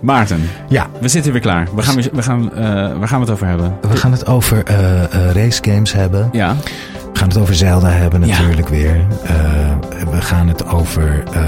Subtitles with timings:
[0.00, 1.68] Maarten, Ja, we zitten weer klaar.
[1.74, 2.62] We gaan, weer- we gaan, eh,
[2.98, 3.76] waar gaan we het over hebben?
[3.80, 6.28] we gaan het over eh eh, racegames hebben.
[6.32, 6.56] Ja,
[7.12, 8.38] We gaan het over Zelda hebben Ja.
[8.38, 9.06] natuurlijk weer.
[9.24, 9.32] Eh,
[10.10, 11.40] we gaan het over eh,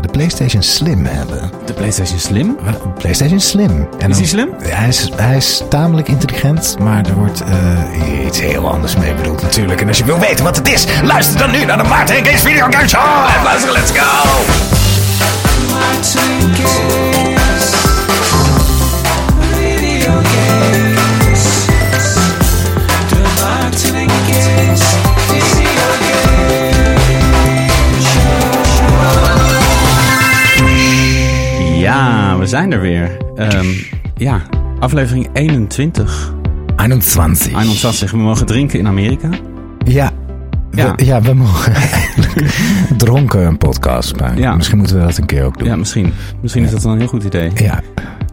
[0.00, 1.50] de PlayStation Slim hebben.
[1.66, 2.56] de PlayStation Slim.
[2.98, 3.88] PlayStation Slim.
[3.98, 4.48] En Is die slim?
[4.62, 9.42] Hij is, hij is tamelijk intelligent, maar er wordt eh, iets heel anders mee bedoeld
[9.42, 9.80] natuurlijk.
[9.80, 12.22] En als je wil weten wat het is, luister dan nu naar de Maarten en
[12.22, 13.26] Kees Video Game Show.
[13.36, 14.04] En luister, let's go!
[31.86, 33.16] Ja, we zijn er weer.
[33.36, 33.66] Ehm,
[34.16, 34.40] ja,
[34.80, 36.34] aflevering 21.
[36.76, 37.46] 21.
[37.60, 38.10] 21.
[38.10, 39.28] We mogen drinken in Amerika.
[39.84, 40.10] Ja.
[40.70, 40.92] We, Ja.
[40.96, 41.20] ja.
[41.22, 42.50] we mogen eigenlijk
[42.96, 44.38] dronken een podcast maken.
[44.38, 44.54] Ja.
[44.56, 45.68] Misschien moeten we dat een keer ook doen.
[45.68, 46.12] Ja, misschien.
[46.42, 47.50] Misschien is dat dan een heel goed idee.
[47.54, 47.80] Ja,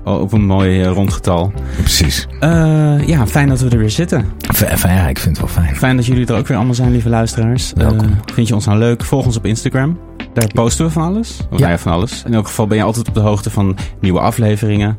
[0.06, 1.54] Oh, op een mooi eh, rond getal.
[1.80, 2.28] precies.
[2.40, 4.26] Eh, ja, fijn dat we er weer zitten.
[4.56, 5.76] F- Fijn, ja, ik vind het wel fijn.
[5.76, 7.72] Fijn dat jullie er ook weer allemaal zijn, lieve luisteraars.
[7.76, 8.08] Welkom.
[8.10, 9.04] Eh, vind je ons nou leuk?
[9.04, 9.98] Volg ons op Instagram.
[10.34, 11.40] Daar posten we van alles.
[11.52, 11.78] Of Ja.
[11.78, 12.24] van alles.
[12.26, 14.98] In elk geval ben je altijd op de hoogte van nieuwe afleveringen.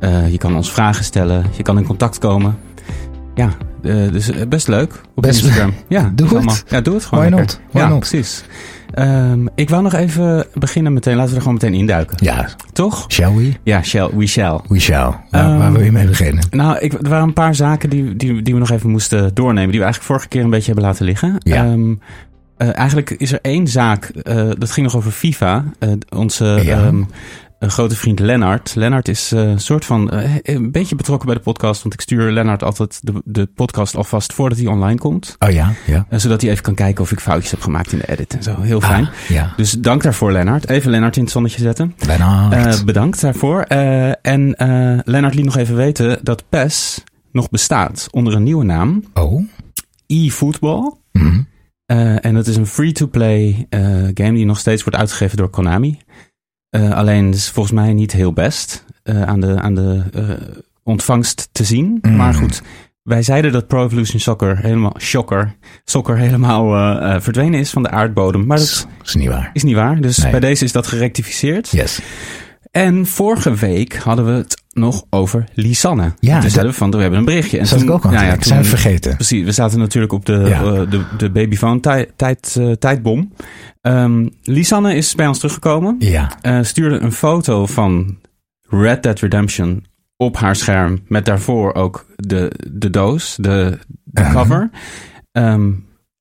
[0.00, 1.44] Eh, je kan ons vragen stellen.
[1.56, 2.58] Je kan in contact komen.
[3.34, 3.48] Ja,
[3.82, 5.74] eh, dus eh, best leuk op Best- Instagram.
[5.88, 6.36] Ja, Doe het.
[6.36, 7.24] allemaal- Ja, doe het gewoon.
[7.24, 7.56] Why lekker.
[7.58, 7.72] not?
[7.72, 7.98] Why ja, not?
[7.98, 8.44] precies.
[8.94, 11.14] Ehm, ik wou nog even beginnen meteen.
[11.14, 12.16] Laten we er gewoon meteen induiken.
[12.20, 13.04] Ja, Toch?
[13.08, 13.52] shall we?
[13.62, 14.60] Ja, shall, we shall.
[14.68, 15.10] We shall.
[15.30, 16.44] Nou, Ehm, waar wil je mee beginnen?
[16.50, 19.70] Nou, ik, er waren een paar zaken die, die, die we nog even moesten doornemen.
[19.70, 21.34] Die we eigenlijk vorige keer een beetje hebben laten liggen.
[21.38, 21.64] Ja.
[21.64, 21.94] Ehm,
[22.56, 25.64] eh, eigenlijk is er één zaak, eh, dat ging nog over FIFA.
[25.78, 26.84] Eh, onze Ja.
[26.84, 27.02] ehm,
[27.60, 28.74] grote vriend Lennart.
[28.74, 30.12] Lennart is een soort van
[30.42, 31.82] een beetje betrokken bij de podcast.
[31.82, 35.36] Want ik stuur Lennart altijd de, de podcast alvast voordat hij online komt.
[35.38, 36.06] Oh ja, ja.
[36.10, 38.60] Zodat hij even kan kijken of ik foutjes heb gemaakt in de edit en zo.
[38.60, 39.04] Heel fijn.
[39.04, 39.52] Ah, ja.
[39.56, 40.68] Dus dank daarvoor, Lennart.
[40.68, 41.94] Even Lennart in het zonnetje zetten.
[42.84, 43.60] Bedankt daarvoor.
[44.22, 44.54] En
[45.04, 49.02] Lennart liet nog even weten dat PES nog bestaat onder een nieuwe naam.
[49.14, 49.44] oh.
[50.06, 50.92] eFootball.
[51.12, 51.40] Mhm.
[51.86, 53.80] Eh, en dat is een free-to-play eh,
[54.14, 55.98] game die nog steeds wordt uitgegeven door Konami.
[56.70, 60.02] Eh, alleen is volgens mij niet heel best aan de, aan de
[60.82, 61.98] ontvangst te zien.
[62.02, 62.16] Mhm.
[62.16, 62.62] Maar goed,
[63.02, 68.46] wij zeiden dat Pro Evolution Soccer helemaal, shocker, soccer helemaal verdwenen is van de aardbodem.
[68.46, 69.50] Maar dat Dat is niet waar.
[69.52, 70.00] is niet waar.
[70.00, 70.30] Dus Nee.
[70.30, 71.70] bij deze is dat gerectificeerd.
[71.70, 72.00] Yes.
[72.70, 76.12] En vorige week hadden we het nog over Lisanne.
[76.20, 77.58] Ja, dat- zeiden we van, we hebben een berichtje.
[77.58, 78.42] En Dat ik ook nou het ja.
[78.48, 79.14] Zijn we vergeten.
[79.14, 80.62] Precies, we zaten natuurlijk op de, Ja.
[80.62, 83.32] eh, de, de babyfoon tijd, tijd, eh, tijdbom.
[83.80, 85.96] Ehm, Lisanne is bij ons teruggekomen.
[85.98, 86.30] Ja.
[86.40, 88.18] eh, stuurde een foto van
[88.68, 89.84] Red Dead Redemption
[90.16, 91.00] op haar scherm.
[91.08, 94.34] Met daarvoor ook de, de doos, de, de Uh-huh.
[94.36, 94.70] cover.
[95.32, 95.70] Ehm,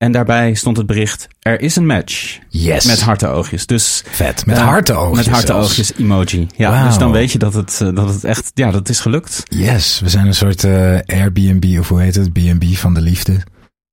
[0.05, 2.39] en daarbij stond het bericht, er is een match.
[2.49, 2.85] Yes.
[2.85, 3.65] Met hartenoogjes.
[3.65, 4.45] Dus Vet.
[4.45, 5.39] Met eh, hartenoogjes Met zelfs.
[5.39, 6.47] hartenoogjes emoji.
[6.55, 9.43] Ja, dus dan weet je dat het, eh, dat het echt, ja, dat is gelukt.
[9.49, 9.99] Yes.
[9.99, 12.33] We zijn een soort eh, Airbnb, of hoe heet het?
[12.33, 13.37] B&B van de liefde.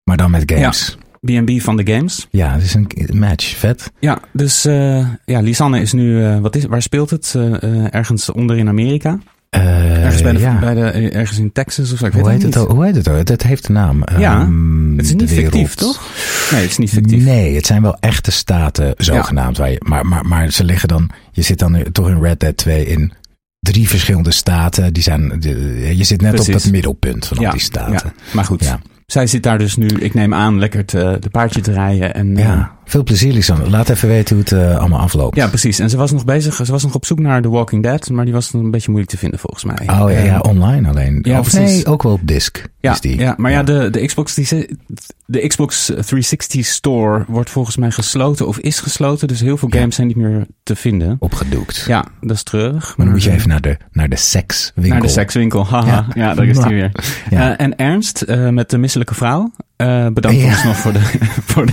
[0.04, 0.96] Maar dan met games.
[1.20, 2.26] B&B van de games.
[2.30, 3.56] Ja, het is een match.
[3.56, 3.92] Vet.
[4.00, 4.62] Ja, dus
[5.24, 7.34] ja, Lisanne is nu, wat is, waar speelt het?
[7.90, 9.18] Ergens onder in Amerika.
[9.52, 10.58] Eh, Ergens, bij de, ja.
[10.58, 12.06] bij de, eh, ergens in Texas of zo.
[12.06, 12.70] Ik hoe, weet heet het het niet.
[12.70, 12.76] ook?
[12.76, 13.16] hoe heet het ook?
[13.16, 14.02] Het, het heeft een naam.
[14.18, 16.00] Ja, Ehm, Het is niet fictief, toch?
[16.50, 17.24] Nee, het is niet fictief.
[17.24, 19.56] Nee, het zijn wel echte staten, zogenaamd.
[19.56, 22.56] Waar je, maar, maar, maar ze liggen dan, je zit dan toch in Red Dead
[22.56, 23.12] 2 in
[23.60, 24.92] drie verschillende staten.
[24.92, 27.92] Die zijn, de- je zit net op dat middelpunt van al die staten.
[27.92, 28.76] ja, maar goed.
[29.06, 32.14] Zij zit daar dus nu, ik neem aan, lekker te, de paardje te rijden.
[32.14, 32.76] En, Ja.
[32.84, 33.70] Eh, Veel plezier, Lisanne.
[33.70, 35.36] Laat even weten hoe het eh, allemaal afloopt.
[35.36, 35.78] Ja, precies.
[35.78, 38.24] En ze was nog bezig, ze was nog op zoek naar The Walking Dead, maar
[38.24, 39.78] die was een beetje moeilijk te vinden volgens mij.
[39.80, 41.18] Oh ja, Eh, ja, online alleen.
[41.22, 41.74] Ja, of precies.
[41.74, 42.64] nee, ook wel op disc.
[42.80, 43.18] Ja, is die.
[43.18, 44.76] ja, maar ja, de, de, Xbox, die,
[45.26, 49.28] de Xbox 360 Store wordt volgens mij gesloten of is gesloten.
[49.28, 51.16] Dus heel veel games zijn niet meer te vinden.
[51.18, 51.84] Opgedoekt.
[51.88, 52.96] Ja, dat is treurig.
[52.96, 54.92] Maar dan moet je even naar de, naar de sekswinkel.
[54.92, 56.06] Naar de sekswinkel, haha.
[56.14, 56.34] Ja.
[56.34, 56.92] Daar is die weer.
[57.30, 59.50] Eh, en Ernst, eh, met de misselijke vrouw.
[59.76, 60.46] Eh bedankt Ja.
[60.46, 61.00] ons nog voor de...
[61.50, 61.66] voor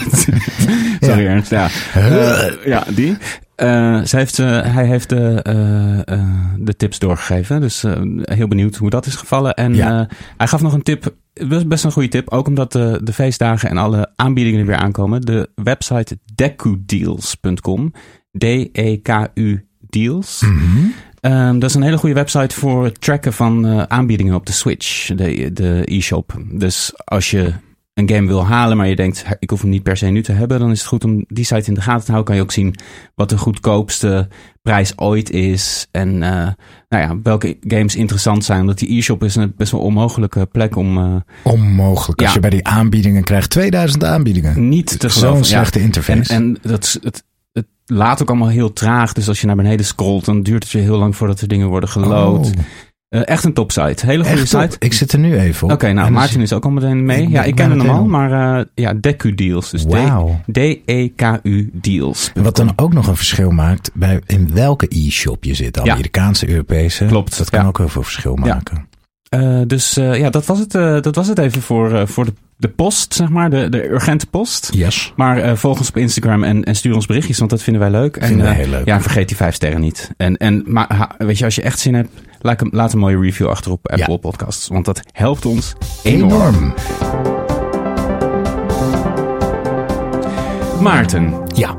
[1.00, 1.30] sorry Ja.
[1.30, 1.70] Ernst, ja.
[1.94, 3.18] Eh, ja, die.
[3.56, 6.26] Eh, zij heeft, hij heeft de, eh, eh,
[6.58, 7.62] de tips doorgegeven.
[7.62, 7.84] Dus
[8.22, 9.54] heel benieuwd hoe dat is gevallen.
[9.54, 10.00] En Ja.
[10.02, 11.16] eh, hij gaf nog een tip.
[11.48, 12.30] Best, best een goede tip.
[12.30, 15.22] Ook omdat de, de feestdagen en alle aanbiedingen er weer aankomen.
[15.22, 17.92] De website decudeals.com.
[18.38, 20.42] D-E-K-U Deals.
[20.42, 20.86] Mhm.
[21.22, 25.06] Ehm, dat is een hele goede website voor het tracken van aanbiedingen op de Switch,
[25.16, 26.34] de, de e-shop.
[26.52, 27.54] Dus als je
[28.00, 30.24] een game wil halen, maar je denkt, "Hè, ik hoef hem niet per se nu
[30.24, 32.26] te hebben, dan is het goed om die site in de gaten te houden.
[32.26, 32.76] Kan je ook zien
[33.16, 34.28] wat de goedkoopste
[34.62, 36.48] prijs ooit is en eh,
[36.90, 38.62] nou ja, welke games interessant zijn.
[38.62, 42.22] Omdat die e-shop is een best wel onmogelijke plek om eh, Onmogelijk.
[42.22, 44.70] Als je bij die aanbiedingen krijgt 2000 aanbiedingen.
[44.70, 45.38] niet te Zo'n.
[45.38, 45.44] Ja.
[45.44, 46.34] slechte interface.
[46.34, 49.14] En, en dat, het, het laat ook allemaal heel traag.
[49.14, 51.68] Dus als je naar beneden scrolt, dan duurt het weer heel lang voordat er dingen
[51.68, 52.46] worden geload.
[52.46, 52.52] Oh,
[53.10, 54.06] Eh, echt een topsite.
[54.06, 54.62] Hele goede echt top.
[54.62, 54.76] site.
[54.80, 55.74] Ik zit er nu even op.
[55.74, 57.22] Oké, nou, En dus- Maarten is ook al meteen mee.
[57.22, 59.70] Ik ja, ik ken hem al, maar eh, ja, Deku Deals.
[59.70, 59.86] Dus.
[60.52, 62.32] D-E-K-U Deals.
[62.34, 65.80] Wat dan ook nog een verschil maakt bij in welke e-shop je zit.
[65.84, 65.92] Ja.
[65.92, 67.06] Amerikaanse, Europese.
[67.06, 67.68] Klopt, Dat kan ja.
[67.68, 68.54] ook heel veel verschil Ja.
[68.54, 68.88] maken.
[69.30, 70.72] Eh, dus ja, dat was het,
[71.04, 73.50] dat was het even voor, voor de, de post, zeg maar.
[73.50, 74.70] De, de urgente post.
[74.74, 75.14] Yes.
[75.16, 77.92] Maar eh, volg ons op Instagram en, en stuur ons berichtjes, want dat vinden wij
[77.92, 78.18] leuk.
[78.18, 78.86] En, Vinden wij eh, heel leuk.
[78.86, 80.12] Ja, en vergeet die vijf sterren niet.
[80.18, 82.10] En, en maar, ha- weet je, als je echt zin hebt,
[82.42, 84.18] laat, een- laat een mooie review achter op Apple Ja.
[84.18, 84.68] Podcasts.
[84.68, 86.32] Want dat helpt ons enorm.
[86.32, 86.74] Enorm.
[90.82, 91.76] Maarten, Ja.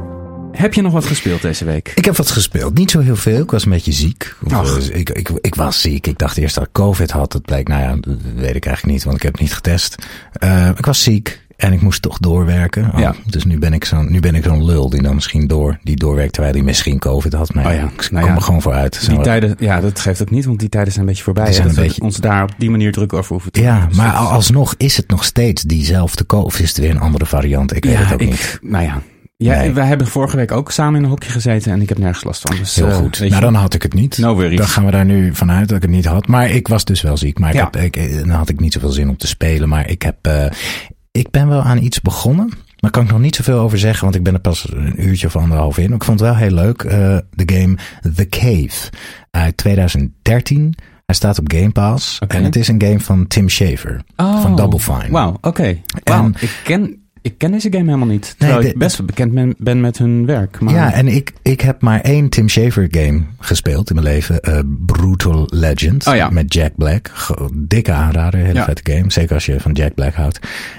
[0.52, 1.92] heb je nog wat gespeeld deze week?
[1.94, 2.74] Ik heb wat gespeeld.
[2.78, 3.42] Niet zo heel veel.
[3.42, 4.34] Ik was een beetje ziek.
[4.44, 6.06] Of, eh, ik, ik, ik was ziek.
[6.06, 7.32] Ik dacht eerst dat ik COVID had.
[7.32, 9.94] Dat bleek, nou ja, dat weet ik eigenlijk niet, want ik heb het niet getest.
[10.32, 12.90] Eh, ik was ziek en ik moest toch doorwerken.
[12.94, 13.14] Oh, Ja.
[13.26, 15.96] Dus nu ben ik zo'n nu ben ik zo'n lul die dan misschien door, die
[15.96, 17.54] doorwerkt terwijl hij misschien COVID had.
[17.54, 18.36] Maar Oh ja, ik nou kom ja.
[18.36, 18.94] er gewoon voor uit.
[18.94, 21.52] Zo- Die tijden, ja, dat geeft ook niet, want die tijden zijn een beetje voorbij.
[21.52, 23.78] Zijn dat een we beetje- ons daar op die manier druk over hoeven te ja,
[23.78, 23.88] doen.
[23.88, 26.46] Dus maar alsnog is het nog steeds diezelfde COVID.
[26.46, 27.76] Of is het weer een andere variant?
[27.76, 28.58] Ik weet het ook ik, niet.
[28.62, 29.02] Nou ja.
[29.36, 29.72] ja Nee.
[29.72, 32.40] Wij hebben vorige week ook samen in een hokje gezeten en ik heb nergens last
[32.40, 32.56] van.
[32.56, 33.20] Dus, Heel eh, goed.
[33.28, 34.18] Nou, dan had ik het niet.
[34.18, 34.58] No worries.
[34.58, 36.26] Dan gaan we daar nu vanuit dat ik het niet had.
[36.26, 37.38] Maar ik was dus wel ziek.
[37.38, 37.68] Maar ik Ja.
[37.70, 39.68] heb, ik, eh, dan had ik niet zoveel zin om te spelen.
[39.68, 40.44] Maar ik heb, eh,
[41.10, 42.50] ik ben wel aan iets begonnen.
[42.76, 45.26] Daar kan ik nog niet zoveel over zeggen, want ik ben er pas een uurtje
[45.26, 45.92] of anderhalf in.
[45.92, 46.82] Ik vond het wel heel leuk.
[46.82, 47.76] eh, de game
[48.14, 48.90] The Cave
[49.30, 50.74] uit 2013.
[51.06, 52.18] Hij staat op Game Pass.
[52.18, 54.00] En het is een game van Tim Schafer.
[54.16, 55.10] Oh, van Double Fine.
[55.10, 55.78] Wauw, oké.
[56.04, 58.34] En- ik, ken, ik ken deze game helemaal niet.
[58.38, 60.60] Terwijl de- ik best wel bekend ben, ben met hun werk.
[60.60, 64.40] Maar, Ja, en ik, ik heb maar één Tim Schafer game gespeeld in mijn leven.
[64.40, 66.06] eh, Brutal Legend.
[66.06, 66.30] Oh ja.
[66.30, 67.10] Met Jack Black.
[67.54, 68.64] Dikke aanrader, hele Ja.
[68.64, 69.10] vette game.
[69.12, 70.38] Zeker als je van Jack Black houdt.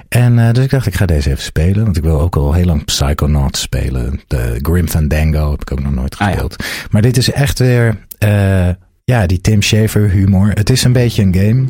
[0.10, 1.84] En eh, dus ik dacht, ik ga deze even spelen.
[1.84, 4.20] Want ik wil ook al heel lang Psychonauts spelen.
[4.28, 6.26] De Grim Fandango heb ik ook nog nooit Ah, ja.
[6.28, 6.56] gespeeld.
[6.92, 8.70] Maar dit is echt weer, eh,
[9.04, 10.50] ja, die Tim Schafer humor.
[10.54, 11.66] Het is een beetje een game.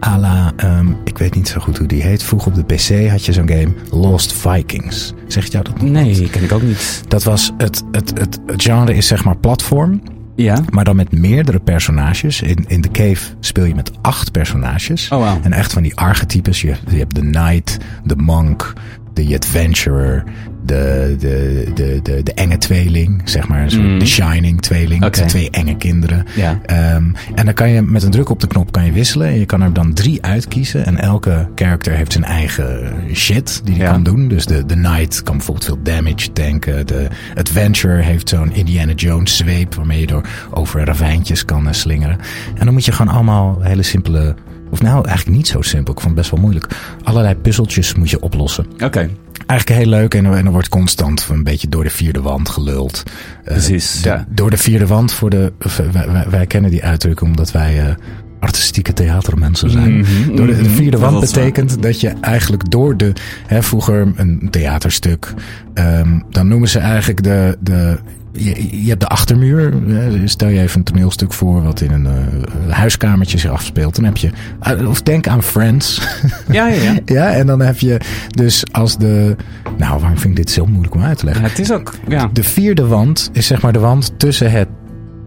[0.00, 2.22] À la, ehm, ik weet niet zo goed hoe die heet.
[2.22, 5.12] Vroeger op de PC had je zo'n game, Lost Vikings.
[5.28, 5.90] Zegt jou dat nog wat?
[5.92, 7.02] Nee, ken ik ook niet.
[7.08, 10.02] Dat was het, het, het, het genre is zeg maar platform,
[10.36, 10.62] Ja?
[10.70, 12.42] maar dan met meerdere personages.
[12.42, 15.08] In, in The Cave speel je met acht personages.
[15.08, 15.38] Oh, wauw.
[15.42, 16.60] En echt van die archetypes.
[16.60, 18.72] Je, je hebt de knight, de monk,
[19.14, 20.24] de adventurer,
[20.66, 23.62] de, de, de, de, de enge tweeling, zeg maar.
[23.62, 23.98] Een soort Mm.
[23.98, 25.04] de shining tweeling.
[25.04, 25.20] Oké.
[25.20, 26.24] De twee enge kinderen.
[26.36, 26.60] Ja.
[26.66, 27.04] Ehm,
[27.34, 29.26] en dan kan je met een druk op de knop kan je wisselen.
[29.28, 30.86] En je kan er dan drie uitkiezen.
[30.86, 33.90] En elke character heeft zijn eigen shit die hij Ja.
[33.92, 34.28] kan doen.
[34.28, 36.86] Dus de, de knight kan bijvoorbeeld veel damage tanken.
[36.86, 39.74] De adventurer heeft zo'n Indiana Jones zweep.
[39.74, 42.18] Waarmee je door over ravijntjes kan eh, slingeren.
[42.58, 44.34] En dan moet je gewoon allemaal hele simpele...
[44.70, 45.92] Of nou, eigenlijk niet zo simpel.
[45.94, 46.66] Ik vond het best wel moeilijk.
[47.02, 48.66] Allerlei puzzeltjes moet je oplossen.
[48.84, 49.10] Oké,
[49.46, 50.14] Eigenlijk heel leuk.
[50.14, 53.02] En, en er wordt constant een beetje door de vierde wand geluld.
[53.44, 54.26] Eh, Precies, de- ja.
[54.28, 55.52] Door de vierde wand voor de.
[55.92, 57.94] wij, wij- wij kennen die uitdrukking omdat wij eh,
[58.40, 59.96] artistieke theatermensen zijn.
[59.98, 60.70] Mhm, door de, de mhm.
[60.70, 61.20] vierde Dat wand waar.
[61.44, 63.12] betekent dat je eigenlijk door de.
[63.46, 65.34] Hè, vroeger een theaterstuk.
[65.74, 67.56] ehm, dan noemen ze eigenlijk de.
[67.60, 67.98] de
[68.38, 69.72] je, je hebt de achtermuur.
[69.86, 73.94] hè, Stel je even een toneelstuk voor wat in een eh, huiskamertje zich afspeelt.
[73.96, 74.30] Dan heb je.
[74.60, 76.00] eh, Of denk aan Friends.
[76.50, 76.94] Ja, ja, ja.
[77.04, 78.00] Ja, en dan heb je
[78.30, 79.36] dus als de.
[79.78, 81.42] Nou, waarom vind ik dit zo moeilijk om uit te leggen?
[81.44, 82.30] Ja, Het is ook, ja.
[82.32, 84.68] De vierde wand is zeg maar de wand tussen het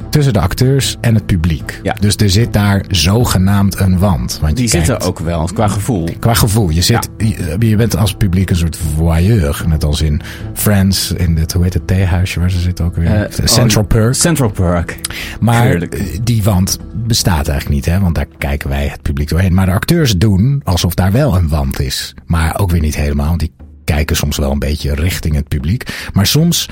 [0.09, 1.79] tussen de acteurs en het publiek.
[1.83, 1.95] Ja.
[1.99, 4.37] Dus er zit daar zogenaamd een wand.
[4.41, 6.09] Want je Die zitten kijkt- ook wel, qua gevoel.
[6.19, 6.69] Qua gevoel.
[6.69, 9.63] Je, zit, je, je bent als publiek een soort voyeur.
[9.67, 10.21] Net als in
[10.53, 13.23] Friends, in het, hoe heet het, theehuisje waar ze zitten ook weer.
[13.23, 14.13] Eh, Central oh, Perk.
[14.13, 14.99] Central Perk.
[15.39, 15.93] Maar Heerlijk.
[15.95, 17.99] eh, die wand bestaat eigenlijk niet, hè?
[17.99, 19.53] Want daar kijken wij het publiek doorheen.
[19.53, 22.13] Maar de acteurs doen alsof daar wel een wand is.
[22.25, 26.07] Maar ook weer niet helemaal, want die kijken soms wel een beetje richting het publiek.
[26.13, 26.69] Maar soms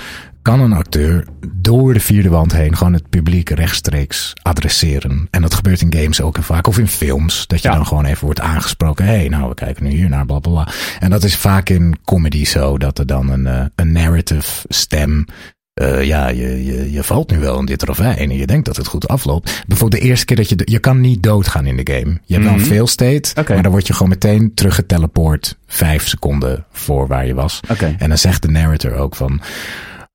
[0.47, 1.25] kan een acteur
[1.55, 5.27] door de vierde wand heen gewoon het publiek rechtstreeks adresseren.
[5.31, 6.67] En dat gebeurt in games ook heel vaak.
[6.67, 7.47] Of in films.
[7.47, 7.75] Dat je Ja.
[7.75, 9.05] dan gewoon even wordt aangesproken.
[9.05, 10.67] Hé, hey, nou, we kijken nu hier naar, bla bla bla.
[10.99, 12.77] En dat is vaak in comedy zo.
[12.77, 15.25] Dat er dan een, eh, een narrative stem
[15.73, 18.77] eh, ja, je, je, je valt nu wel in dit ravijn en je denkt dat
[18.77, 19.63] het goed afloopt.
[19.67, 20.61] Bijvoorbeeld de eerste keer dat je...
[20.63, 22.19] Je kan niet doodgaan in de game.
[22.25, 22.69] Je hebt wel een Mhm.
[22.69, 23.53] fail state, Oké.
[23.53, 27.59] maar dan word je gewoon meteen teruggeteleport vijf seconden voor waar je was.
[27.97, 29.41] En dan zegt de narrator ook van...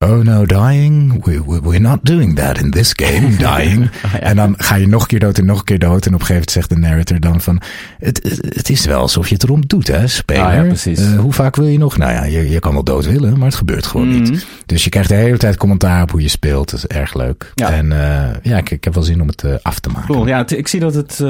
[0.02, 1.25] Oh no, dying?
[1.25, 3.90] We, we, we're not doing that in this game, dying.
[4.04, 6.06] Oh, En dan ga je nog een keer dood en nog een keer dood.
[6.06, 7.61] En op een gegeven moment zegt de narrator dan van...
[7.99, 10.44] Het, het, is wel alsof je het erom doet, hè, speler.
[10.44, 10.99] Ah, ja, precies.
[10.99, 11.97] Eh, hoe vaak wil je nog?
[11.97, 14.47] Nou ja, je, je kan wel dood willen, maar het gebeurt gewoon niet.
[14.66, 16.71] Dus je krijgt de hele tijd commentaar op hoe je speelt.
[16.71, 17.52] Dat is erg leuk.
[17.54, 17.71] Ja.
[17.71, 20.14] En eh, ja, ik, ik heb wel zin om het eh, af te maken.
[20.14, 20.26] Cool.
[20.26, 21.21] Ja, ik zie dat het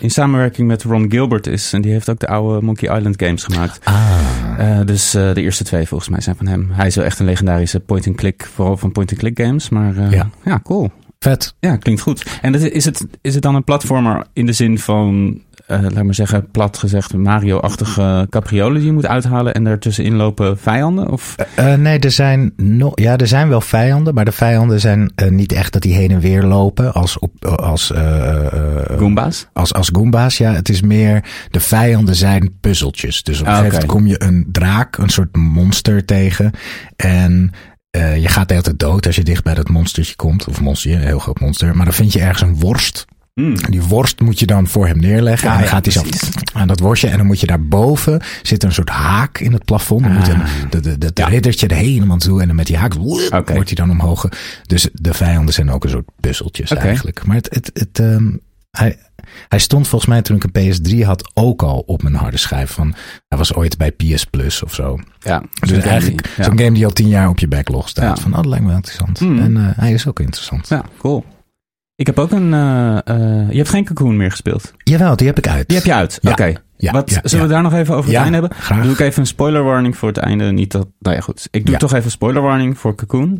[0.00, 1.72] in samenwerking met Ron Gilbert is.
[1.72, 3.80] En die heeft ook de oude Monkey Island games gemaakt.
[3.84, 6.68] Ah, dus de eerste twee volgens mij zijn van hem.
[6.72, 9.68] Hij is wel echt een legendarische point-and-click, vooral van point-and-click games.
[9.68, 10.30] Maar eh, Ja.
[10.44, 10.60] ja.
[10.62, 10.90] cool.
[11.18, 11.54] vet.
[11.58, 12.38] Ja, klinkt goed.
[12.42, 16.02] En dat- is het, is het dan een platformer in de zin van, eh, laat
[16.04, 21.08] maar zeggen, plat gezegd, Mario-achtige capriolen die je moet uithalen en daartussenin lopen vijanden?
[21.10, 25.12] Of Eh, nee, er zijn, no ja, er zijn wel vijanden, maar de vijanden zijn
[25.30, 27.90] niet echt dat die heen en weer lopen als, op, als,
[28.98, 29.46] Goomba's?
[29.52, 30.38] als, als Goomba's.
[30.38, 33.22] Ja, het is meer, de vijanden zijn puzzeltjes.
[33.22, 36.50] Dus op een Ah, gegeven moment kom je een draak, een soort monster tegen.
[36.96, 37.50] En
[37.98, 40.48] je gaat de hele tijd dood als je dicht bij dat monstertje komt.
[40.48, 41.76] Of monstertje, een heel groot monster.
[41.76, 43.04] Maar dan vind je ergens een worst.
[43.34, 43.56] Mm.
[43.56, 45.48] En die worst moet je dan voor hem neerleggen.
[45.48, 46.02] Ja, en dan ja, gaat hij zo
[46.58, 47.08] aan dat worstje.
[47.08, 50.02] En dan moet je daarboven zit een soort haak in het plafond.
[50.02, 50.46] Dan moet je Ah.
[50.70, 51.28] de, de, de, de Ja.
[51.28, 52.40] riddertje er helemaal toe.
[52.40, 54.28] En dan met die haak wordt hij dan omhoog.
[54.66, 57.26] Dus de vijanden zijn ook een soort puzzeltjes eigenlijk.
[57.26, 58.28] Maar het, het, het, ehm,
[58.70, 58.98] hij,
[59.48, 62.70] hij stond volgens mij toen ik een PS3 had ook al op mijn harde schijf.
[62.70, 62.94] Van,
[63.28, 64.98] hij was ooit bij PS Plus of zo.
[65.18, 68.16] Ja, Dus eigenlijk game die- zo'n game die al tien jaar op je backlog staat.
[68.16, 68.22] Ja.
[68.22, 69.20] Van, oh, dat lijkt me wel interessant.
[69.20, 69.38] Mm.
[69.38, 70.68] En eh, hij is ook interessant.
[70.68, 71.24] Ja, cool.
[71.94, 72.54] Ik heb ook een.
[72.54, 74.72] eh, eh, je hebt geen Cocoon meer gespeeld.
[74.84, 75.68] Jawel, die heb ik uit.
[75.68, 76.18] Die heb je uit.
[76.20, 76.30] Ja.
[76.30, 76.52] Oké.
[76.76, 78.56] Ja, Wat ja, zullen we daar nog even over het Ja, einde hebben?
[78.58, 78.82] graag.
[78.82, 80.52] Doe ik even een spoiler warning voor het einde.
[80.52, 80.88] Niet dat.
[80.98, 81.48] Nou ja, goed.
[81.50, 81.78] Ik doe Ja.
[81.78, 83.36] toch even een spoiler warning voor Cocoon.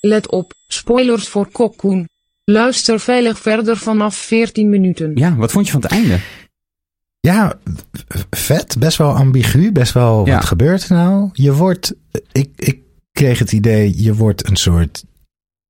[0.00, 2.08] Let op, spoilers voor Cocoon.
[2.50, 5.10] Luister veilig verder vanaf 14 minuten.
[5.14, 6.18] Ja, wat vond je van het einde?
[7.20, 7.58] Ja,
[8.30, 8.78] vet.
[8.78, 9.72] Best wel ambigu.
[9.72, 10.34] Best wel, Ja.
[10.34, 11.28] wat gebeurt er nou?
[11.32, 11.94] Je wordt,
[12.32, 12.78] ik, ik
[13.12, 15.04] kreeg het idee, je wordt een soort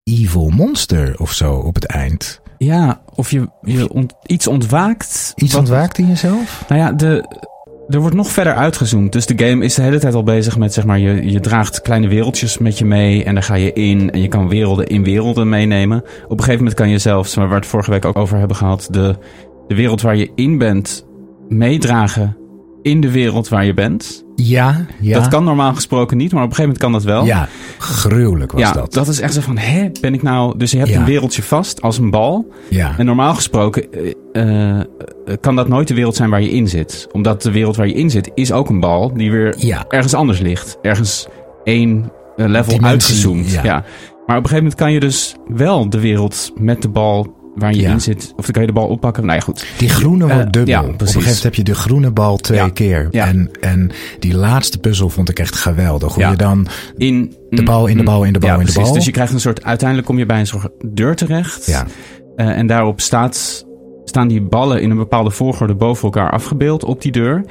[0.04, 2.40] evil monster of zo op het eind.
[2.58, 5.32] Ja, of je, je ont- iets ontwaakt.
[5.36, 6.64] Iets Wat- ontwaakt in jezelf?
[6.68, 7.24] Nou ja, de,
[7.90, 9.12] er wordt nog verder uitgezoomd.
[9.12, 11.80] Dus de game is de hele tijd al bezig met, zeg maar, je, je draagt
[11.80, 13.24] kleine wereldjes met je mee.
[13.24, 14.10] En daar ga je in.
[14.10, 15.98] En je kan werelden in werelden meenemen.
[16.24, 18.56] Op een gegeven moment kan je zelfs, waar we het vorige week ook over hebben
[18.56, 19.16] gehad, de,
[19.68, 21.06] de wereld waar je in bent
[21.48, 22.36] meedragen
[22.82, 24.24] in de wereld waar je bent.
[24.48, 25.18] Ja, ja.
[25.18, 27.24] Dat kan normaal gesproken niet, maar op een gegeven moment kan dat wel.
[27.24, 29.08] Ja, gruwelijk was ja, dat.
[29.08, 30.58] is echt zo van, hè, ben ik nou...
[30.58, 30.98] Dus je hebt Ja.
[30.98, 32.52] een wereldje vast als een bal.
[32.68, 33.86] Ja, En normaal gesproken
[34.32, 34.86] eh, eh,
[35.40, 37.08] kan dat nooit de wereld zijn waar je in zit.
[37.12, 39.84] Omdat de wereld waar je in zit is ook een bal die weer Ja.
[39.88, 40.78] ergens anders ligt.
[40.82, 41.26] Ergens
[41.64, 43.50] één eh, level Dimensie, uitgezoomd.
[43.50, 43.62] Ja.
[44.26, 47.74] Maar op een gegeven moment kan je dus wel de wereld met de bal waar
[47.74, 47.90] je Ja.
[47.90, 48.32] in zit.
[48.36, 49.24] Of dan kan je de bal oppakken.
[49.26, 49.66] Nou ja, goed.
[49.78, 50.74] die groene wordt Eh, dubbel.
[50.74, 51.14] ja, Op een precies.
[51.14, 52.68] gegeven moment heb je de groene bal twee Ja.
[52.68, 53.08] keer.
[53.10, 56.14] En, en die laatste puzzel vond ik echt geweldig.
[56.14, 56.66] Hoe je dan
[56.96, 58.92] In, de bal in de bal in de bal in de bal.
[58.92, 59.64] Dus je krijgt een soort...
[59.64, 61.66] Uiteindelijk kom je bij een soort deur terecht.
[61.66, 61.86] Ja,
[62.36, 63.66] Eh, en daarop staat,
[64.04, 67.44] staan die ballen in een bepaalde volgorde boven elkaar afgebeeld op die deur.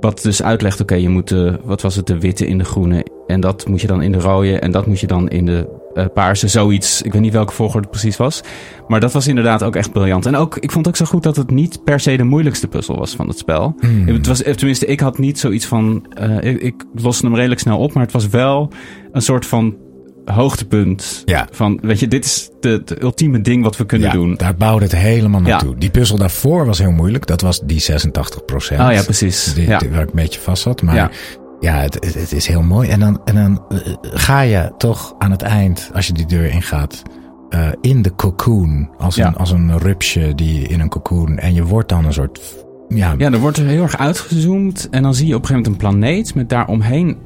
[0.00, 3.06] Wat dus uitlegt, oké, je moet de, wat was het, de witte in de groene.
[3.26, 4.58] En dat moet je dan in de rode.
[4.58, 5.75] En dat moet je dan in de eh,
[6.14, 6.48] paarse.
[6.48, 7.02] Zoiets.
[7.02, 8.40] Ik weet niet welke volgorde het precies was.
[8.88, 10.26] Maar dat was inderdaad ook echt briljant.
[10.26, 12.98] En ook, ik vond ook zo goed dat het niet per se de moeilijkste puzzel
[12.98, 13.74] was van het spel.
[13.80, 14.06] Hmm.
[14.08, 17.60] Het was, eh, tenminste, ik had niet zoiets van, eh, ik, ik loste hem redelijk
[17.60, 17.92] snel op.
[17.92, 18.72] Maar het was wel
[19.12, 19.76] een soort van
[20.24, 21.22] hoogtepunt.
[21.24, 21.48] Ja.
[21.50, 24.34] Van, weet je, dit is de, het ultieme ding wat we kunnen ja, doen.
[24.34, 25.46] daar bouwde het helemaal Ja.
[25.48, 25.76] naartoe.
[25.76, 27.26] Die puzzel daarvoor was heel moeilijk.
[27.26, 28.80] Dat was die 86 procent.
[28.80, 29.54] Oh ja, precies.
[29.54, 29.80] Die, Ja.
[29.90, 30.82] waar ik een beetje vast zat.
[30.82, 31.10] Maar
[31.60, 32.88] ja, het, is heel mooi.
[32.88, 36.50] En dan, en dan eh, ga je toch aan het eind, als je die deur
[36.50, 37.02] ingaat,
[37.50, 38.88] eh in de cocoon.
[38.98, 39.26] Als, Ja.
[39.26, 41.38] een, als een rupsje die in een cocoon.
[41.38, 42.40] En je wordt dan een soort...
[42.88, 44.88] Ja, Ja, er wordt er heel erg uitgezoomd.
[44.90, 47.16] En dan zie je op een gegeven moment een planeet met daaromheen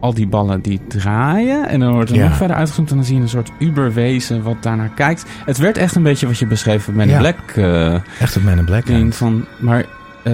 [0.00, 1.68] al die ballen die draaien.
[1.68, 2.28] En dan wordt er Ja.
[2.28, 5.24] nog verder uitgezoomd en dan zie je een soort uberwezen wat daarnaar kijkt.
[5.44, 7.18] Het werd echt een beetje wat je beschreef met Ja.
[7.18, 8.84] Black eh, Echt het Man in Black.
[9.10, 9.44] van...
[9.58, 9.84] Maar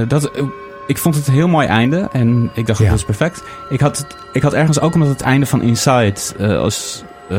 [0.08, 0.30] dat,
[0.87, 2.88] ik vond het een heel mooi einde en ik dacht Ja.
[2.88, 3.43] dat is perfect.
[3.71, 7.05] Ik had, ik had ergens ook omdat het einde van Inside eh, als...
[7.29, 7.38] eh,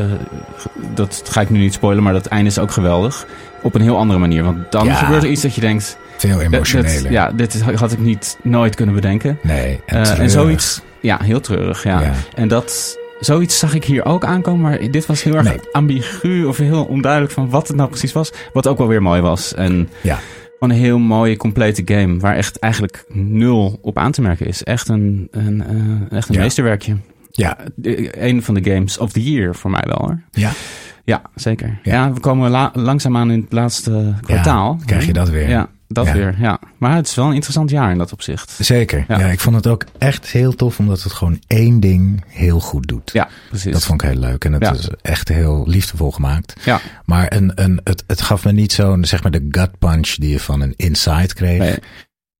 [0.94, 3.26] dat ga ik nu niet spoilen, maar dat einde is ook geweldig.
[3.62, 4.42] Op een heel andere manier.
[4.42, 4.94] Want dan Ja.
[4.94, 5.98] gebeurt er iets dat je denkt...
[6.16, 7.10] Veel dat- emotioneler.
[7.12, 9.38] ja, dit had ik niet nooit kunnen bedenken.
[9.42, 9.80] Nee.
[9.86, 12.00] En, Eh, zoiets, ja, heel treurig, ja.
[12.00, 12.12] Ja.
[12.34, 15.60] En dat, zoiets zag ik hier ook aankomen, maar dit was heel erg Nee.
[15.72, 18.32] ambigu of heel onduidelijk van wat het nou precies was.
[18.52, 19.54] Wat ook wel weer mooi was.
[19.54, 20.18] En Ja.
[20.58, 24.62] Van een heel mooie, complete game, waar echt eigenlijk nul op aan te merken is.
[24.64, 26.40] Echt een, een, eh, echt een Ja.
[26.40, 26.96] meesterwerkje.
[27.30, 27.58] Ja.
[28.10, 30.20] Een van de games of the year voor mij wel hoor.
[30.30, 30.50] Ja.
[31.04, 31.78] Ja, zeker.
[31.82, 31.92] Ja.
[31.92, 34.78] Ja, we komen la langzaamaan in het laatste kwartaal.
[34.86, 35.48] krijg je dat weer.
[35.48, 36.12] Ja, dat Ja.
[36.12, 36.60] weer, ja.
[36.78, 38.50] Maar het is wel een interessant jaar in dat opzicht.
[38.60, 39.04] Zeker.
[39.08, 39.18] Ja.
[39.18, 39.26] Ja.
[39.26, 43.10] ik vond het ook echt heel tof, omdat het gewoon één ding heel goed doet.
[43.12, 43.72] Ja, precies.
[43.72, 44.44] Dat vond ik heel leuk.
[44.44, 44.72] En het Ja.
[44.72, 46.60] is echt heel liefdevol gemaakt.
[46.64, 46.80] Ja.
[47.04, 50.30] Maar een, een, het, het gaf me niet zo'n, zeg maar, de gut punch die
[50.30, 51.58] je van een Inside kreeg.
[51.58, 51.78] Nee.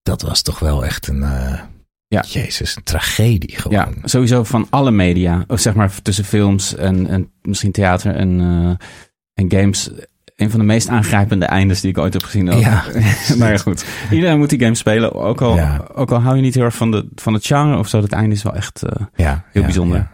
[0.03, 1.61] Dat was toch wel echt een, eh,
[2.09, 2.25] Ja.
[2.29, 3.79] jezus, een tragedie gewoon.
[3.79, 5.45] Ja, sowieso van alle media.
[5.47, 8.87] Of zeg maar tussen films en, en misschien theater en, eh,
[9.35, 9.91] en games.
[10.37, 12.51] Een van de meest aangrijpende eindes die ik ooit heb gezien.
[12.53, 12.61] ook.
[12.61, 12.85] Ja.
[13.39, 13.85] ja, goed.
[14.11, 15.13] Iedereen moet die game spelen.
[15.15, 15.85] Ook al, Ja.
[15.95, 18.01] ook al hou je niet heel erg van, de, van het genre of zo.
[18.01, 19.97] Dat einde is wel echt eh, Ja, heel ja, bijzonder.
[19.97, 20.11] ja.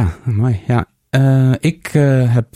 [0.00, 0.60] Ja, mooi.
[0.66, 0.84] Ja.
[1.10, 2.46] Eh, ik eh, heb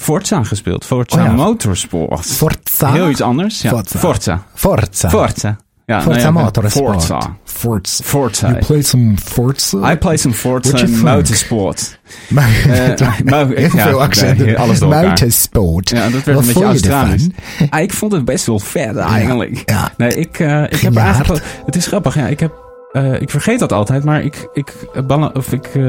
[0.00, 0.84] Forza gespeeld.
[0.84, 1.34] Forza Oh.
[1.34, 2.26] Motorsport.
[2.26, 2.92] Forza.
[2.92, 3.60] Heel iets anders.
[3.86, 4.46] Forza.
[4.54, 5.08] Forza.
[5.10, 5.56] Forza.
[5.86, 7.04] Ja, Forza ja, Motorsport.
[7.04, 7.36] Forza.
[7.44, 8.04] Forza.
[8.04, 8.48] Forza.
[8.48, 9.92] You play some Forza?
[9.92, 11.02] I play some Forza think?
[11.02, 11.98] Motorsport.
[12.34, 14.46] Heel ja, veel accenten.
[14.46, 14.88] nee, alles door.
[14.94, 15.88] Motorsport.
[15.88, 17.26] Ja, dat werd Wat een beetje Australisch.
[17.70, 19.62] Ah, ik vond het best wel vet eigenlijk.
[19.70, 19.92] ja.
[19.96, 21.44] Nee, ik, eh, ik heb eigenlijk...
[21.66, 22.26] Het is grappig, ja.
[22.26, 22.52] Ik heb...
[22.92, 25.82] eh, ik vergeet dat altijd, maar ik, ik, eh, of ik, eh,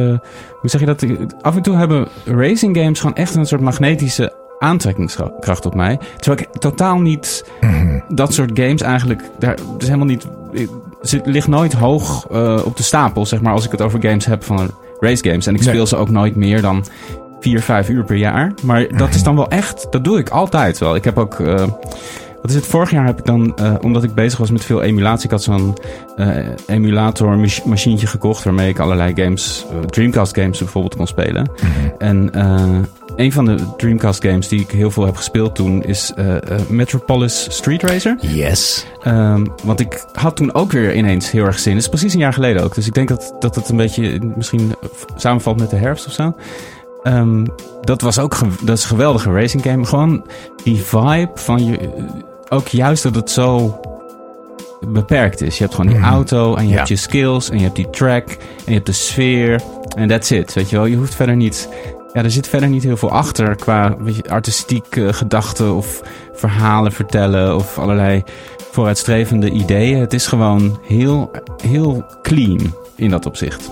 [0.60, 1.06] hoe zeg je dat?
[1.42, 4.34] Af en toe hebben racing games gewoon echt een soort magnetische
[4.64, 6.00] aantrekkingskracht op mij.
[6.18, 8.00] Terwijl ik totaal niet Mhm.
[8.10, 10.28] dat soort games eigenlijk, daar is helemaal niet,
[11.02, 14.26] het ligt nooit hoog eh, op de stapel, zeg maar, als ik het over games
[14.26, 15.48] heb van race games.
[15.48, 15.70] En ik Nee.
[15.70, 16.86] speel ze ook nooit meer dan
[17.40, 18.54] vier, vijf uur per jaar.
[18.62, 20.96] Maar dat is dan wel echt, dat doe ik altijd wel.
[20.96, 21.56] Ik heb ook, eh,
[22.42, 24.82] wat is het, vorig jaar heb ik dan, eh, omdat ik bezig was met veel
[24.82, 25.78] emulatie, ik had zo'n
[26.16, 26.28] eh,
[26.68, 31.50] emulator mach- machientje gekocht waarmee ik allerlei games, Dreamcast games bijvoorbeeld kon spelen.
[31.98, 32.64] En eh,
[33.16, 36.42] een van de Dreamcast games die ik heel veel heb gespeeld toen is eh, eh,
[36.70, 38.18] Metropolis Street Racer.
[38.22, 38.86] Yes.
[39.02, 41.74] Ehm, want ik had toen ook weer ineens heel erg zin.
[41.74, 42.76] Het is precies een jaar geleden ook.
[42.76, 44.76] Dus ik denk dat, dat het een beetje misschien
[45.16, 46.36] samenvalt met de herfst of zo.
[47.04, 47.46] Ehm,
[47.82, 49.86] dat was ook dat is een geweldige racing game.
[49.86, 50.24] Gewoon
[50.64, 51.78] die vibe van je.
[52.50, 53.80] Ook juist dat het zo
[54.88, 55.58] beperkt is.
[55.58, 56.10] Je hebt gewoon die Mhm.
[56.14, 56.76] auto en je Ja.
[56.76, 59.62] hebt je skills en je hebt die track en je hebt de sfeer.
[59.96, 60.54] En that's it.
[60.54, 61.70] Weet je wel, je hoeft verder niet.
[62.14, 66.02] Ja, er zit verder niet heel veel achter qua weet je, artistiek gedachten of
[66.34, 68.24] verhalen vertellen of allerlei
[68.72, 70.00] vooruitstrevende ideeën.
[70.00, 73.72] Het is gewoon heel, heel clean in dat opzicht.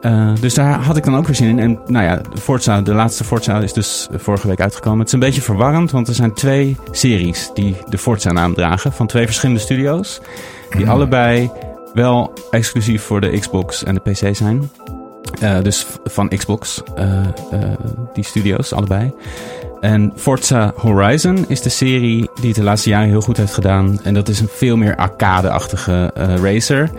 [0.00, 1.58] Eh, dus daar had ik dan ook weer zin in.
[1.58, 4.98] En nou ja, Forza, de laatste Forza is dus vorige week uitgekomen.
[4.98, 8.92] Het is een beetje verwarrend, want er zijn twee series die de Forza-naam dragen.
[8.92, 10.20] Van twee verschillende studio's.
[10.76, 11.50] Die allebei
[11.94, 14.70] wel exclusief voor de Xbox en de PC zijn.
[15.40, 17.60] Eh, dus van Xbox, eh, eh,
[18.12, 19.12] die studio's, allebei.
[19.80, 24.00] En Forza Horizon is de serie die het de laatste jaren heel goed heeft gedaan.
[24.02, 26.10] En dat is een veel meer arcade-achtige
[26.42, 26.90] racer.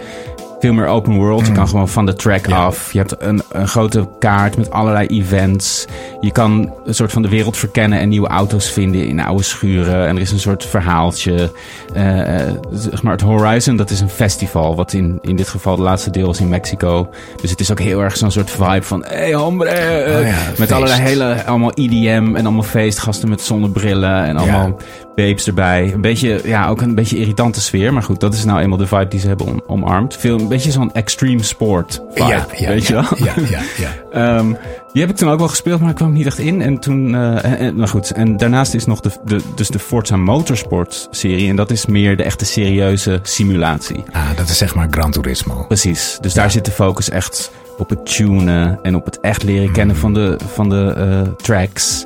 [0.62, 1.48] Veel meer open world.
[1.48, 2.94] Je kan gewoon van de track af.
[2.94, 5.86] Je hebt een, een grote kaart met allerlei events.
[6.20, 10.08] Je kan een soort van de wereld verkennen en nieuwe auto's vinden in oude schuren.
[10.08, 11.52] En er is een soort verhaaltje.
[11.94, 14.76] Eh, eh, zeg maar het Horizon, dat is een festival.
[14.76, 17.10] Wat in, in dit geval de laatste deel was in Mexico.
[17.42, 19.04] Dus het is ook heel erg zo'n soort vibe van...
[19.08, 19.70] Hey hombre!
[19.70, 20.72] Oh ja, met feest.
[20.72, 21.44] allerlei hele...
[21.46, 24.24] Allemaal EDM en allemaal feestgasten met zonnebrillen.
[24.24, 24.78] En allemaal
[25.16, 25.92] babes erbij.
[25.94, 27.94] Een beetje, ja, ook een beetje irritante sfeer.
[27.94, 30.18] Maar goed, dat is nou eenmaal de vibe die ze hebben om, omarmd.
[30.18, 33.26] Veel, een beetje zo'n extreme sport vibe, ja, ja, weet ja, je wel?
[33.28, 33.90] Ja, ja, ja.
[34.38, 34.54] Ehm,
[34.94, 36.62] die heb ik toen ook wel gespeeld, maar ik kwam niet echt in.
[36.62, 38.12] En toen, en, en- nou goed.
[38.12, 41.50] En daarnaast is nog de, de, dus de Forza Motorsport serie.
[41.50, 44.04] En dat is meer de echte serieuze simulatie.
[44.12, 45.66] Ah, dat is zeg maar Gran Turismo.
[45.68, 46.18] Precies.
[46.22, 49.96] Dus daar zit de focus echt op het tunen en op het echt leren kennen
[49.96, 52.06] van de, van de eh, tracks.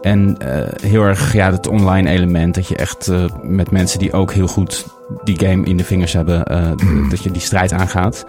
[0.00, 2.54] En eh, heel erg ja, het online element.
[2.54, 4.86] Dat je echt eh, met mensen die ook heel goed
[5.24, 6.72] die game in de vingers hebben, eh,
[7.08, 8.26] dat je die strijd aangaat.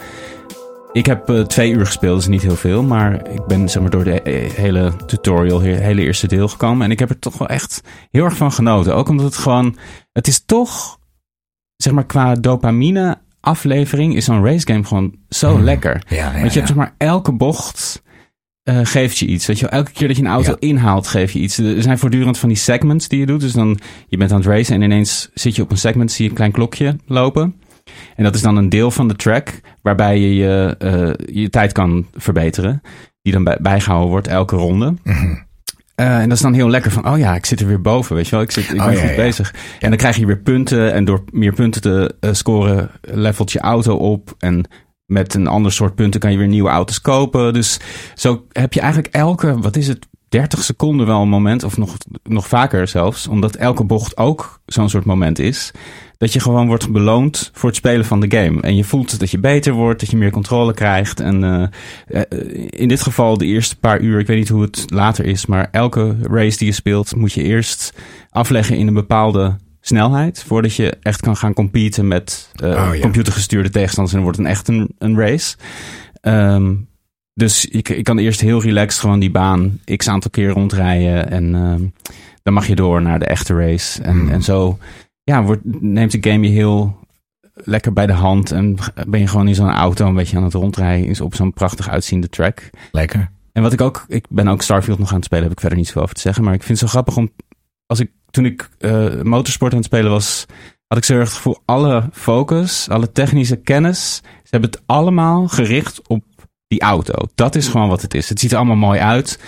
[0.92, 2.84] Ik heb twee uur gespeeld, is niet heel veel.
[2.84, 4.22] Maar ik ben zeg maar, door de
[4.56, 6.86] hele tutorial, het hele eerste deel gekomen.
[6.86, 7.82] En ik heb er toch wel echt
[8.12, 8.96] heel erg van genoten.
[8.96, 9.78] Ook omdat het gewoon,
[10.12, 10.98] het is toch,
[11.76, 16.04] zeg maar qua dopamine aflevering is zo'n race game gewoon zo lekker.
[16.08, 16.54] Ja, ja, Want je ja.
[16.54, 18.02] hebt zeg maar elke bocht
[18.64, 19.46] eh, geeft je iets.
[19.46, 20.58] Weet je, elke keer dat je een auto Ja.
[20.60, 21.58] inhaalt, geef je iets.
[21.58, 23.40] Er zijn voortdurend van die segments die je doet.
[23.42, 26.24] Dus dan, je bent aan het racen en ineens zit je op een segment, zie
[26.24, 27.56] je een klein klokje lopen.
[28.16, 31.72] En dat is dan een deel van de track waarbij je je, eh, je tijd
[31.72, 32.82] kan verbeteren.
[33.22, 34.94] Die dan bij, bijgehouden wordt elke ronde.
[35.04, 35.36] Mhm.
[35.96, 38.16] Eh, en dat is dan heel lekker van, oh ja, ik zit er weer boven,
[38.16, 38.42] weet je wel.
[38.42, 39.16] Ik, zit, ik ben Oh, ja, goed ja.
[39.16, 39.54] bezig.
[39.80, 40.94] En dan krijg je weer punten.
[40.94, 44.36] En door meer punten te scoren, levelt je auto op.
[44.40, 44.66] En
[45.12, 47.54] met een ander soort punten kan je weer nieuwe auto's kopen.
[47.54, 47.80] Dus
[48.16, 51.64] zo heb je eigenlijk elke, wat is het, 30 seconden wel een moment.
[51.64, 53.28] Of nog, nog vaker zelfs.
[53.28, 55.72] Omdat elke bocht ook zo'n soort moment is.
[56.18, 58.62] Dat je gewoon wordt beloond voor het spelen van de game.
[58.62, 61.20] En je voelt dat je beter wordt, dat je meer controle krijgt.
[61.20, 64.84] En eh, eh, in dit geval de eerste paar uur, ik weet niet hoe het
[64.88, 67.94] later is, maar elke race die je speelt moet je eerst
[68.30, 70.44] afleggen in een bepaalde snelheid.
[70.44, 73.02] Voordat je echt kan gaan competen met eh, Oh, ja.
[73.02, 74.16] computergestuurde tegenstanders.
[74.18, 75.56] En dan wordt het een echt een, een race.
[76.22, 76.74] Ehm,
[77.34, 81.30] dus ik, ik kan eerst heel relaxed gewoon die baan x aantal keer rondrijden.
[81.32, 81.82] En ehm,
[82.44, 84.02] dan mag je door naar de echte race.
[84.04, 84.30] En, Hmm.
[84.30, 84.78] en zo
[85.24, 87.00] ja, wordt, neemt de game je heel
[87.54, 88.52] lekker bij de hand.
[88.52, 88.76] En
[89.08, 91.08] ben je gewoon in zo'n auto een beetje aan het rondrijden.
[91.08, 92.70] Is op zo'n prachtig uitziende track.
[92.92, 93.32] Lekker.
[93.52, 95.78] En wat ik ook, ik ben ook Starfield nog aan het spelen, heb ik verder
[95.78, 96.44] niet zoveel over te zeggen.
[96.44, 97.32] Maar ik vind het zo grappig om,
[97.86, 100.46] als ik, toen ik eh, motorsport aan het spelen was,
[100.88, 105.48] had ik zo erg het gevoel, alle focus, alle technische kennis, ze hebben het allemaal
[105.48, 106.24] gericht op
[106.68, 107.14] die auto.
[107.36, 108.30] Dat is gewoon wat het is.
[108.30, 109.40] Het ziet er allemaal mooi uit.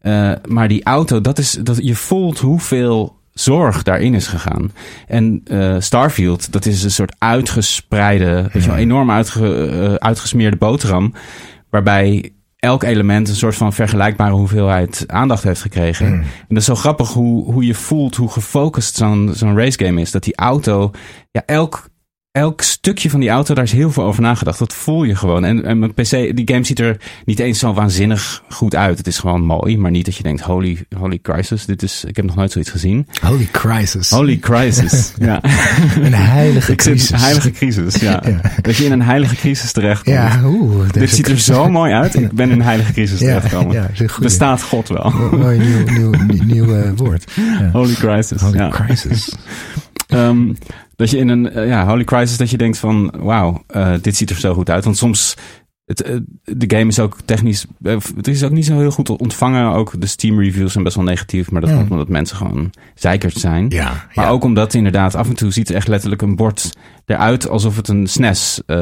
[0.00, 4.72] Eh, maar die auto, dat is, dat, je voelt hoeveel zorg daarin is gegaan.
[5.06, 11.14] En eh, Starfield, dat is een soort uitgespreide, weet je wel, enorm uitge, uitgesmeerde boterham.
[11.70, 16.06] Waarbij elk element een soort van vergelijkbare hoeveelheid aandacht heeft gekregen.
[16.06, 20.10] En dat is zo grappig hoe, hoe je voelt, hoe gefocust zo'n zo'n racegame is.
[20.10, 20.90] Dat die auto,
[21.30, 21.88] ja, elk,
[22.32, 24.58] elk stukje van die auto, daar is heel veel over nagedacht.
[24.58, 25.44] Dat voel je gewoon.
[25.44, 28.98] En, en mijn PC, die game ziet er niet eens zo waanzinnig goed uit.
[28.98, 32.16] Het is gewoon mooi, maar niet dat je denkt, holy, holy crisis, dit is, ik
[32.16, 33.06] heb nog nooit zoiets gezien.
[33.22, 34.10] Holy crisis.
[34.10, 35.44] Holy crisis, ja.
[36.00, 37.10] Een heilige crisis.
[37.10, 38.22] een heilige crisis, ja.
[38.24, 38.40] Ja.
[38.60, 40.16] Dat je in een heilige crisis terechtkomt.
[40.16, 40.90] Ja, oeh.
[40.90, 42.14] Dit ziet er zo mooi uit.
[42.14, 43.74] Ik ben in een heilige crisis terechtgekomen.
[43.74, 44.20] ja, goeie.
[44.20, 45.10] Bestaat God wel?
[45.30, 47.32] Mooi nieuw, nieuw, nieuw, nieuw, eh, woord.
[47.72, 48.40] Holy crisis.
[48.40, 48.68] Holy ja.
[48.68, 49.34] crisis.
[50.08, 50.52] Ehm,
[50.98, 54.16] dat je in een eh, ja, holy crisis dat je denkt van wauw, eh, dit
[54.16, 54.84] ziet er zo goed uit.
[54.84, 55.36] Want soms
[55.88, 57.66] het, eh, de game is ook technisch,
[58.16, 59.72] het is ook niet zo heel goed ontvangen.
[59.72, 63.34] Ook de Steam reviews zijn best wel negatief, maar dat komt omdat mensen gewoon zeikerd
[63.34, 63.66] zijn.
[63.68, 64.30] Ja, Maar ja.
[64.30, 67.88] ook omdat inderdaad af en toe ziet er echt letterlijk een bord eruit alsof het
[67.88, 68.76] een SNES eh,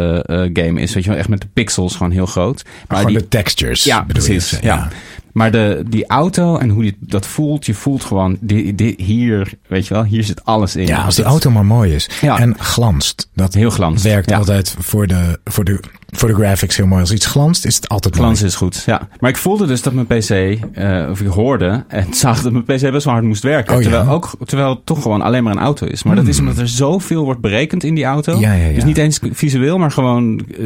[0.53, 0.95] game is.
[0.95, 2.65] Weet je wel, echt met de pixels gewoon heel groot.
[2.89, 3.85] Maar Gewoon die, de textures.
[3.85, 4.49] ja, je precies.
[4.49, 4.89] te Ja.
[5.37, 9.53] Maar de, die auto en hoe die dat voelt, je voelt gewoon, die, die, hier,
[9.68, 10.87] weet je wel, hier zit alles in.
[10.87, 12.09] Ja, als die auto maar mooi is.
[12.20, 12.38] Ja.
[12.38, 13.31] En glanst.
[13.35, 14.03] Dat Heel glans.
[14.03, 14.37] werkt Ja.
[14.37, 17.01] altijd voor de, voor, de, voor de graphics heel mooi.
[17.01, 18.51] Als iets glanst, is het altijd Glans mooi.
[18.51, 19.09] is goed, ja.
[19.20, 22.64] Maar ik voelde dus dat mijn PC, eh, of ik hoorde en zag dat mijn
[22.64, 23.75] PC best wel hard moest werken.
[23.77, 23.88] Oh, ja?
[23.88, 26.03] terwijl, ook, terwijl het toch gewoon alleen maar een auto is.
[26.03, 28.38] Maar dat is omdat er zoveel wordt berekend in die auto.
[28.38, 28.75] Ja, ja, ja.
[28.75, 30.64] Dus niet eens visueel, maar gewoon eh,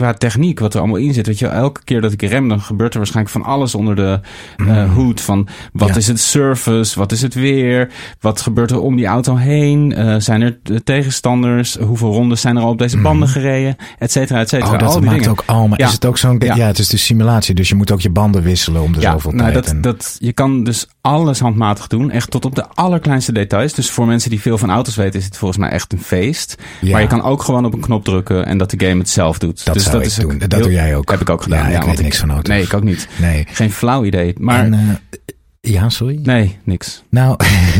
[0.00, 1.26] qua techniek, wat er allemaal in zit.
[1.26, 4.20] Weet je, elke keer dat ik rem, dan gebeurt er waarschijnlijk van alles onder de
[4.56, 5.20] eh, hoed.
[5.20, 5.94] Van wat Mm.
[5.94, 6.00] Ja.
[6.00, 9.94] is het surface, wat is het weer, wat gebeurt er om die auto heen?
[9.94, 11.76] Eh, zijn er tegenstanders?
[11.76, 13.76] Hoeveel rondes zijn er al op deze banden gereden?
[13.98, 14.68] Et cetera, et cetera.
[14.68, 14.74] Mm.
[14.74, 15.30] Oh, dat Al die maakt dingen.
[15.30, 15.78] ook allemaal.
[15.78, 15.86] Ja.
[15.86, 16.36] Is het ook zo'n.
[16.38, 16.54] Ja.
[16.54, 16.66] Ja.
[16.66, 17.54] het is de simulatie.
[17.54, 19.64] Dus je moet ook je banden wisselen om de zoveel nou, tijd.
[19.64, 22.10] dat, en- dat, je kan dus alles handmatig doen.
[22.10, 23.74] Echt tot op de allerkleinste details.
[23.74, 26.56] Dus voor mensen die veel van auto's weten, is het volgens mij echt een feest.
[26.80, 26.90] Ja.
[26.92, 29.38] Maar je kan ook gewoon op een knop drukken en dat de game het zelf
[29.38, 29.64] doet.
[29.64, 30.40] Dat dus zou dat ik is ook.
[30.40, 31.10] Dat heel- doe jij ook.
[31.10, 31.70] Heb ik ook gedaan.
[31.70, 32.54] Ja, ik weet niks van auto's.
[32.54, 33.08] Nee, ik ook niet.
[33.20, 33.46] nee.
[33.50, 34.34] Geen flauw idee.
[34.38, 34.80] Maar En, eh,
[35.72, 36.18] ja, sorry.
[36.22, 37.02] nee, niks.
[37.10, 37.36] Nou,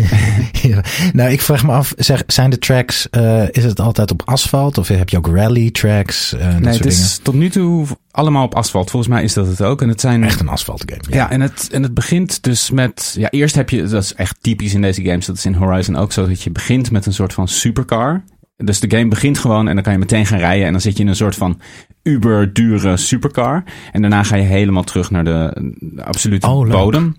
[0.63, 0.83] ja.
[1.13, 4.79] nou, ik vraag me af, zeg, zijn de tracks, eh, is het altijd op asfalt
[4.79, 6.89] of heb je ook rally tracks, dat Nee, soort het dingen?
[6.99, 8.91] is tot nu toe allemaal op asfalt.
[8.91, 9.83] Volgens mij is dat het ook.
[9.83, 11.03] En het zijn Echt een asfalt game.
[11.17, 13.15] Ja, en, het, en het begint dus met.
[13.19, 13.83] Ja, eerst heb je.
[13.87, 15.27] Dat is echt typisch in deze games.
[15.27, 16.27] Dat is in Horizon ook zo.
[16.29, 18.23] Dat je begint met een soort van supercar.
[18.65, 20.67] Dus de game begint gewoon en dan kan je meteen gaan rijden.
[20.67, 21.61] En dan zit je in een soort van
[22.03, 23.65] uber dure supercar.
[23.93, 25.73] En daarna ga je helemaal terug naar de,
[26.05, 27.17] absolute Oh, bodem.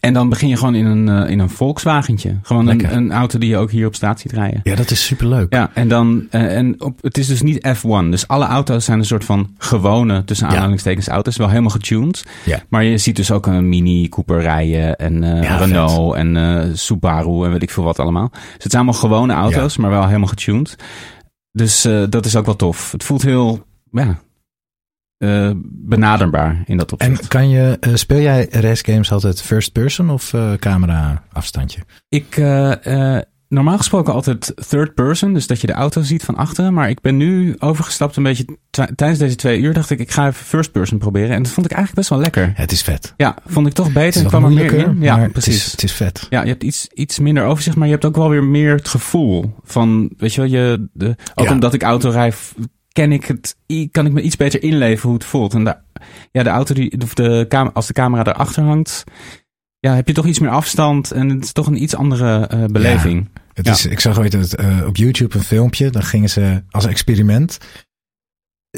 [0.00, 2.38] En dan begin je gewoon in een, eh, in een Volkswagentje.
[2.42, 4.60] Gewoon een, een auto die je ook hier op straat ziet rijden.
[4.62, 5.52] Ja, dat is superleuk.
[5.54, 8.10] Ja, en dan, eh, en op, het is dus niet F1.
[8.10, 10.54] Dus alle auto's zijn een soort van gewone, tussen Ja.
[10.54, 11.36] aanhalingstekens, auto's.
[11.36, 12.24] Wel helemaal getuned.
[12.44, 12.62] Ja.
[12.68, 17.44] Maar je ziet dus ook een Mini Cooper rijden en eh, Ja, Renault en Subaru
[17.44, 18.28] en weet ik veel wat allemaal.
[18.32, 20.76] Dus het zijn allemaal gewone auto's, maar wel helemaal getuned.
[21.52, 22.92] Dus dat is ook wel tof.
[22.92, 24.18] Het voelt heel, ja,
[25.22, 27.20] eh, benaderbaar in dat opzicht.
[27.20, 31.80] En kan je, eh, speel jij race games altijd first person of eh, camera afstandje?
[32.08, 32.36] Ik,
[33.48, 36.74] normaal gesproken altijd third person, dus dat je de auto ziet van achteren.
[36.74, 39.72] Maar ik ben nu overgestapt een beetje tijdens deze twee uur.
[39.72, 41.36] Dacht ik, ik ga even first person proberen.
[41.36, 42.52] En dat vond ik eigenlijk best wel lekker.
[42.54, 43.14] Het is vet.
[43.16, 44.22] Ja, vond ik toch beter.
[44.22, 44.96] wat kwam er meer in.
[45.00, 45.54] Ja, precies.
[45.54, 46.26] Het is, het is vet.
[46.30, 48.88] Ja, je hebt iets, iets minder overzicht, maar je hebt ook wel weer meer het
[48.88, 51.52] gevoel van, weet je wel, je, de, ook Ja.
[51.52, 52.54] omdat ik auto rijd,
[52.92, 53.56] ken ik het,
[53.90, 55.54] kan ik me iets beter inleven hoe het voelt.
[55.54, 55.76] En de,
[56.32, 59.04] ja, de auto die, of de als de camera erachter hangt,
[59.78, 62.64] ja, heb je toch iets meer afstand en het is toch een iets andere eh,
[62.64, 63.28] beleving.
[63.52, 63.72] Het Ja.
[63.72, 65.90] is, ik zag ooit het, eh, op YouTube een filmpje.
[65.90, 67.58] Dan gingen ze als experiment.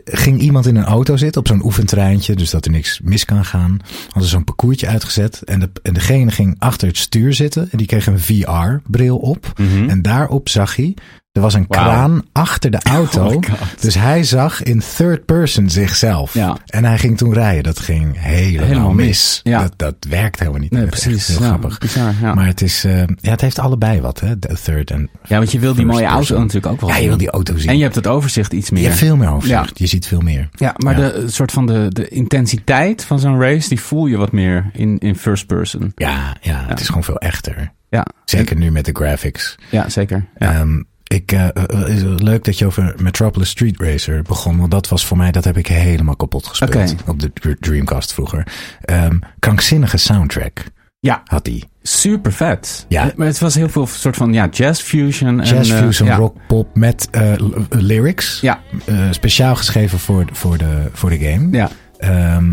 [0.05, 2.35] Ging iemand in een auto zitten op zo'n oefentreintje.
[2.37, 3.79] Dus dat er niks mis kan gaan.
[4.05, 5.43] Hadden ze zo'n parcoursje uitgezet.
[5.43, 7.69] En, de, en degene ging achter het stuur zitten.
[7.71, 9.53] En die kreeg een VR-bril op.
[9.57, 9.89] Mhm.
[9.89, 10.95] En daarop zag hij.
[11.35, 13.25] Er was een kraan achter de auto.
[13.25, 13.81] Oh God.
[13.83, 16.35] dus hij zag in third person zichzelf.
[16.35, 16.57] Ja.
[16.67, 17.63] En hij ging toen rijden.
[17.63, 19.07] Dat ging helemaal, Helemaal mis.
[19.07, 19.41] mis.
[19.43, 19.61] Ja.
[19.61, 20.71] Dat, dat werkt helemaal niet.
[20.71, 21.27] Nee, precies.
[21.27, 21.79] Heel ja, grappig.
[21.79, 22.13] bizar.
[22.35, 24.39] Maar het is, eh, ja, het heeft allebei wat, hè?
[24.39, 25.11] De third en.
[25.27, 27.57] ja, want je wil die mooie auto natuurlijk ook wel Ja, je wil die auto
[27.59, 27.69] zien.
[27.69, 28.85] En je hebt het overzicht iets Je meer.
[28.85, 29.79] hebt veel meer overzicht.
[29.79, 30.49] Je ziet veel meer.
[30.53, 34.33] Ja, maar de soort van de, de intensiteit van zo'n race, die voel je wat
[34.33, 35.93] meer in, in first person.
[35.97, 37.73] Ja, ja, het is gewoon veel echter.
[37.89, 39.55] Ja, Zeker nu met de graphics.
[39.71, 40.25] ja zeker.
[40.39, 40.53] Ja.
[40.53, 40.83] Ehm,
[41.15, 44.59] ik, eh, eh, is het leuk dat je over Metropolis Street Racer begon.
[44.59, 46.95] Want dat was voor mij, dat heb ik helemaal kapot gespeeld.
[47.07, 48.47] Op de Dr- Dreamcast vroeger.
[48.81, 50.65] Ehm, krankzinnige soundtrack
[51.01, 51.65] ja, had die.
[51.83, 52.87] super vet.
[52.89, 53.13] Ja.
[53.17, 55.37] Maar het was heel veel soort van ja, jazz fusion.
[55.37, 56.17] Jazz en, eh, fusion, ja.
[56.17, 57.33] rock, pop met eh,
[57.69, 58.41] lyrics.
[58.41, 61.49] Ja, Eh, speciaal geschreven voor, voor, de, voor de game.
[61.51, 61.69] ja.
[61.99, 62.53] Ehm,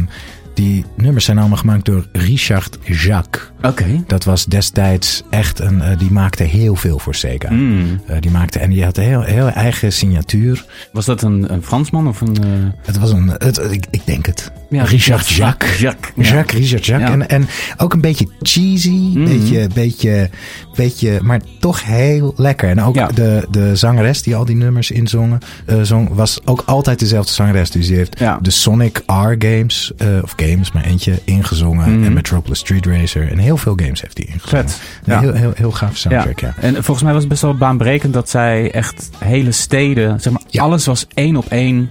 [0.53, 3.49] die nummers zijn allemaal gemaakt door Richard Jacques.
[3.61, 4.03] Oké.
[4.07, 5.81] Dat was destijds echt een.
[5.81, 7.47] eh, die maakte heel veel voor Sega.
[7.47, 8.01] Hmm.
[8.07, 10.65] Eh, die maakte, en die had een heel, heel eigen signatuur.
[10.91, 12.43] Was dat een, een Fransman of een...
[12.43, 12.49] eh,
[12.85, 13.27] Het was een.
[13.37, 14.51] Het, ik, ik denk het.
[14.71, 15.79] Ja, Richard Jacques.
[15.79, 16.11] Jacques.
[16.15, 16.23] ja.
[16.23, 17.09] Jacques, Richard Jacques.
[17.09, 17.13] Ja.
[17.13, 18.89] En, en ook een beetje cheesy.
[18.89, 19.23] Mhm.
[19.23, 20.29] Beetje, beetje,
[20.75, 22.69] beetje, maar toch heel lekker.
[22.69, 26.99] En ook de, de zangeres die al die nummers inzongen, eh, zong, was ook altijd
[26.99, 27.71] dezelfde zangeres.
[27.71, 31.95] Dus die heeft de Sonic R-games, eh, of games, maar eentje, ingezongen.
[31.95, 32.05] Mhm.
[32.05, 33.31] En Metropolis Street Racer.
[33.31, 34.69] En heel veel games heeft hij ingezongen.
[34.69, 34.81] Vet.
[35.05, 35.19] Ja.
[35.19, 36.53] Heel, heel, heel gaaf soundtrack, ja.
[36.59, 40.41] En volgens mij was het best wel baanbrekend dat zij echt hele steden, zeg maar,
[40.51, 41.89] alles was één op één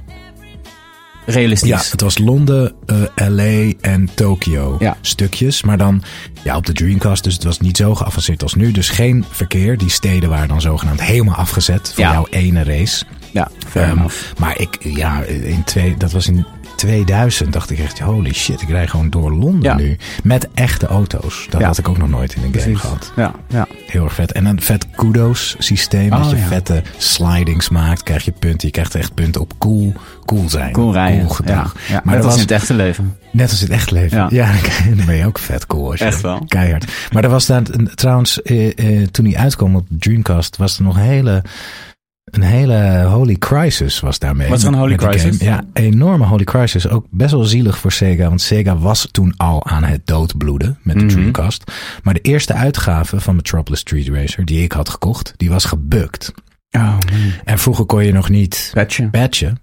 [1.31, 1.69] realistisch.
[1.69, 2.97] Ja, het was Londen, eh,
[3.29, 4.97] LA en Tokio Ja.
[5.01, 5.63] stukjes.
[5.63, 6.03] Maar dan
[6.45, 8.73] ja, op de Dreamcast, dus het was niet zo geavanceerd als nu.
[8.73, 9.79] Dus geen verkeer.
[9.79, 12.13] Die steden waren dan zogenaamd helemaal afgezet voor Ja.
[12.13, 13.05] jouw ene race.
[13.33, 14.17] Ja, enough.
[14.39, 16.47] maar ik, ja, in twee, dat was in
[16.81, 19.75] 2000 dacht ik echt, holy shit, ik rij gewoon door Londen Ja.
[19.77, 19.97] nu.
[20.23, 21.47] Met echte auto's.
[21.51, 21.67] Dat Ja.
[21.67, 22.81] had ik ook nog nooit in een game Precies.
[22.81, 23.13] gehad.
[23.17, 23.67] Ja, ja.
[23.87, 24.33] Heel erg vet.
[24.33, 26.13] En een vet kudos systeem.
[26.13, 26.47] Oh, dat je ja.
[26.47, 28.03] vette slidings maakt.
[28.03, 28.67] Krijg je punten.
[28.69, 29.93] Je krijgt echt punten op cool,
[30.27, 30.73] cool zijn.
[30.73, 31.31] Cool rijden.
[31.31, 31.75] gedrag.
[31.89, 32.01] Ja, ja.
[32.05, 33.17] Maar Net als was, in het echte leven.
[33.33, 34.19] Net als in het echt leven.
[34.19, 34.27] Ja.
[34.31, 34.53] Ja,
[34.97, 35.91] dan ben je ook vet cool.
[35.91, 36.45] Als je Echt wel.
[36.49, 36.85] Keihard.
[37.13, 37.63] Maar er was daar,
[37.95, 41.43] trouwens, eh, eh, toen hij uitkwam op Dreamcast, was er nog een hele,
[42.31, 44.49] een hele holy crisis was daarmee.
[44.49, 45.39] Wat is een holy crisis?
[45.39, 46.89] Ja, een enorme holy crisis.
[46.89, 50.99] Ook best wel zielig voor Sega, want Sega was toen al aan het doodbloeden met
[50.99, 51.13] de Mhm.
[51.15, 51.73] Dreamcast.
[52.03, 56.33] Maar de eerste uitgave van Metropolis Street Racer, die ik had gekocht, die was gebukt.
[56.71, 56.97] Oh,
[57.45, 59.09] En vroeger kon je nog niet Patje.
[59.09, 59.61] patchen.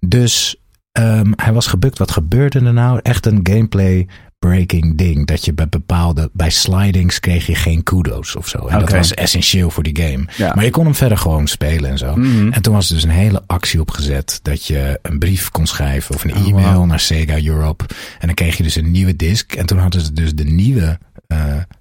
[0.00, 0.56] Dus
[0.92, 1.98] ehm, hij was gebukt.
[1.98, 3.00] Wat gebeurde er nou?
[3.02, 4.06] Echt een gameplay
[4.50, 5.26] breaking ding.
[5.26, 8.66] Dat je bij bepaalde, bij slidings kreeg je geen kudos of zo.
[8.66, 10.24] En dat was essentieel voor die game.
[10.36, 10.52] Ja.
[10.54, 12.16] Maar je kon hem verder gewoon spelen en zo.
[12.16, 12.52] Mhm.
[12.52, 14.40] En toen was er dus een hele actie opgezet.
[14.42, 16.86] Dat je een brief kon schrijven of een Oh, e-mail wow.
[16.86, 17.84] naar Sega Europe.
[18.18, 19.52] En dan kreeg je dus een nieuwe disc.
[19.52, 20.98] En toen hadden ze dus de nieuwe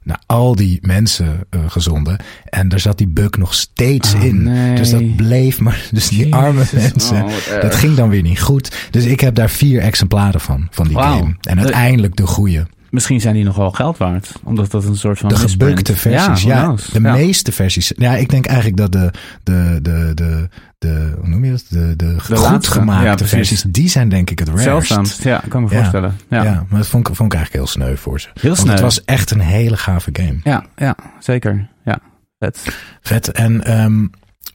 [0.04, 2.18] naar al die mensen eh, gezonden.
[2.50, 4.44] En daar zat die bug nog steeds Oh, in.
[4.44, 4.76] nee.
[4.76, 5.88] Dus dat bleef maar.
[5.92, 6.34] Dus die Jezus.
[6.34, 7.24] arme mensen.
[7.24, 7.62] Oh, erg.
[7.62, 8.88] dat ging dan weer niet goed.
[8.92, 10.68] Dus ik heb daar vier exemplaren van.
[10.72, 11.18] Van die Wauw.
[11.20, 11.36] game.
[11.42, 12.68] En De- uiteindelijk de goede.
[12.90, 14.32] Misschien zijn die nog wel geld waard.
[14.44, 16.42] Omdat dat een soort van De gebukte versies.
[16.44, 17.12] Ja, de Ja.
[17.14, 17.92] meeste versies.
[17.96, 19.12] Ja, ik denk eigenlijk dat de,
[19.44, 21.64] de, de, de, de hoe noem je dat?
[21.70, 22.72] De, de, goed laatste.
[22.72, 23.62] gemaakte Ja, versies.
[23.68, 24.64] Die zijn denk ik het rarest.
[24.66, 25.24] Zeldzaamst.
[25.24, 26.16] Ja, kan me voorstellen.
[26.30, 26.44] Ja.
[26.44, 26.66] Ja.
[26.70, 28.28] maar dat vond ik, vond ik eigenlijk heel sneu voor ze.
[28.34, 28.72] Heel Want sneu.
[28.72, 30.38] het was echt een hele gave game.
[30.44, 31.70] Ja, ja, zeker.
[31.86, 32.00] Ja,
[32.40, 32.66] vet.
[33.02, 33.32] Vet.
[33.32, 34.06] En ehm,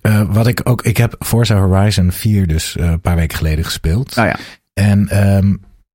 [0.00, 3.64] eh, wat ik ook, ik heb Forza Horizon 4 dus eh, een paar weken geleden
[3.64, 4.16] gespeeld.
[4.16, 4.36] Nou ja,
[4.74, 5.54] En ehm,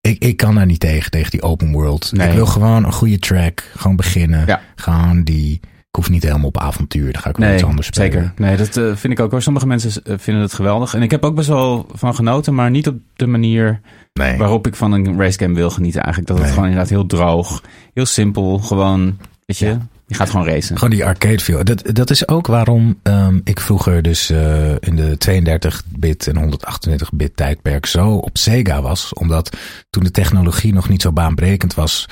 [0.10, 2.12] ik, ik kan daar niet tegen, tegen die open world.
[2.14, 2.28] Nee.
[2.28, 4.44] Ik wil gewoon een goede track, gewoon beginnen.
[4.46, 4.62] Ja.
[4.76, 7.88] Gewoon die, ik hoef niet helemaal op avontuur, dan ga ik wel nee, iets anders
[7.88, 8.12] spelen.
[8.12, 8.32] zeker.
[8.38, 9.42] Nee, dat eh, vind ik ook hoor.
[9.42, 10.94] Sommige mensen eh, vinden het geweldig.
[10.94, 13.82] En ik heb ook best wel van genoten, maar niet op de manier
[14.14, 14.38] Nee.
[14.38, 16.34] waarop ik van een racegame wil genieten eigenlijk.
[16.34, 19.78] Dat het gewoon inderdaad heel droog, heel simpel, gewoon, weet je,
[20.10, 20.76] je gaat gewoon racen.
[20.78, 21.64] Gewoon die arcade feel.
[21.64, 27.36] Dat, dat is ook waarom ehm, ik vroeger dus eh, in de 32-bit en 128-bit
[27.36, 29.14] tijdperk zo op Sega was.
[29.14, 29.58] Omdat
[29.90, 32.06] toen de technologie nog niet zo baanbrekend was,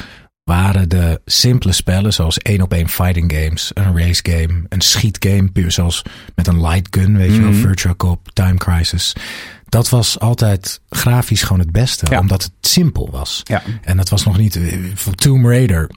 [0.43, 5.47] waren de simpele spellen zoals één op één fighting games, een race game, een schietgame,
[5.51, 6.01] puur zoals
[6.35, 7.59] met een light gun, weet je wel, Mhm.
[7.59, 9.15] Virtua Cop, Time Crisis.
[9.69, 12.19] Dat was altijd grafisch gewoon het beste, Ja.
[12.19, 13.41] omdat het simpel was.
[13.43, 13.63] Ja.
[13.81, 15.89] En het was nog niet eh, voor Tomb Raider.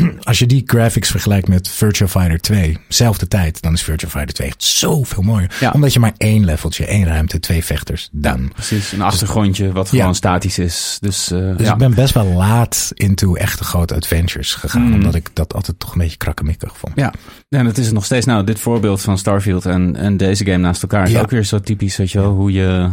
[0.22, 4.34] Als je die graphics vergelijkt met Virtua Fighter 2, zelfde tijd, dan is Virtua Fighter
[4.34, 5.56] 2 echt zoveel mooier.
[5.60, 5.70] Ja.
[5.70, 8.50] Omdat je maar één leveltje, één ruimte, twee vechters, dan.
[8.52, 9.98] Precies, een achtergrondje wat Ja.
[9.98, 10.96] gewoon statisch is.
[11.00, 11.72] Dus, eh, Dus ja.
[11.72, 14.82] ik ben best wel laat into echte grote adventures gegaan.
[14.86, 14.94] Mm.
[14.94, 16.92] Omdat ik dat altijd toch een beetje krakkemikkig vond.
[16.96, 17.14] Ja,
[17.48, 18.26] en dat is het nog steeds.
[18.26, 21.60] Nou, dit voorbeeld van Starfield en, en deze game naast elkaar is ook weer zo
[21.60, 22.90] typisch, weet je wel, hoe je,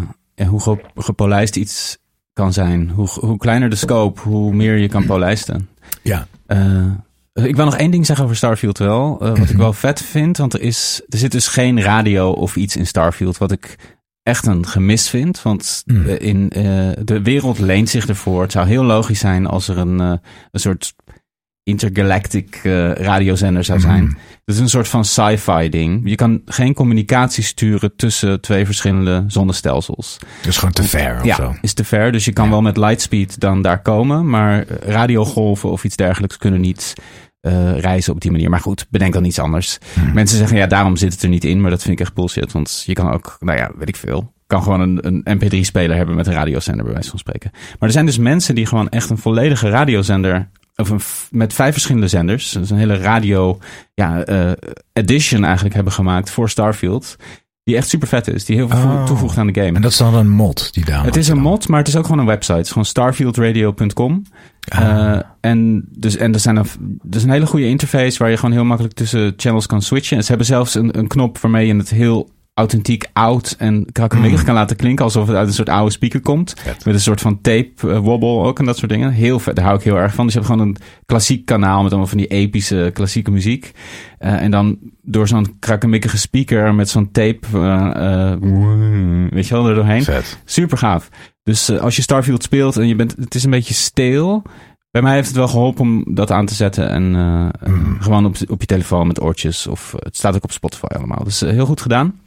[0.48, 1.98] hoe ge- gepolijst iets
[2.34, 2.90] kan zijn.
[2.90, 5.70] Hoe, hoe kleiner de scope, hoe meer je kan polijsten.
[6.02, 6.28] Ja.
[6.46, 6.86] Eh,
[7.34, 9.18] ik wil nog één ding zeggen over Starfield wel.
[9.22, 12.56] eh, wat ik wel vet vind, want er, is, er zit dus geen radio of
[12.56, 13.38] iets in Starfield.
[13.38, 13.76] Wat ik
[14.24, 15.42] echt een gemis vind.
[15.42, 16.06] Want Mm.
[16.06, 16.64] eh, in, eh,
[17.04, 18.42] de wereld leent zich ervoor.
[18.42, 20.20] Het zou heel logisch zijn als er een, een
[20.52, 20.94] soort
[21.64, 24.04] intergalactic eh, radiozender zou zijn.
[24.04, 24.18] Mm.
[24.46, 26.02] Het is een soort van sci-fi ding.
[26.10, 30.18] Je kan geen communicatie sturen tussen twee verschillende zonnestelsels.
[30.42, 31.56] Dus gewoon te ver of Ja, zo.
[31.62, 32.12] is te ver.
[32.12, 32.52] Dus je kan Ja.
[32.52, 34.30] wel met lightspeed dan daar komen.
[34.30, 36.94] Maar radiogolven of iets dergelijks kunnen niet
[37.40, 38.50] eh, reizen op die manier.
[38.50, 39.78] Maar goed, bedenk dan iets anders.
[39.94, 40.14] Hmm.
[40.14, 41.62] Mensen zeggen, ja, daarom zit het er niet in.
[41.62, 42.52] Maar dat vind ik echt bullshit.
[42.52, 44.34] Want je kan ook, nou ja, weet ik veel.
[44.48, 47.50] Kan gewoon een, een MP3-speler hebben met een radiozender, bij wijze van spreken.
[47.52, 50.50] Maar er zijn dus mensen die gewoon echt een volledige radiozender.
[50.76, 51.00] Of een,
[51.32, 52.52] met vijf verschillende zenders.
[52.52, 53.60] Dus een hele radio
[53.94, 54.52] ja, eh,
[54.94, 57.16] edition eigenlijk hebben gemaakt voor Starfield.
[57.64, 58.46] Die echt super vet is.
[58.46, 59.06] Die heel veel Oh.
[59.06, 59.76] toevoegt aan de game.
[59.76, 61.06] En dat is dan een mod die daar.
[61.06, 62.54] Het is een mod, maar het is ook gewoon een website.
[62.54, 64.24] Het is gewoon starfieldradio.com.
[64.68, 64.82] Ah.
[64.82, 66.66] Eh, en, dus, en er, zijn een,
[67.10, 70.18] er is een hele goede interface waar je gewoon heel makkelijk tussen channels kan switchen.
[70.18, 74.44] En ze hebben zelfs een, een knop waarmee je het heel authentiek oud en krakkemikkig
[74.44, 75.06] kan laten klinken.
[75.06, 76.54] Alsof het uit een soort oude speaker komt.
[76.58, 76.86] Vet.
[76.86, 79.12] Met een soort van tape eh, wobble ook en dat soort dingen.
[79.12, 80.26] Heel vet, daar hou ik heel erg van.
[80.26, 83.72] Dus je hebt gewoon een klassiek kanaal met allemaal van die epische klassieke muziek.
[84.18, 88.34] Eh, en dan door zo'n krakkemikkige speaker met zo'n tape, eh,
[89.30, 90.04] weet je wel, er doorheen.
[90.04, 90.40] Vet.
[90.46, 91.10] Super gaaf.
[91.44, 94.42] Dus als je Starfield speelt en je bent, het is een beetje stil.
[94.92, 96.90] Bij mij heeft het wel geholpen om dat aan te zetten.
[96.90, 97.12] En
[97.66, 97.98] Mm.
[98.02, 99.68] gewoon op, op je telefoon met oortjes.
[99.68, 101.24] Of het staat ook op Spotify allemaal.
[101.24, 102.22] Dus heel goed gedaan.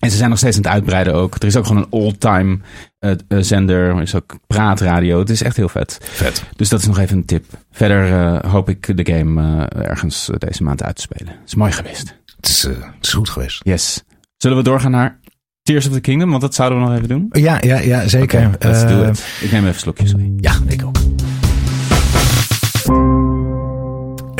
[0.00, 1.34] En ze zijn nog steeds aan het uitbreiden ook.
[1.34, 2.58] Er is ook gewoon een all-time
[2.98, 3.96] eh, eh, zender.
[3.96, 5.18] Er is ook praatradio.
[5.18, 5.98] Het is echt heel vet.
[6.02, 6.44] Vet.
[6.56, 7.44] Dus dat is nog even een tip.
[7.70, 11.32] Verder eh, hoop ik de game ergens deze maand uit te spelen.
[11.32, 12.14] Het is mooi geweest.
[12.36, 13.60] Het is, het is goed geweest.
[13.64, 14.04] Yes.
[14.36, 15.18] Zullen we doorgaan naar
[15.62, 16.30] Tears of the Kingdom?
[16.30, 17.26] Want dat zouden we nog even doen.
[17.30, 18.50] Ja, ja, ja zeker.
[18.58, 19.24] Let's do it.
[19.40, 20.32] Ik neem even een slokje, sorry.
[20.36, 20.96] Ja, ik ook.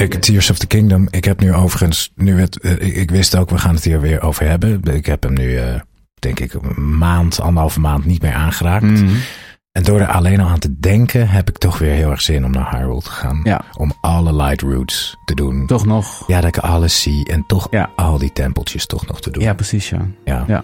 [0.00, 1.06] Ik, Tears of the Kingdom.
[1.10, 4.22] Ik heb nu overigens, nu het, eh, ik, wist ook, we gaan het hier weer
[4.22, 4.82] over hebben.
[4.82, 5.80] Ik heb hem nu, eh,
[6.18, 8.84] denk ik, een maand, anderhalve maand niet meer aangeraakt.
[8.84, 9.14] Mhm.
[9.72, 12.44] En door er alleen al aan te denken, heb ik toch weer heel erg zin
[12.44, 13.40] om naar Hyrule te gaan.
[13.44, 13.60] Ja.
[13.76, 15.66] Om alle light routes te doen.
[15.66, 16.24] Toch nog.
[16.26, 17.90] Ja, dat ik alles zie en toch Ja.
[17.96, 19.42] al die tempeltjes toch nog te doen.
[19.42, 20.06] Ja, precies, ja.
[20.24, 20.44] ja.
[20.48, 20.62] ja.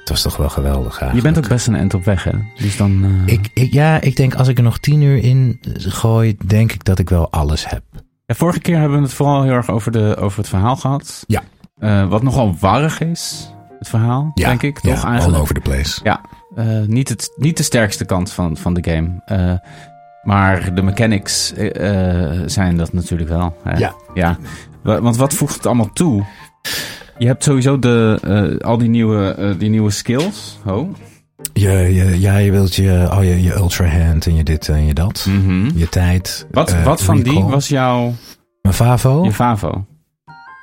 [0.00, 2.30] Het was toch wel geweldig Je bent ook best een end op weg, hè?
[2.56, 3.04] Dus dan...
[3.26, 6.72] eh, Ik, ik, ja, ik denk als ik er nog tien uur in gooi, denk
[6.72, 7.82] ik dat ik wel alles heb.
[8.26, 11.24] Ja, vorige keer hebben we het vooral heel erg over, de, over het verhaal gehad.
[11.26, 11.42] Ja.
[11.78, 15.34] Eh, wat nogal warrig is, het verhaal, Ja, denk ik, toch ja, eigenlijk.
[15.36, 16.00] all over the place.
[16.02, 16.20] Ja,
[16.54, 19.20] eh, niet, het, niet de sterkste kant van, van de game.
[19.24, 19.70] Eh,
[20.22, 21.52] maar de mechanics
[22.46, 23.56] zijn dat natuurlijk wel.
[23.62, 23.78] Hè?
[23.78, 23.94] Ja.
[24.14, 24.38] ja.
[24.82, 26.24] Wa- Want wat voegt het allemaal toe?
[27.18, 30.58] Je hebt sowieso de, al die nieuwe, die nieuwe skills.
[30.66, 30.94] Oh.
[31.52, 34.86] Je, je, ja, je wilt je, al je, je ultra hand en je dit en
[34.86, 35.26] je dat.
[35.28, 35.70] Mhm.
[35.74, 36.46] Je tijd.
[36.50, 38.14] Wat, eh, wat van die was jouw
[38.62, 39.24] Mijn Favo?
[39.24, 39.86] je favo?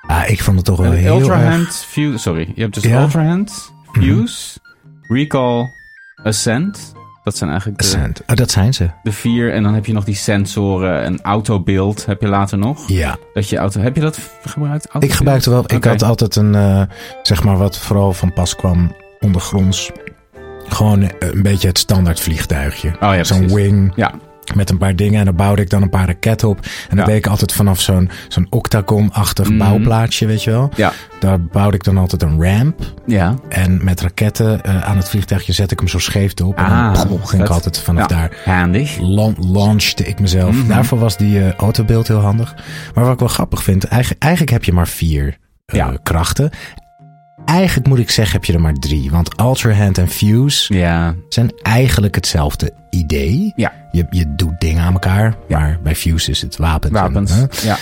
[0.08, 1.50] Ah, ik vond het toch wel heel Ultra erg...
[1.50, 2.18] Hand Fuse.
[2.18, 3.02] Sorry, je hebt dus Ja.
[3.02, 4.60] Ultra Hand, Fuse,
[5.02, 5.66] Recall,
[6.24, 6.94] Ascent.
[7.24, 8.22] Dat zijn eigenlijk de, Ascent.
[8.28, 8.90] Oh, dat zijn ze.
[9.04, 9.54] de vier.
[9.54, 12.88] En dan heb je nog die sensoren en autobeeld heb je later nog.
[12.90, 13.18] Ja.
[13.34, 14.88] Dat je auto, heb je dat gebruikt?
[15.00, 15.64] Ik gebruikte wel...
[15.68, 16.56] Ik had altijd een...
[16.56, 16.82] eh,
[17.22, 19.92] zeg maar wat vooral van pas kwam ondergronds.
[20.72, 22.88] Gewoon eh, een beetje het standaard vliegtuigje.
[22.90, 23.92] Oh ja, Zo'n wing.
[23.96, 24.12] Ja,
[24.56, 25.20] Met een paar dingen.
[25.20, 26.60] En dan bouwde ik dan een paar raketten op.
[26.90, 29.58] En dan deed ik altijd vanaf zo'n zo'n octagon-achtig Mhm.
[29.58, 30.70] bouwplaatsje, weet je wel.
[30.76, 32.94] ja, Daar bouwde ik dan altijd een ramp.
[33.06, 33.36] ja.
[33.50, 36.58] En met raketten eh, aan het vliegtuigje zette ik hem zo scheef op.
[36.58, 38.16] En Ah, dan ging ik altijd vanaf Ja.
[38.18, 38.38] daar.
[38.46, 38.98] Handig.
[39.00, 40.56] lan- launchte ik mezelf.
[40.56, 40.68] Mhm.
[40.68, 42.56] Daarvoor was die eh, autobeeld heel handig.
[42.96, 45.94] Maar wat ik wel grappig vind, eigenlijk, eigenlijk heb je maar vier Ja.
[46.04, 46.50] krachten.
[47.52, 49.12] Eigenlijk moet ik zeggen, heb je er maar drie.
[49.12, 53.54] Want Ultra Hand en Fuse Ja, zijn eigenlijk hetzelfde idee.
[53.56, 53.74] ja.
[53.92, 55.60] Je, je doet dingen aan elkaar, Ja.
[55.60, 56.94] maar bij Fuse is het wapens.
[56.98, 57.62] en, Wapens.
[57.64, 57.78] Ja.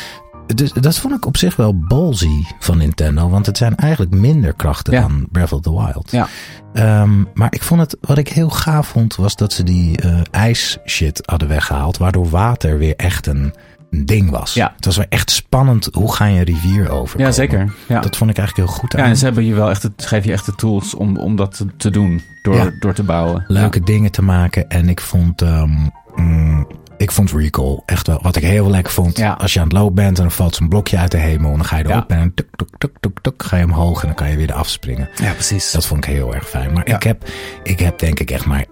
[0.56, 3.30] Dus dat vond ik op zich wel ballsy van Nintendo.
[3.30, 5.02] Want het zijn eigenlijk minder krachten Ja.
[5.02, 6.12] dan Breath of the Wild.
[6.12, 6.28] Ja.
[6.74, 10.22] Ehm, maar ik vond het, wat ik heel gaaf vond, was dat ze die eh
[10.32, 11.98] ijs shit hadden weggehaald.
[11.98, 13.54] Waardoor water weer echt een
[13.92, 14.54] een ding was.
[14.54, 14.74] Ja.
[14.76, 15.90] Het was wel echt spannend.
[15.92, 17.20] Hoe ga je een rivier over?
[17.20, 17.74] Ja, zeker.
[17.88, 18.00] Ja.
[18.02, 19.04] Dat vond ik eigenlijk heel goed aan.
[19.04, 21.36] Ja, en ze hebben je wel echt, het, geven je echt de tools om, om
[21.36, 22.22] dat te, te doen.
[22.42, 22.72] Door, Ja.
[22.80, 23.44] door te bouwen.
[23.48, 24.70] Leuke dingen te maken.
[24.70, 25.72] En ik vond, ehm,
[26.16, 26.68] mm,
[26.98, 29.18] ik vond Recall echt wel, wat ik heel lekker vond.
[29.18, 29.32] Ja.
[29.34, 31.50] Als je aan het lopen bent en dan valt zo'n blokje uit de hemel.
[31.52, 34.02] En dan ga je erop en dan tuk, tuk, tuk, tuk, tuk, ga je omhoog
[34.02, 35.10] en dan kan je weer eraf springen.
[35.16, 35.72] Ja, precies.
[35.72, 36.74] Dat vond ik heel erg fijn.
[36.74, 37.30] Maar ik, heb,
[37.64, 38.66] ik heb denk ik echt maar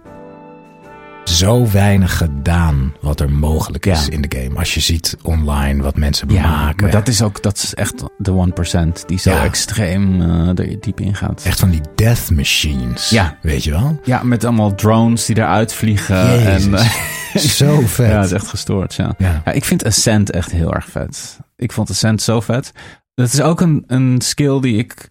[1.29, 4.11] zo weinig gedaan wat er mogelijk is Ja.
[4.11, 4.55] in de game.
[4.59, 6.81] Als je ziet online wat mensen ja, maken.
[6.83, 9.43] maar dat is ook, dat is echt de 1% die zo Ja.
[9.43, 11.43] extreem eh, er diep in gaat.
[11.45, 13.09] Echt van die death machines.
[13.09, 13.37] Ja.
[13.41, 13.99] Weet je wel?
[14.03, 16.45] Ja, met allemaal drones die eruit vliegen.
[16.45, 16.85] En, eh,
[17.35, 18.09] Zo vet.
[18.09, 18.93] ja, het is echt gestoord.
[18.95, 19.15] Ja.
[19.17, 21.39] Ja, ik vind Ascent echt heel erg vet.
[21.55, 22.71] Ik vond Ascent zo vet.
[23.15, 25.07] Dat is ook een, een skill die ik...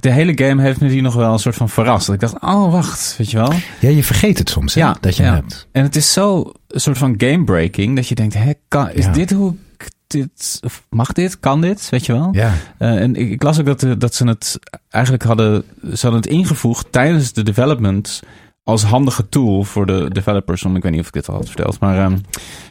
[0.00, 2.06] De hele game heeft me die nog wel een soort van verrast.
[2.06, 3.52] Dat ik dacht, oh wacht, weet je wel.
[3.80, 5.34] Ja, je vergeet het soms, hè, Ja, dat je ja.
[5.34, 5.68] hebt.
[5.72, 7.96] En het is zo een soort van game-breaking.
[7.96, 9.12] Dat je denkt, hè, kan, is Ja.
[9.12, 10.58] dit hoe ik dit...
[10.64, 11.40] Of mag dit?
[11.40, 11.88] Kan dit?
[11.90, 12.28] Weet je wel?
[12.32, 14.58] Ja, Eh, en ik, ik las ook dat, de- dat ze het
[14.90, 18.22] eigenlijk hadden, ze hadden het ingevoegd tijdens de development
[18.64, 20.64] als handige tool voor de developers.
[20.64, 22.16] Om, ik weet niet of ik dit al had verteld, maar ehm,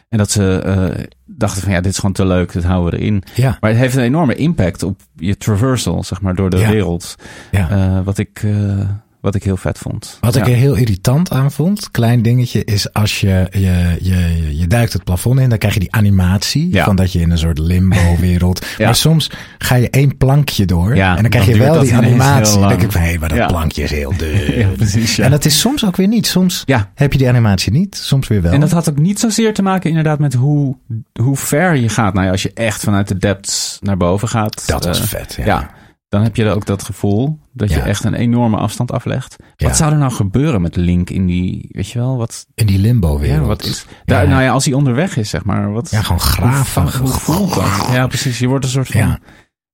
[0.08, 2.98] en dat ze eh, dachten van ja, dit is gewoon te leuk, dit houden we
[2.98, 3.22] erin.
[3.34, 6.70] ja, Maar het heeft een enorme impact op je traversal, zeg maar, door de Ja.
[6.70, 7.14] wereld.
[7.50, 7.70] ja.
[7.70, 8.88] Eh, wat ik eh,
[9.22, 10.18] wat ik heel vet vond.
[10.20, 14.66] Wat ik er heel irritant aan vond, klein dingetje, is als je, je, je, je
[14.66, 16.84] duikt het plafond in, dan krijg je die animatie Ja.
[16.84, 18.60] van dat je in een soort limbo-wereld.
[18.78, 18.84] Ja.
[18.84, 21.82] Maar soms ga je één plankje door Ja, en dan krijg dan je wel dat
[21.82, 22.58] die animatie.
[22.58, 23.46] Dan denk ik van, hé, maar dat Ja.
[23.46, 24.40] plankje is heel dun.
[24.58, 25.16] Ja, precies.
[25.16, 25.24] Ja.
[25.24, 26.26] En dat is soms ook weer niet.
[26.26, 26.90] Soms Ja.
[26.94, 28.52] heb je die animatie niet, soms weer wel.
[28.52, 30.76] En dat had ook niet zozeer te maken inderdaad met hoe,
[31.20, 32.14] hoe ver je gaat.
[32.14, 34.66] Nou ja, als je echt vanuit de depths naar boven gaat.
[34.66, 35.70] Dat was eh, vet, ja.
[36.12, 39.36] Dan heb je ook dat gevoel dat je echt een enorme afstand aflegt.
[39.56, 39.66] Ja.
[39.66, 42.78] Wat zou er nou gebeuren met Link in die, weet je wel, wat, In die
[42.78, 43.40] limbo-wereld.
[43.40, 45.72] ja, wat is, daar, nou ja, als hij onderweg is, zeg maar.
[45.72, 46.98] Wat, Ja, gewoon graven.
[46.98, 47.88] Hoe, voelt dat?
[47.92, 48.38] Ja, precies.
[48.38, 49.18] Je wordt een soort van,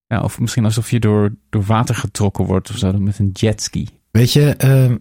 [0.06, 0.20] Ja.
[0.22, 3.88] of misschien alsof je door, door water getrokken wordt of zo, met een jetski.
[4.10, 4.92] Weet je, eh,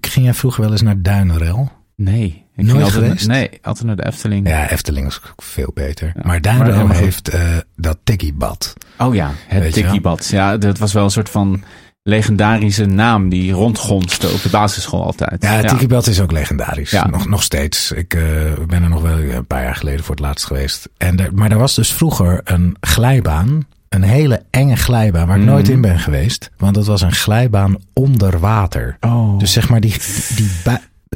[0.00, 1.70] ging jij vroeger wel eens naar Duinrel?
[1.96, 2.44] Nee.
[2.56, 3.26] Ik Nooit altijd, geweest?
[3.26, 4.48] Nee, altijd naar de Efteling.
[4.48, 6.12] Ja, Efteling is veel beter.
[6.14, 6.92] Ja, maar goed.
[6.96, 7.40] heeft eh,
[7.76, 8.72] dat tikkiebad.
[8.98, 9.72] Oh ja, het?
[9.72, 10.26] Tikkiebad.
[10.28, 11.62] Ja, dat was wel een soort van
[12.02, 15.42] legendarische naam die rondgonste op de basisschool altijd.
[15.42, 16.90] Ja, het tikkiebad is ook legendarisch.
[16.90, 17.06] Ja.
[17.06, 17.92] Nog, nog steeds.
[17.92, 18.22] Ik eh,
[18.66, 20.88] ben er nog wel een paar jaar geleden voor het laatst geweest.
[20.96, 23.66] En er, maar er was dus vroeger een glijbaan.
[23.88, 25.52] Een hele enge glijbaan waar ik Mhm.
[25.52, 26.50] nooit in ben geweest.
[26.56, 28.96] Want dat was een glijbaan onder water.
[29.00, 29.38] Oh.
[29.38, 29.96] Dus zeg maar die,
[30.36, 30.50] die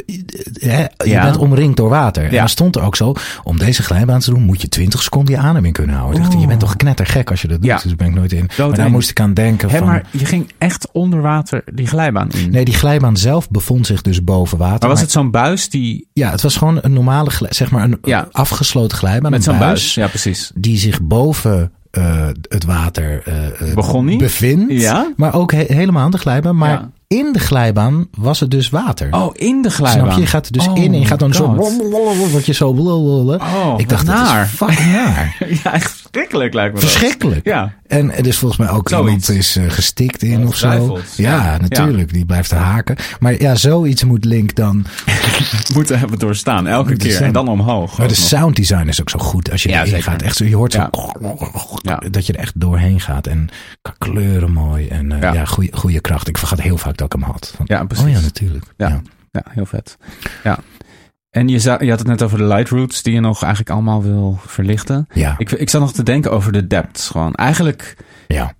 [0.07, 1.22] je Ja.
[1.24, 2.24] bent omringd door water.
[2.24, 2.38] En Ja.
[2.38, 5.40] dan stond er ook zo, om deze glijbaan te doen moet je 20 seconden je
[5.40, 6.22] adem in kunnen houden.
[6.22, 7.66] Dacht, je bent toch knettergek als je dat doet.
[7.66, 7.74] Ja.
[7.74, 8.51] Dus daar ben ik nooit in.
[8.59, 9.84] maar daar moest ik aan denken van...
[9.86, 12.51] maar je ging echt onder water die glijbaan in.
[12.51, 14.78] Nee, die glijbaan zelf bevond zich dus boven water.
[14.78, 16.09] maar was maar- het zo'n buis die...
[16.12, 18.28] Ja, het was gewoon een normale, zeg maar een Ja.
[18.32, 19.30] afgesloten glijbaan.
[19.30, 19.94] Met zo'n buis.
[19.94, 20.51] Ja, precies.
[20.55, 23.22] Die zich boven eh, het water
[23.74, 24.18] Begon die?
[24.18, 24.72] bevindt.
[24.72, 25.12] Ja?
[25.16, 26.57] Maar ook he- helemaal aan de glijbaan.
[26.57, 26.88] Maar.
[27.15, 29.09] In de glijbaan was het dus water.
[29.11, 30.03] Oh, in de glijbaan.
[30.03, 30.21] Snap je?
[30.21, 31.55] Je gaat er dus Oh in en je gaat dan zo...
[32.31, 32.69] Word je zo...
[32.69, 34.45] Oh, ik dacht, wat dat naar.
[34.45, 35.37] is fucking naar.
[35.65, 36.91] Ja, echt verschrikkelijk lijkt me dat.
[36.91, 37.45] Verschrikkelijk.
[37.45, 37.73] Ja.
[37.87, 39.07] En er is volgens mij ook Zoiets.
[39.29, 40.99] iemand is eh, gestikt in of zo.
[41.17, 41.57] Ja, Ja.
[41.61, 42.13] natuurlijk.
[42.13, 42.97] Die blijft er haken.
[43.21, 44.85] Maar ja, zoiets moet Link dan...
[45.75, 47.13] Moeten hebben doorstaan, elke keer.
[47.13, 47.27] staan.
[47.27, 47.99] En dan omhoog.
[47.99, 48.29] Maar de ook nog.
[48.29, 49.51] sound design is ook zo goed.
[49.51, 50.23] Als je Ja, erin gaat.
[50.23, 50.89] Echt zo, je hoort zo...
[51.83, 52.03] Ja.
[52.11, 53.27] Dat je er echt doorheen gaat.
[53.27, 53.49] En
[53.99, 54.89] kleuren mooi.
[54.89, 55.45] En eh, Ja.
[55.73, 56.29] goede kracht.
[56.29, 57.53] Ik vergat heel vaak dat ik hem had.
[57.57, 58.05] Van, Ja, precies.
[58.07, 58.64] Oh ja, natuurlijk.
[58.76, 58.88] Ja.
[58.88, 59.01] Ja.
[59.30, 59.96] Ja, heel vet.
[60.44, 60.59] Ja.
[61.30, 63.70] En je, za- je had het net over de light routes die je nog eigenlijk
[63.72, 65.07] allemaal wil verlichten.
[65.14, 65.34] Ja.
[65.38, 67.09] Ik, ik zat nog te denken over de depths.
[67.09, 67.96] Gewoon eigenlijk
[68.28, 68.53] ja.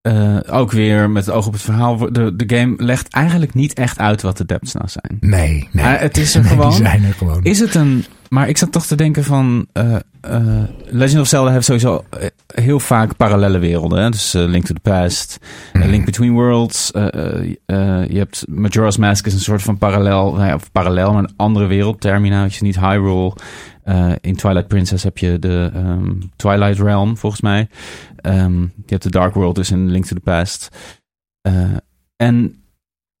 [0.00, 1.96] eh, ook weer met het oog op het verhaal.
[2.12, 5.16] De, de game legt eigenlijk niet echt uit wat de depths nou zijn.
[5.20, 5.84] Nee, nee.
[5.84, 6.68] Het is er Nee, gewoon.
[6.70, 7.42] Die zijn er gewoon.
[7.44, 8.04] Is het een.
[8.32, 9.66] Maar ik zat toch te denken van.
[9.72, 14.02] eh, eh, Legend of Zelda heeft sowieso eh, heel vaak parallele werelden.
[14.02, 14.10] Hè?
[14.10, 15.38] Dus Link to the Past,
[15.72, 15.88] Mhm.
[15.88, 16.90] Link Between Worlds.
[16.92, 20.32] je hebt Majora's Mask is een soort van parallel.
[20.32, 22.00] Nou ja, of parallel, maar een andere wereld.
[22.00, 23.32] Termina, is niet Hyrule.
[24.20, 27.68] In Twilight Princess heb je de ehm, Twilight Realm, volgens mij.
[28.16, 30.68] Ehm, je hebt de Dark World dus in Link to the Past.
[32.16, 32.61] En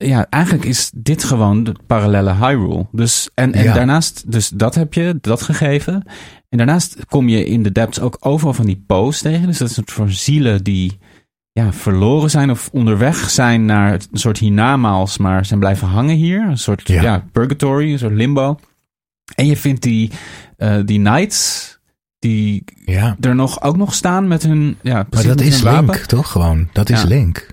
[0.06, 2.86] ja, eigenlijk is dit gewoon de parallele Hyrule.
[2.92, 3.72] Dus, en en Ja.
[3.74, 6.04] daarnaast, dus dat heb je, dat gegeven.
[6.48, 9.46] En daarnaast kom je in de depths ook overal van die poos tegen.
[9.46, 10.98] Dus dat is een soort van zielen die
[11.52, 16.42] ja, verloren zijn of onderweg zijn naar een soort hiernamaals, maar zijn blijven hangen hier.
[16.48, 17.02] Een soort Ja.
[17.02, 17.24] ja.
[17.32, 18.58] purgatory, een soort limbo.
[19.34, 20.10] En je vindt die,
[20.56, 21.70] eh, die knights
[22.18, 23.16] die Ja.
[23.20, 26.30] er nog, ook nog staan met hun, ja, Maar dat is Link, toch?
[26.30, 26.68] Gewoon.
[26.72, 27.08] Dat is Ja.
[27.08, 27.46] Link.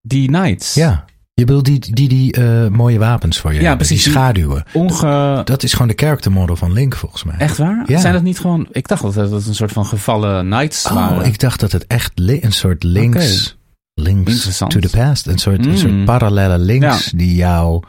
[0.00, 0.74] Die knights.
[0.74, 1.04] Ja.
[1.36, 4.04] Je bedoelt die, die, die eh, mooie wapens voor je Ja, hebben, precies.
[4.04, 4.64] Die schaduwen.
[4.72, 5.40] Onge...
[5.44, 7.36] Dat is gewoon de character model van Link volgens mij.
[7.38, 7.82] Echt waar?
[7.86, 7.98] Ja.
[8.00, 8.68] Zijn dat niet gewoon...
[8.72, 11.18] Ik dacht dat het een soort van gevallen knights waren.
[11.20, 13.56] Oh, ik dacht dat het echt een soort links,
[13.94, 15.26] links to the past.
[15.26, 15.76] Een soort, een Mm.
[15.76, 17.82] soort parallele links die jou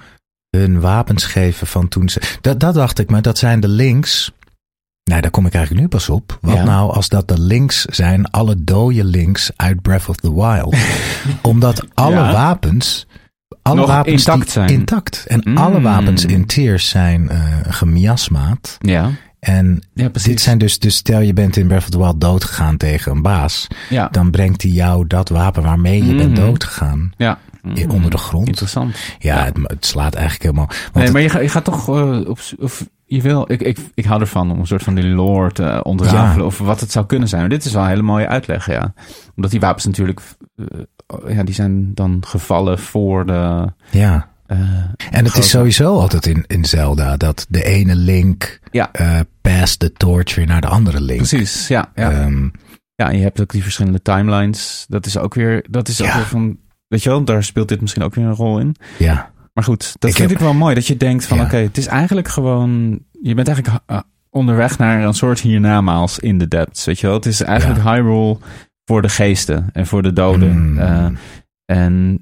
[0.57, 2.21] hun wapens geven van toen ze...
[2.41, 4.31] Dat, dat dacht ik, maar dat zijn de links...
[5.03, 6.37] Nou, daar kom ik eigenlijk nu pas op.
[6.41, 6.63] Wat Ja.
[6.63, 10.75] nou als dat de links zijn, alle dode links uit Breath of the Wild?
[11.41, 13.07] Omdat alle wapens...
[13.61, 14.69] Alle Nog wapens intact zijn.
[14.69, 15.25] Intact.
[15.27, 15.57] En Mm.
[15.57, 18.77] alle wapens in Tears zijn eh gemiasmaat.
[18.79, 22.21] Ja, En ja dit zijn dus, dus stel je bent in Breath of the Wild
[22.21, 26.41] doodgegaan tegen een baas Ja, dan brengt hij jou dat wapen waarmee je bent Mhm.
[26.45, 27.39] doodgegaan ja.
[27.77, 28.47] i- onder de grond.
[28.47, 28.95] Interessant.
[29.19, 29.43] Ja, Ja.
[29.45, 30.69] Het, het slaat eigenlijk helemaal.
[30.93, 32.39] Nee, het- maar je, gaat- je gaat toch eh, op...
[32.59, 35.79] Of, je wil, ik, ik, ik hou ervan om een soort van die lore te
[35.83, 36.37] ontrafelen.
[36.37, 36.43] Ja.
[36.43, 37.41] Of wat het zou kunnen zijn.
[37.41, 38.93] Maar dit is wel een hele mooie uitleg, ja.
[39.35, 40.21] Omdat die wapens natuurlijk...
[40.55, 40.65] eh,
[41.27, 43.67] ja, die zijn dan gevallen voor de...
[43.91, 44.29] ja.
[44.45, 48.91] eh, En het grote- is sowieso altijd in, in Zelda dat de ene link Ja.
[48.91, 51.17] eh past de torch weer naar de andere link.
[51.17, 51.91] Precies, ja.
[51.95, 52.11] ja.
[52.11, 52.49] Ehm,
[52.95, 54.85] Ja, en je hebt ook die verschillende timelines.
[54.89, 56.15] Dat is ook weer, dat is ook Ja.
[56.15, 58.75] weer van, weet je wel, daar speelt dit misschien ook weer een rol in.
[58.97, 59.33] ja.
[59.53, 60.75] Maar goed, dat Ik vind heb- ik wel mooi.
[60.75, 61.43] Dat je denkt van, Ja.
[61.43, 63.99] oké, het is eigenlijk gewoon, je bent eigenlijk uh,
[64.29, 67.15] onderweg naar een soort hiernamaals in de depths, weet je wel.
[67.15, 68.37] Het is eigenlijk Hyrule
[68.85, 70.71] voor de geesten en voor de doden.
[70.71, 70.77] Mm.
[70.77, 71.07] Eh,
[71.65, 72.19] en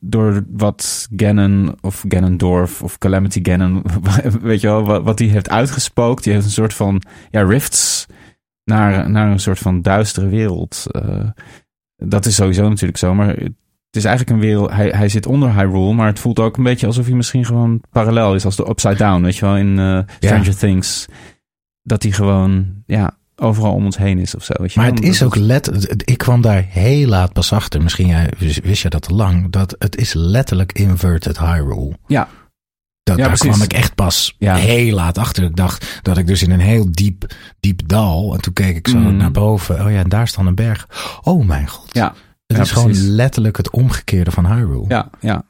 [0.00, 3.82] door wat Ganon of Ganondorf of Calamity Ganon,
[4.42, 6.24] weet je wel, wat, wat die heeft uitgespookt.
[6.24, 8.06] Die heeft een soort van ja, rifts
[8.64, 10.86] naar, naar een soort van duistere wereld.
[10.90, 11.28] Eh,
[11.96, 13.28] dat is sowieso natuurlijk zo, maar
[13.90, 14.70] het is eigenlijk een wereld.
[14.70, 17.82] Hij, hij zit onder Hyrule, maar het voelt ook een beetje alsof hij misschien gewoon
[17.90, 21.06] parallel is als de Upside Down, weet je wel, in eh, Stranger Things.
[21.82, 24.52] Dat hij gewoon, ja, overal om ons heen is of zo.
[24.56, 25.92] Weet je Maar het is ook let.
[26.10, 27.82] Ik kwam daar heel laat pas achter.
[27.82, 28.30] Misschien jij,
[28.62, 29.50] wist je dat al lang.
[29.50, 31.92] Dat het is letterlijk inverted Hyrule.
[32.06, 32.28] Ja.
[33.02, 33.48] Dat, Ja, daar precies.
[33.56, 34.54] kwam ik echt pas Ja.
[34.54, 35.44] heel laat achter.
[35.44, 38.34] Ik dacht dat ik dus in een heel diep, diep dal.
[38.34, 39.16] En toen keek ik zo Mm.
[39.16, 39.84] naar boven.
[39.84, 40.88] Oh ja, en daar staat een berg.
[41.22, 41.88] Oh mijn god.
[41.94, 42.14] Ja,
[42.46, 44.84] het ja, is gewoon letterlijk het omgekeerde van Hyrule.
[44.88, 45.42] ja, ja.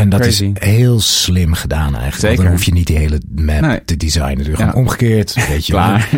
[0.00, 0.50] En dat crazy.
[0.54, 2.10] is heel slim gedaan eigenlijk.
[2.10, 2.42] Want Zeker.
[2.42, 3.84] dan hoef je niet die hele map Nee.
[3.84, 4.36] te designen.
[4.36, 4.54] Dus Ja.
[4.54, 5.34] gewoon omgekeerd.
[5.48, 6.08] Weet je Klaar.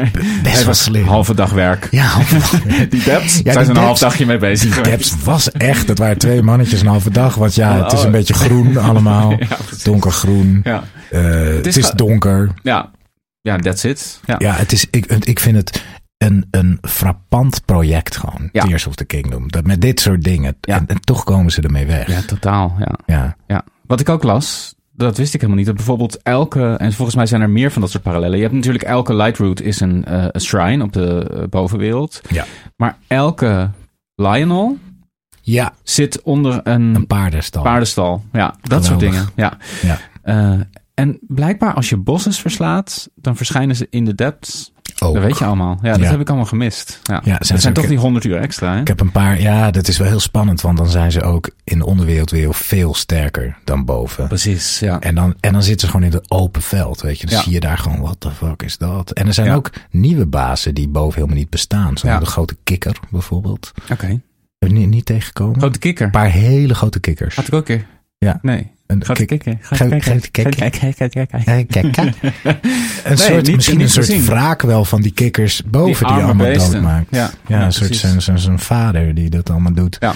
[0.42, 1.04] Best wel slim.
[1.06, 1.88] Halve dag werk.
[1.90, 2.58] Ja, halve
[2.90, 5.98] Die depths, Ja, zijn ze een half dagje mee bezig Die depths was echt, dat
[5.98, 7.34] waren twee mannetjes een halve dag.
[7.34, 8.12] Want ja, het is een Oh.
[8.12, 9.30] beetje groen allemaal.
[9.30, 9.46] Ja.
[9.82, 10.60] Donkergroen.
[10.64, 11.20] Ja, Eh,
[11.62, 12.50] het is donker.
[12.62, 12.90] ja.
[13.40, 14.20] ja, that's it.
[14.24, 14.34] Ja.
[14.38, 15.82] Ja, het is, ik, ik vind het
[16.20, 18.48] een, een frappant project gewoon.
[18.52, 18.64] Ja.
[18.64, 19.48] Tears of the Kingdom.
[19.50, 20.56] Dat met dit soort dingen.
[20.60, 20.76] Ja.
[20.76, 22.06] En, en toch komen ze ermee weg.
[22.08, 22.76] ja, totaal.
[22.78, 22.98] Ja.
[23.06, 23.36] Ja.
[23.46, 25.66] Ja, wat ik ook las, dat wist ik helemaal niet.
[25.66, 28.36] Dat bijvoorbeeld elke, en volgens mij zijn er meer van dat soort parallellen.
[28.36, 32.20] Je hebt natuurlijk elke light route is een, eh, een shrine op de eh, bovenwereld.
[32.28, 32.44] Ja.
[32.76, 33.70] Maar elke
[34.14, 34.78] Lionel
[35.40, 37.62] Ja, zit onder een, een paardenstal.
[37.62, 38.24] paardenstal.
[38.32, 39.28] Ja, dat soort dingen.
[39.36, 39.56] Ja.
[39.82, 39.98] Ja.
[40.22, 40.60] Eh,
[40.94, 44.72] en blijkbaar als je bosses verslaat, dan verschijnen ze in de depths.
[45.02, 45.14] Ook.
[45.14, 45.78] Dat weet je allemaal.
[45.82, 46.10] Ja, dat Ja.
[46.10, 47.00] heb ik allemaal gemist.
[47.02, 48.80] Ja, Ja, dat zijn toch die 100 uur extra, hè?
[48.80, 50.60] Ik heb een paar, ja, dat is wel heel spannend.
[50.60, 54.26] Want dan zijn ze ook in de onderwereld weer veel sterker dan boven.
[54.28, 55.00] Precies, ja.
[55.00, 57.26] En dan, en dan zitten ze gewoon in het open veld, weet je.
[57.26, 57.42] Dan Ja.
[57.42, 59.10] zie je daar gewoon, what the fuck is dat?
[59.10, 61.98] En er zijn ook nieuwe bazen die boven helemaal niet bestaan.
[61.98, 63.72] Zoals de grote kikker bijvoorbeeld.
[63.92, 64.20] Oké.
[64.58, 65.58] Heb je niet, niet tegengekomen?
[65.58, 66.04] Grote kikker.
[66.04, 67.36] Een paar hele grote kikkers.
[67.36, 67.86] Had ik ook een keer.
[68.18, 68.38] Ja.
[68.42, 68.70] Nee.
[68.90, 69.56] Een Grote kikker.
[69.60, 70.56] grote kikker.
[70.56, 71.66] Kijk, kijk, kijk, kijk, kijk.
[71.68, 72.14] Kijk, kijk.
[73.04, 76.72] Een soort, misschien een soort wraak wel van die kikkers boven die, allemaal beesten.
[76.72, 77.06] doodmaakt.
[77.10, 77.30] Ja,
[77.64, 79.96] een soort zijn, zijn, vader die dat allemaal doet.
[80.00, 80.14] Ja.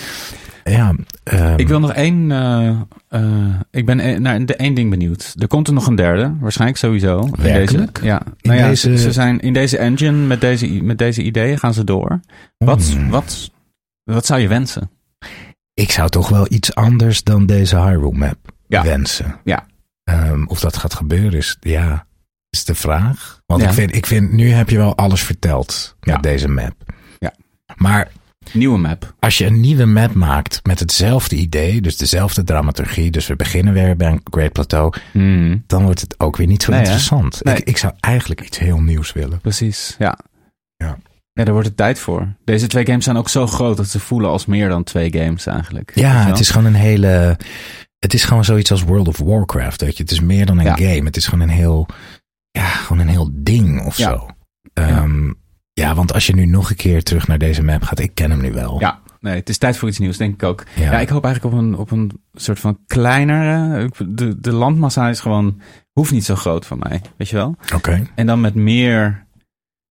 [0.65, 2.31] Ja, ehm, Ik wil nog één.
[2.33, 2.69] eh,
[3.09, 3.23] eh,
[3.71, 5.35] ik ben eh, naar één ding benieuwd.
[5.39, 7.29] Er komt er nog een derde, waarschijnlijk sowieso.
[7.39, 7.95] Werkelijk?
[7.95, 8.23] Deze, ja.
[8.41, 11.75] In nou ja, deze- ze, zijn in deze engine met deze, met deze ideeën gaan
[11.75, 12.21] ze door.
[12.59, 13.09] Wat, Hmm.
[13.09, 13.51] wat,
[14.05, 14.91] wat zou je wensen?
[15.75, 18.37] ik zou toch wel iets anders dan deze Hyrule map
[18.67, 18.83] Ja.
[18.83, 19.41] wensen.
[19.45, 19.67] Ja.
[20.05, 22.07] Ehm, of dat gaat gebeuren is, ja,
[22.51, 23.41] is de vraag.
[23.47, 23.69] Want Ja.
[23.69, 26.21] ik, vind, ik vind, nu heb je wel alles verteld met Ja.
[26.21, 26.75] deze map.
[27.19, 27.35] Ja.
[27.77, 28.11] Maar
[28.53, 29.15] Nieuwe map.
[29.21, 33.73] als je een nieuwe map maakt met hetzelfde idee, dus dezelfde dramaturgie, dus we beginnen
[33.73, 34.93] weer bij een Great Plateau,
[35.67, 37.45] dan wordt het ook weer niet zo Nee, interessant.
[37.45, 37.57] Nee.
[37.57, 39.41] Ik, ik zou eigenlijk iets heel nieuws willen.
[39.41, 40.19] Precies, ja.
[40.77, 40.99] Ja.
[41.33, 42.35] Ja, daar wordt het tijd voor.
[42.45, 45.47] Deze twee games zijn ook zo groot dat ze voelen als meer dan twee games
[45.47, 45.93] eigenlijk.
[45.95, 47.37] Ja, het is gewoon een hele.
[48.05, 49.81] Het is gewoon zoiets als World of Warcraft.
[49.81, 50.77] Weet je, het is meer dan een Ja.
[50.77, 51.05] game.
[51.05, 51.87] Het is gewoon een heel.
[52.51, 54.11] Ja, gewoon een heel ding of Ja.
[54.11, 54.29] zo.
[54.73, 55.33] Ehm,
[55.73, 58.31] ja, want als je nu nog een keer terug naar deze map gaat, ik ken
[58.31, 58.81] hem nu wel.
[58.81, 60.65] Ja, nee, het is tijd voor iets nieuws, denk ik ook.
[60.77, 60.83] Ja.
[60.93, 63.91] Ja, ik hoop eigenlijk op een, op een soort van kleinere.
[64.09, 65.61] De, de landmassa is gewoon.
[65.93, 67.57] hoeft niet zo groot van mij, weet je wel?
[67.75, 68.07] Oké.
[68.15, 69.27] En dan met meer.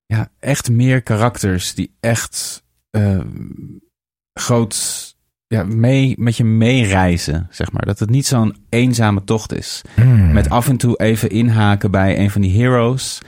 [0.05, 2.63] Ja, echt meer karakters die echt.
[2.89, 3.19] eh,
[4.39, 5.12] groot.
[5.53, 7.85] Ja, mee, met je meereizen, zeg maar.
[7.85, 9.81] Dat het niet zo'n eenzame tocht is.
[9.95, 10.31] Hmm.
[10.33, 13.21] Met af en toe even inhaken bij een van die heroes.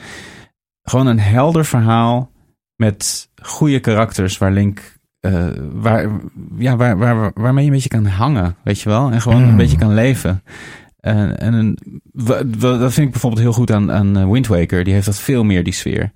[0.83, 2.31] Gewoon een helder verhaal
[2.75, 4.97] met goede karakters waar Link...
[5.19, 6.09] eh, waar,
[6.57, 9.11] ja, waar, waar, waarmee je een beetje kan hangen, weet je wel?
[9.11, 9.49] En gewoon Mm.
[9.49, 10.43] een beetje kan leven.
[10.99, 11.77] En, en een,
[12.59, 14.83] dat vind ik bijvoorbeeld heel goed aan, aan eh, Wind Waker.
[14.83, 16.11] Die heeft dat veel meer, die sfeer.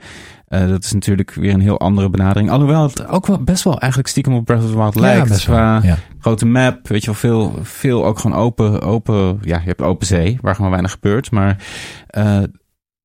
[0.49, 2.49] Eh, dat is natuurlijk weer een heel andere benadering.
[2.49, 5.43] Alhoewel het ook wel best wel eigenlijk stiekem op Breath of the Wild Ja, lijkt.
[5.43, 5.97] Qua ja.
[6.19, 10.07] grote map, weet je wel, veel, veel ook gewoon open, open, ja, je hebt open
[10.07, 11.31] zee, waar gewoon weinig gebeurt.
[11.31, 11.57] Maar
[12.07, 12.41] eh,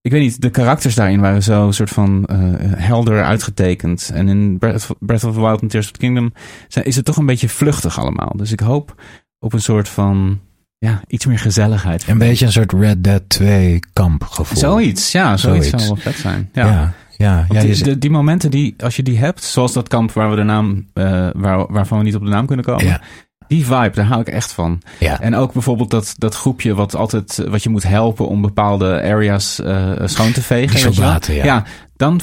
[0.00, 2.38] ik weet niet, de karakters daarin waren zo soort van eh,
[2.76, 4.10] helder uitgetekend.
[4.14, 6.32] En in Breath of, Breath of the Wild en Tears of the Kingdom
[6.68, 8.32] zijn, is het toch een beetje vluchtig allemaal.
[8.36, 9.02] Dus ik hoop
[9.38, 10.40] op een soort van,
[10.78, 12.08] ja, iets meer gezelligheid.
[12.08, 14.58] Een beetje een soort Red Dead 2 kampgevoel.
[14.58, 15.84] Zoiets, ja, zoiets, Zoiets.
[15.86, 16.48] zou wel vet zijn.
[16.52, 16.66] Ja.
[16.66, 17.46] Ja, ja.
[17.48, 20.36] ja, die, de- die momenten die, als je die hebt, zoals dat kamp waar we
[20.36, 22.84] de naam, eh, waar, waarvan we niet op de naam kunnen komen.
[22.84, 23.00] Ja.
[23.48, 24.80] Die vibe, daar hou ik echt van.
[25.00, 25.20] ja.
[25.20, 29.60] En ook bijvoorbeeld dat, dat groepje wat altijd, wat je moet helpen om bepaalde areas
[29.60, 30.70] eh, schoon te vegen.
[30.70, 31.44] Die soldaten, ja.
[31.44, 31.64] Ja,
[31.96, 32.20] dan,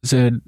[0.00, 0.40] ze,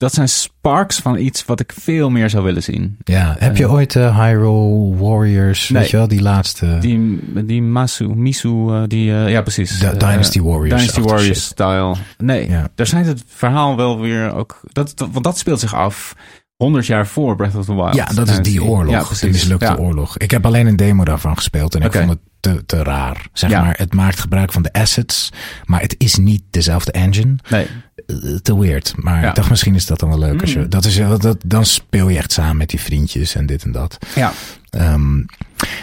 [0.00, 2.96] dat zijn sparks van iets wat ik veel meer zou willen zien.
[3.04, 3.36] ja.
[3.38, 5.82] Heb je ooit eh, Hyrule Warriors, Nee.
[5.82, 9.78] weet je wel, die laatste Die, die Masu, Misu, eh, die, eh, ja precies.
[9.78, 10.68] D- Eh, Dynasty Warriors?
[10.80, 11.94] Dynasty Warriors style.
[12.18, 12.68] Nee, Ja.
[12.74, 14.60] daar zijn het verhaal wel weer ook.
[14.72, 16.14] Dat, dat- want dat speelt zich af
[16.56, 17.94] 100 jaar voor Breath of the Wild.
[17.94, 19.32] Ja, dat is die oorlog, Ja, die precies.
[19.32, 19.74] mislukte Ja.
[19.76, 20.18] oorlog.
[20.18, 23.26] Ik heb alleen een demo daarvan gespeeld en ik vond het te, te raar.
[23.32, 23.62] Zeg Ja.
[23.62, 25.32] maar, het maakt gebruik van de assets,
[25.64, 27.34] maar het is niet dezelfde engine.
[27.50, 27.66] Nee,
[28.06, 28.92] Eh, te weird.
[28.96, 29.28] Maar Ja.
[29.28, 30.40] ik dacht, misschien is dat dan wel leuk.
[30.40, 30.68] Als je, Mm.
[30.68, 33.72] dat is, dat, dat, dan speel je echt samen met die vriendjes en dit en
[33.72, 33.98] dat.
[34.14, 34.32] ja.
[34.70, 35.16] Ehm,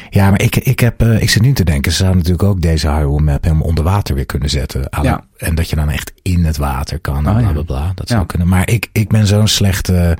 [0.10, 2.62] ja, maar ik, ik, heb, eh, ik zit nu te denken, ze zouden natuurlijk ook
[2.62, 4.88] deze Hyrule map helemaal onder water weer kunnen zetten.
[5.02, 5.24] Ja.
[5.38, 7.92] En dat je dan echt in het water kan en Oh, bla bla bla.
[7.96, 8.48] Dat zou kunnen.
[8.48, 10.18] Maar ik, ik ben zo'n slechte...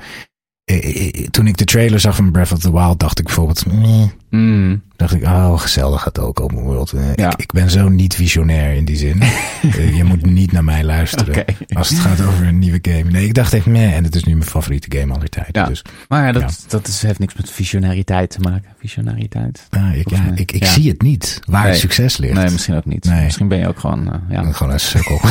[0.68, 3.24] eh, eh, eh, toen ik de trailer zag van Breath of the Wild, dacht ik
[3.24, 3.66] bijvoorbeeld...
[3.66, 4.06] meh.
[4.30, 4.82] Mm.
[4.96, 6.92] dacht ik, oh, gezellig gaat ook open world.
[7.14, 7.30] Ja.
[7.30, 9.22] Ik, ik ben zo niet visionair in die zin.
[9.96, 11.44] Je moet niet naar mij luisteren.
[11.68, 13.10] Als het gaat over een nieuwe game.
[13.10, 13.94] Nee, ik dacht echt, meh.
[13.96, 15.62] En het is nu mijn favoriete game aller tijden.
[15.62, 15.66] Ja.
[15.68, 18.70] Dus Maar ja, dat, dat is, heeft niks met visionariteit te maken.
[18.78, 19.66] Visionariteit.
[19.70, 21.40] ah, ik, ja, ik, ik zie het niet.
[21.46, 21.70] Waar Nee.
[21.70, 22.34] het succes ligt.
[22.34, 23.04] Nee, misschien ook niet.
[23.04, 23.24] Nee.
[23.24, 24.52] Misschien ben je ook gewoon, ja.
[24.52, 25.20] Gewoon een sukkel.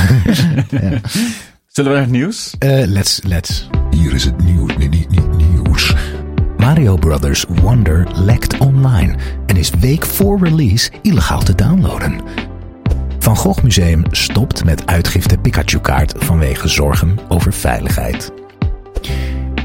[1.77, 2.55] Zullen we naar het nieuws?
[2.59, 3.69] Eh, let's, let's.
[3.89, 4.77] Hier is het nieuws.
[4.77, 5.95] Niet, niet nieuws.
[6.57, 9.15] Mario Brothers Wonder lekt online
[9.45, 12.21] en is week voor release illegaal te downloaden.
[13.19, 18.31] Van Gogh Museum stopt met uitgifte Pikachu-kaart vanwege zorgen over veiligheid.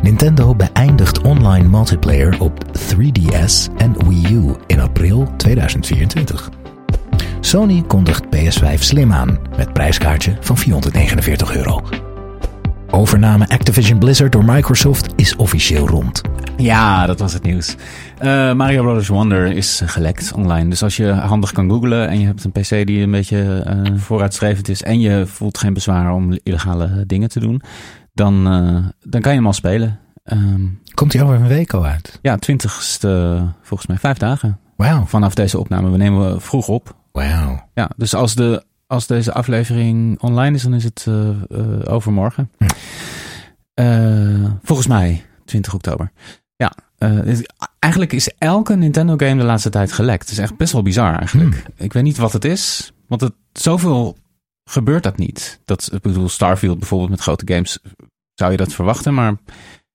[0.03, 6.51] Nintendo beëindigt online multiplayer op 3DS en Wii U in april 2024.
[7.45, 11.81] Sony kondigt PS5 Slim aan met prijskaartje van 449 euro.
[12.91, 16.21] Overname Activision Blizzard door Microsoft is officieel rond.
[16.57, 17.77] Ja, dat was het nieuws.
[18.19, 20.71] Eh, Mario Brothers Wonder is eh, gelekt online.
[20.71, 23.93] Dus als je handig kan googlen en je hebt een PC die een beetje eh,
[23.97, 27.63] vooruitstrevend is en je voelt geen bezwaar om illegale dingen te doen,
[28.15, 28.43] dan,
[29.01, 29.99] dan kan je hem al spelen.
[30.25, 32.19] Ehm, Komt hij over een week al uit?
[32.23, 33.09] ja, 20ste,
[33.63, 35.05] volgens mij vijf dagen Wauw.
[35.07, 35.91] vanaf deze opname.
[35.91, 37.01] We nemen vroeg op.
[37.13, 37.69] Wauw.
[37.75, 42.51] Ja, dus als, de, als deze aflevering online is, dan is het eh, eh, overmorgen.
[42.59, 42.67] Hm.
[43.75, 46.13] Eh, volgens mij 20 oktober.
[46.57, 46.73] Ja,
[47.79, 50.23] eigenlijk is elke Nintendo game de laatste tijd gelekt.
[50.23, 51.65] Het is echt best wel bizar eigenlijk.
[51.77, 54.17] Ik weet niet wat het is, want het, zoveel
[54.65, 55.61] gebeurt dat niet.
[55.65, 57.79] Dat, ik bedoel, Starfield bijvoorbeeld met grote games
[58.35, 59.37] zou je dat verwachten, maar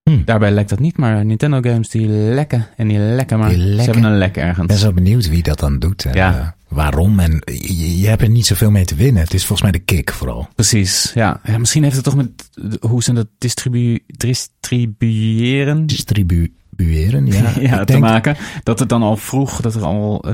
[0.07, 0.23] Hm.
[0.25, 0.97] daarbij lekt dat niet.
[0.97, 3.49] Maar Nintendo games die lekken en die lekken maar.
[3.49, 4.79] Die Ze hebben een lek Ik ben ergens.
[4.79, 6.39] zo benieuwd wie dat dan doet en Ja.
[6.39, 7.19] eh, waarom.
[7.19, 9.23] En je, je hebt er niet zoveel mee te winnen.
[9.23, 10.47] Het is volgens mij de kick vooral.
[10.55, 11.39] Precies, ja.
[11.43, 11.57] ja.
[11.57, 12.49] Misschien heeft het toch met
[12.79, 15.85] hoe ze dat distribu distribueren
[16.77, 17.25] Distribueren,
[17.69, 17.77] ja.
[17.79, 18.35] te denk- maken.
[18.63, 20.33] Dat het dan al vroeg, dat er al eh,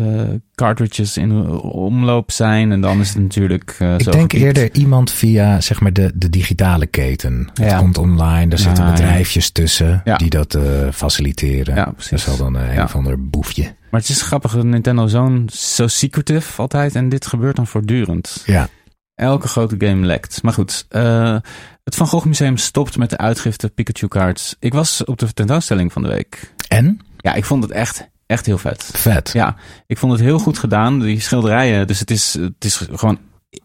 [0.55, 2.71] cartridges in omloop zijn.
[2.71, 6.11] En dan is het natuurlijk eh, Ik zo denk eerder iemand via zeg maar de,
[6.15, 7.49] de digitale keten.
[7.53, 7.77] Het Ja.
[7.77, 8.95] komt online, daar zitten Ah, ja.
[8.95, 11.75] bedrijfjes tussen die dat eh, faciliteren.
[11.75, 12.11] Ja, Dat precies.
[12.11, 13.63] is wel dan een of ander boefje.
[13.91, 16.95] Maar het is grappig dat Nintendo zo'n zo secretive altijd.
[16.95, 18.43] En dit gebeurt dan voortdurend.
[18.45, 18.67] Ja.
[19.23, 20.43] Elke grote game lekt.
[20.43, 21.37] Maar goed, eh,
[21.83, 24.55] het Van Gogh Museum stopt met de uitgifte Pikachu cards.
[24.59, 26.53] Ik was op de tentoonstelling van de week.
[26.67, 26.99] En?
[27.17, 28.89] Ja, ik vond het echt, echt heel vet.
[28.93, 29.29] Vet.
[29.33, 29.55] Ja,
[29.87, 30.99] ik vond het heel goed gedaan.
[30.99, 33.19] Die schilderijen, dus het is, het is gewoon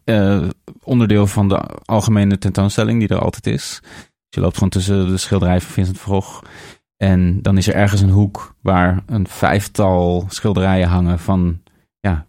[0.04, 0.42] eh,
[0.82, 3.78] onderdeel van de algemene tentoonstelling die er altijd is.
[3.82, 3.90] Dus
[4.28, 6.42] je loopt gewoon tussen de schilderijen van Vincent van Gogh.
[6.96, 11.60] En dan is er ergens een hoek waar een vijftal schilderijen hangen van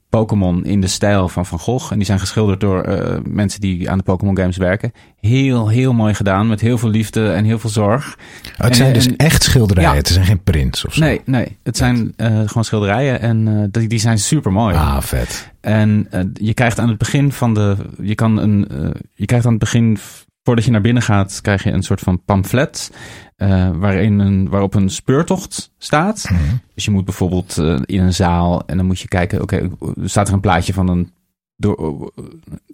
[0.10, 1.92] Pokémon in de stijl van Van Gogh.
[1.92, 4.92] En die zijn geschilderd door eh, mensen die aan de Pokémon games werken.
[5.20, 6.48] Heel, heel mooi gedaan.
[6.48, 8.18] Met heel veel liefde en heel veel zorg.
[8.58, 9.90] Oh, het zijn dus en- echt schilderijen.
[9.92, 9.96] Ja.
[9.96, 11.02] Het zijn geen prints of zo.
[11.02, 11.58] Nee, nee.
[11.64, 14.76] Het zijn eh, gewoon schilderijen en eh, die, die zijn super mooi.
[14.76, 15.52] Ah, vet.
[15.62, 17.76] En je krijgt aan het begin van de.
[18.02, 18.68] Je kan een.
[19.14, 19.98] je krijgt aan het begin.
[20.44, 22.92] Voordat je naar binnen gaat, krijg je een soort van pamflet.
[23.40, 26.30] Eh, waarin een, waarop een speurtocht staat.
[26.30, 26.56] Mhm.
[26.74, 28.64] Dus je moet bijvoorbeeld eh, in een zaal.
[28.66, 29.42] En dan moet je kijken.
[29.42, 29.70] Oké,
[30.02, 31.12] er staat er een plaatje van een.
[31.56, 32.12] Door,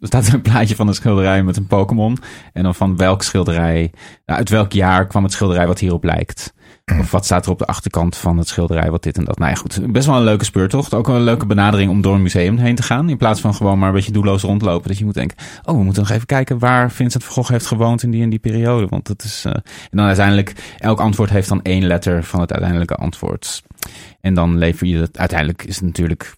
[0.02, 2.18] er staat er een plaatje van een schilderij met een Pokémon.
[2.54, 3.92] En dan van welk schilderij.
[4.26, 6.54] nou, uit welk jaar kwam het schilderij wat hierop lijkt.
[7.00, 9.38] Of wat staat er op de achterkant van het schilderij, wat dit en dat.
[9.40, 9.92] Nou ja, goed.
[9.92, 10.94] Best wel een leuke speurtocht.
[10.94, 13.10] Ook wel een leuke benadering om door een museum heen te gaan.
[13.10, 14.88] In plaats van gewoon maar een beetje doelloos rondlopen.
[14.88, 17.66] Dat je moet denken, oh, we moeten nog even kijken waar Vincent van Gogh heeft
[17.66, 18.88] gewoond in die en die periode.
[18.88, 19.44] Want dat is...
[19.46, 19.64] eh, En
[19.98, 23.64] dan uiteindelijk, elk antwoord heeft dan één letter van het uiteindelijke antwoord.
[24.22, 25.18] En dan lever je het...
[25.18, 26.36] Uiteindelijk is het natuurlijk...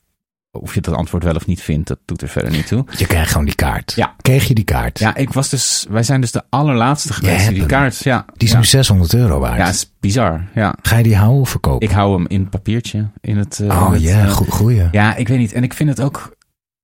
[0.61, 2.85] Of je dat antwoord wel of niet vindt, dat doet er verder niet toe.
[2.97, 3.93] Je krijgt gewoon die kaart.
[3.95, 4.15] Ja.
[4.21, 4.99] Kreeg je die kaart?
[4.99, 5.85] Ja, ik was dus...
[5.89, 8.03] Wij zijn dus de allerlaatste geweest die die kaart...
[8.03, 8.57] Ja, Die is ja.
[8.59, 9.57] nu 600 euro waard.
[9.57, 10.47] Ja, is bizar.
[10.55, 10.75] Ja.
[10.81, 11.87] Ga je die houden of verkopen?
[11.87, 13.09] Ik hou hem in papiertje.
[13.21, 14.87] In het, eh, oh ja, eh, goe- goeie.
[14.91, 15.53] Ja, ik weet niet.
[15.53, 16.35] En ik vind het ook...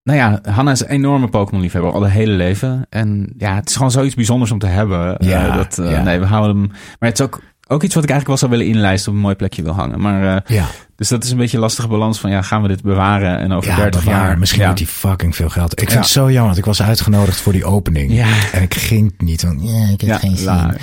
[0.04, 2.86] Nou ja, Hanna is een enorme Pokémon-liefhebber, al haar hele leven.
[2.90, 5.18] En ja, het is gewoon zoiets bijzonders om te hebben.
[5.18, 6.02] Eh, dat, ja.
[6.04, 6.68] Nee, we houden hem...
[7.00, 7.42] Maar het is ook,
[7.74, 10.02] ook iets wat ik eigenlijk wel zou willen inlijsten op een mooi plekje wil hangen.
[10.02, 10.66] Maar, eh, Ja,
[10.96, 13.38] dus dat is een beetje een lastige balans van, ja, gaan we dit bewaren?
[13.38, 14.20] En over ja 30 bewaar.
[14.28, 14.40] jaar...
[14.40, 14.66] Misschien ja.
[14.68, 15.72] wordt die fucking veel geld.
[15.72, 15.98] Ik vind Ja.
[15.98, 18.12] het zo jammer, want ik was uitgenodigd voor die opening.
[18.14, 18.28] Ja.
[18.52, 20.78] En ik ging niet, want ja, ik heb geen zin.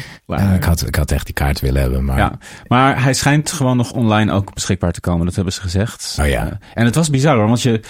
[0.55, 2.18] ik, had, ik had echt die kaart willen hebben, maar...
[2.18, 5.26] Ja, maar hij schijnt gewoon nog online ook beschikbaar te komen.
[5.26, 6.16] Dat hebben ze gezegd.
[6.20, 6.47] Oh ja.
[6.47, 7.80] Eh, en het was bizar hoor, want je,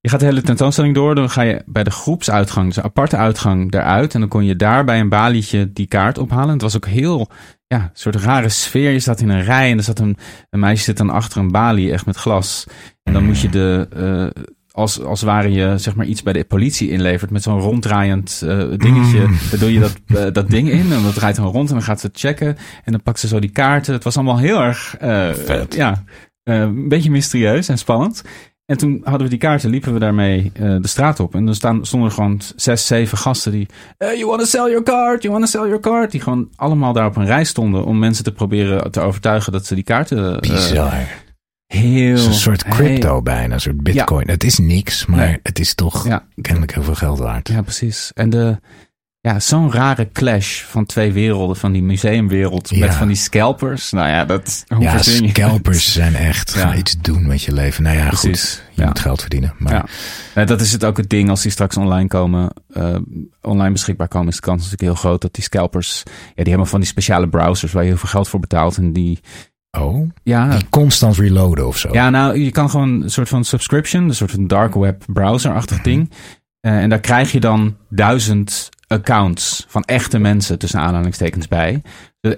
[0.00, 1.14] je gaat de hele tentoonstelling door.
[1.14, 4.14] Dan ga je bij de groepsuitgang, dus een aparte uitgang, eruit.
[4.14, 6.48] En dan kon je daar bij een balietje die kaart ophalen.
[6.52, 7.28] Het was ook heel,
[7.74, 8.90] ja, een soort rare sfeer.
[8.90, 10.16] Je staat in een rij en er zat een,
[10.50, 12.66] een meisje zit dan achter een balie, echt met glas.
[13.02, 13.88] En dan moet je de...
[14.34, 18.42] eh, als, als ware je zeg maar iets bij de politie inlevert met zo'n ronddraaiend
[18.44, 19.28] eh, dingetje.
[19.50, 21.84] Dan doe je dat, eh, dat ding in en dat draait dan rond en dan
[21.84, 22.56] gaat ze checken.
[22.84, 23.94] En dan pakt ze zo die kaarten.
[23.94, 24.96] Het was allemaal heel erg,
[25.44, 25.74] Vet.
[25.74, 26.04] ja,
[26.42, 28.22] een beetje mysterieus en spannend.
[28.70, 31.34] En toen hadden we die kaarten, liepen we daarmee eh, de straat op.
[31.34, 33.66] En dan staan, stonden er gewoon zes, zeven gasten die...
[33.98, 36.10] eh, you want to sell your card, you want to sell your card.
[36.10, 39.66] Die gewoon allemaal daar op een rij stonden om mensen te proberen te overtuigen dat
[39.66, 40.34] ze die kaarten...
[40.34, 40.92] eh, Bizar.
[41.66, 42.10] heel...
[42.10, 44.28] Het is een soort crypto heel- bijna, een soort bitcoin.
[44.30, 45.38] Het is niks, maar Nee.
[45.42, 46.24] het is toch Ja.
[46.40, 47.48] kennelijk heel veel geld waard.
[47.48, 48.10] Ja, precies.
[48.14, 48.58] En de,
[49.22, 52.92] ja, zo'n rare clash van twee werelden, van die museumwereld met Ja.
[52.92, 53.90] van die scalpers.
[53.90, 56.74] Nou ja, dat hoe Ja, je scalpers zijn echt, ga Ja.
[56.76, 57.82] iets doen met je leven.
[57.82, 58.52] Nou ja, Precies.
[58.66, 59.54] goed, je moet geld verdienen.
[59.58, 59.84] Maar Ja.
[60.34, 62.96] Nou, dat is het ook het ding als die straks online komen, eh,
[63.40, 66.66] online beschikbaar komen, is de kans natuurlijk heel groot dat die scalpers, ja, die hebben
[66.66, 69.20] van die speciale browsers waar je heel veel geld voor betaalt en die,
[69.78, 71.88] oh, ja, die constant reloaden of zo.
[71.92, 75.76] Ja, nou, je kan gewoon een soort van subscription, een soort van dark web browser-achtig
[75.76, 75.84] Mhm.
[75.84, 76.10] ding.
[76.60, 81.82] Eh, en daar krijg je dan duizend accounts van echte mensen tussen aanhalingstekens bij.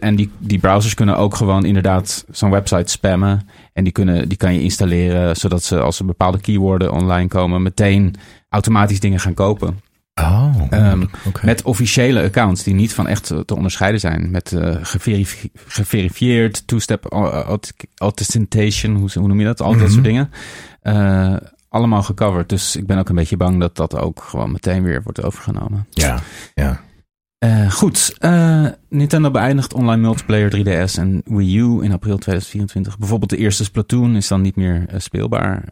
[0.01, 3.49] En die, die browsers kunnen ook gewoon inderdaad zo'n website spammen.
[3.73, 7.63] En die, kunnen, die kan je installeren zodat ze als er bepaalde keyworden online komen,
[7.63, 8.15] meteen
[8.49, 9.81] automatisch dingen gaan kopen.
[10.15, 11.05] Oh, Ehm.
[11.43, 14.31] Met officiële accounts die niet van echt te onderscheiden zijn.
[14.31, 19.61] Met eh, geverif- geverifieerd, two-step auth- authentication, hoe, hoe noem je dat?
[19.61, 19.91] Al dat Mhm.
[19.91, 20.31] soort dingen.
[20.81, 21.37] Eh,
[21.73, 22.49] allemaal gecoverd.
[22.49, 25.87] Dus ik ben ook een beetje bang dat dat ook gewoon meteen weer wordt overgenomen.
[25.91, 26.19] Ja,
[26.55, 26.81] ja.
[27.39, 32.99] Eh, goed, eh, Nintendo beëindigt online multiplayer 3DS en Wii U in april 2024.
[32.99, 35.65] Bijvoorbeeld de eerste Splatoon is dan niet meer eh, speelbaar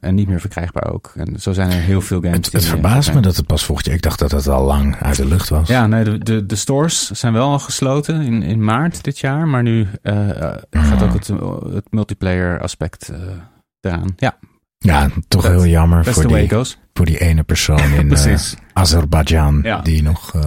[0.00, 1.12] en niet meer verkrijgbaar ook.
[1.16, 2.36] En zo zijn er heel veel games.
[2.36, 3.96] Het, het verbaast me dat het pas volgend jaar...
[3.96, 5.68] Ik dacht dat het al lang uit de lucht was.
[5.68, 9.48] Ja, nee, de, de, de stores zijn wel al gesloten in, in maart dit jaar.
[9.48, 10.28] Maar nu eh,
[10.70, 11.26] gaat ook het,
[11.72, 13.12] het multiplayer aspect
[13.80, 14.12] eraan.
[14.16, 14.38] Ja,
[14.82, 16.48] Ja, toch heel jammer voor die,
[16.94, 18.36] voor die ene persoon in eh,
[18.72, 19.60] Azerbeidzjan...
[19.62, 19.80] Ja.
[19.80, 20.40] die nog eh,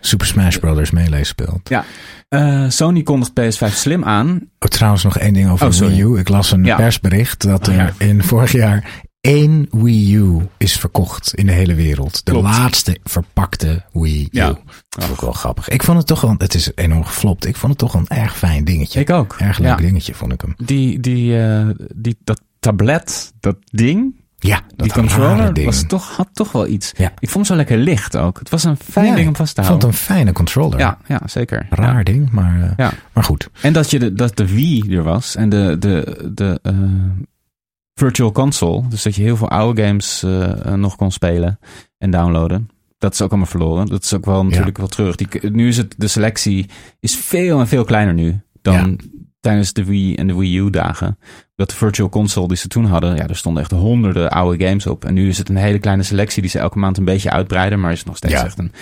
[0.00, 1.68] Super Smash Brothers Melee speelt.
[1.68, 1.84] Ja.
[2.28, 4.28] Eh, Sony kondigt PS5 Slim aan.
[4.58, 5.92] Oh, trouwens nog één ding over Oh, sorry.
[5.94, 6.18] Wii U.
[6.18, 6.76] Ik las een Ja.
[6.76, 8.06] persbericht dat Oh, er ja.
[8.06, 12.24] in vorig jaar één Wii U is verkocht in de hele wereld.
[12.24, 12.46] De Klopt.
[12.46, 14.28] laatste verpakte Wii U.
[14.30, 14.46] Ja.
[14.46, 14.58] Dat
[14.88, 15.68] vond ik wel grappig.
[15.68, 17.46] Ik vond het toch wel, het is enorm geflopt.
[17.46, 19.00] Ik vond het toch wel een erg fijn dingetje.
[19.00, 19.36] Ik ook.
[19.38, 19.76] Erg leuk Ja.
[19.76, 20.54] dingetje vond ik hem.
[20.64, 26.28] Die, die, eh, die, dat tablet, dat ding, Ja, dat die controller, was toch, had
[26.32, 26.92] toch wel iets.
[26.96, 27.12] Ja.
[27.18, 28.38] Ik vond hem zo lekker licht ook.
[28.38, 30.00] Het was een fijn Ja, ding om vast te Ik vond houden.
[30.00, 30.78] het een fijne controller.
[30.78, 31.66] Ja, ja, zeker.
[31.70, 32.92] Raar ding, maar, eh, Ja.
[33.12, 33.48] maar goed.
[33.60, 36.74] En dat, je de, dat de Wii er was en de, de, de eh,
[38.00, 38.88] Virtual Console.
[38.88, 41.58] Dus dat je heel veel oude games eh, eh, nog kon spelen
[41.98, 42.68] en downloaden.
[42.98, 43.86] Dat is ook allemaal verloren.
[43.86, 45.16] Dat is ook wel natuurlijk wel terug.
[45.16, 46.66] Die, nu is het, de selectie
[47.00, 49.00] is veel en veel kleiner nu dan,
[49.40, 51.18] tijdens de Wii en de Wii U dagen.
[51.56, 54.86] Dat de Virtual Console die ze toen hadden, ja, er stonden echt honderden oude games
[54.86, 55.04] op.
[55.04, 57.80] En nu is het een hele kleine selectie die ze elke maand een beetje uitbreiden.
[57.80, 58.44] Maar is nog steeds Ja.
[58.44, 58.72] echt een,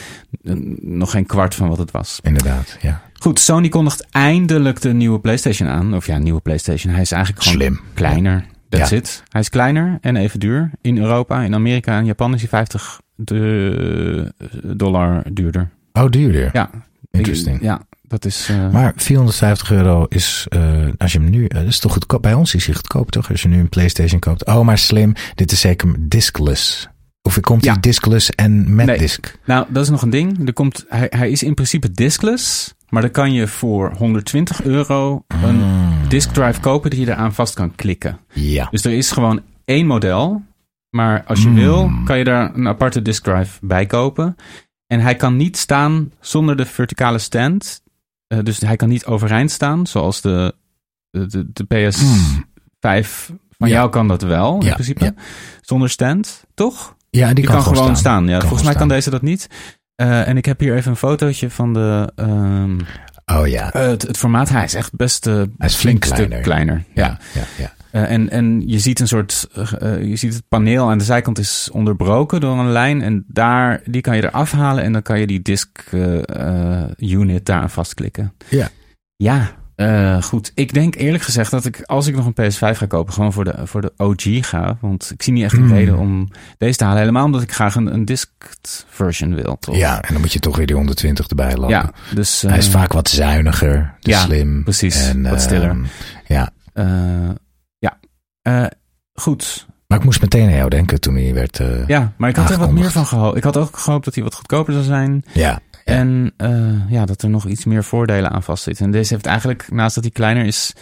[0.43, 2.19] een- nog geen kwart van wat het was.
[2.23, 3.03] Inderdaad, ja.
[3.13, 5.95] Goed, Sony kondigt eindelijk de nieuwe PlayStation aan.
[5.95, 6.93] Of ja, nieuwe PlayStation.
[6.93, 7.81] Hij is eigenlijk gewoon Slim.
[7.95, 8.45] kleiner.
[8.69, 8.97] That's Ja.
[8.97, 9.23] it.
[9.29, 10.71] Hij is kleiner en even duur.
[10.81, 14.33] In Europa, in Amerika en Japan is hij 50 de,
[14.77, 15.69] dollar duurder.
[15.93, 16.51] Oh, duurder.
[16.53, 16.71] Ja.
[17.11, 17.63] Interesting.
[17.63, 18.49] Ja, dat is...
[18.51, 22.23] eh, Maar 450 euro is, eh, als je hem nu, eh, dat is toch goedkoop.
[22.23, 23.31] Bij ons is hij goedkoop toch?
[23.31, 24.47] Als je nu een PlayStation koopt.
[24.47, 25.13] Oh, maar slim.
[25.35, 26.89] Dit is zeker diskless.
[27.23, 27.81] Of komt hij Ja.
[27.81, 28.99] diskless en met Nee.
[28.99, 29.39] disk?
[29.45, 30.47] Nou, dat is nog een ding.
[30.47, 32.75] Er komt, hij, hij is in principe diskless.
[32.89, 35.63] Maar dan kan je voor 120 euro een
[36.09, 38.19] disk drive kopen die je eraan vast kan klikken.
[38.33, 38.69] Ja.
[38.71, 40.43] Dus er is gewoon één model.
[40.91, 41.55] Maar als je Mm.
[41.55, 44.37] wil, kan je daar een aparte disk drive bij kopen.
[44.87, 47.83] En hij kan niet staan zonder de verticale stand.
[48.27, 50.55] Eh, dus hij kan niet overeind staan, zoals de,
[51.11, 53.75] de, de, de PS5 van Ja.
[53.75, 55.05] jou kan dat wel, in principe.
[55.05, 55.15] ja.
[55.61, 56.97] Zonder stand, toch?
[57.11, 58.27] Ja, die Die kan, gewoon staan.
[58.29, 59.49] Ja, Kan volgens mij kan deze dat niet.
[59.99, 62.79] Eh, en ik heb hier even een fotootje van de, ehm,
[63.39, 63.73] Oh ja.
[63.73, 64.49] eh, het, het formaat.
[64.49, 66.41] Hij is echt best eh, Hij is flink kleiner.
[66.41, 66.85] kleiner.
[66.95, 67.19] Ja.
[67.35, 68.07] Ja, ja, ja.
[68.07, 69.49] En, en je ziet een soort,
[70.01, 73.03] je ziet het paneel aan de zijkant is onderbroken door een lijn.
[73.03, 75.91] En daar, die kan je eraf halen en dan kan je die disk
[76.99, 78.33] unit daar aan vastklikken.
[78.49, 78.69] Ja.
[79.17, 80.53] Ja, eh, goed.
[80.55, 83.45] Ik denk eerlijk gezegd dat ik, als ik nog een PS5 ga kopen, gewoon voor
[83.45, 84.77] de, voor de OG ga.
[84.81, 85.73] Want ik zie niet echt een Hmm.
[85.77, 86.99] reden om deze te halen.
[86.99, 89.57] Helemaal omdat ik graag een, een disked version wil.
[89.61, 89.77] Toch?
[89.77, 91.69] Ja, en dan moet je toch weer die 120 erbij lopen.
[91.71, 94.63] ja dus, Hij is eh, vaak wat zuiniger, dus ja, slim.
[94.65, 95.09] precies.
[95.09, 95.69] En, Wat stiller.
[95.71, 95.83] ehm,
[96.27, 97.29] ja, eh,
[97.79, 97.99] ja.
[99.13, 99.67] Goed.
[99.87, 101.61] maar ik moest meteen aan jou denken toen hij werd...
[101.87, 103.37] Ja, maar ik had er wat meer van gehoopt.
[103.37, 105.25] Ik had ook gehoopt dat hij wat goedkoper zou zijn.
[105.33, 105.59] ja.
[105.89, 108.85] En eh, ja, dat er nog iets meer voordelen aan vastzitten.
[108.85, 110.73] En deze heeft eigenlijk, naast dat hij kleiner is,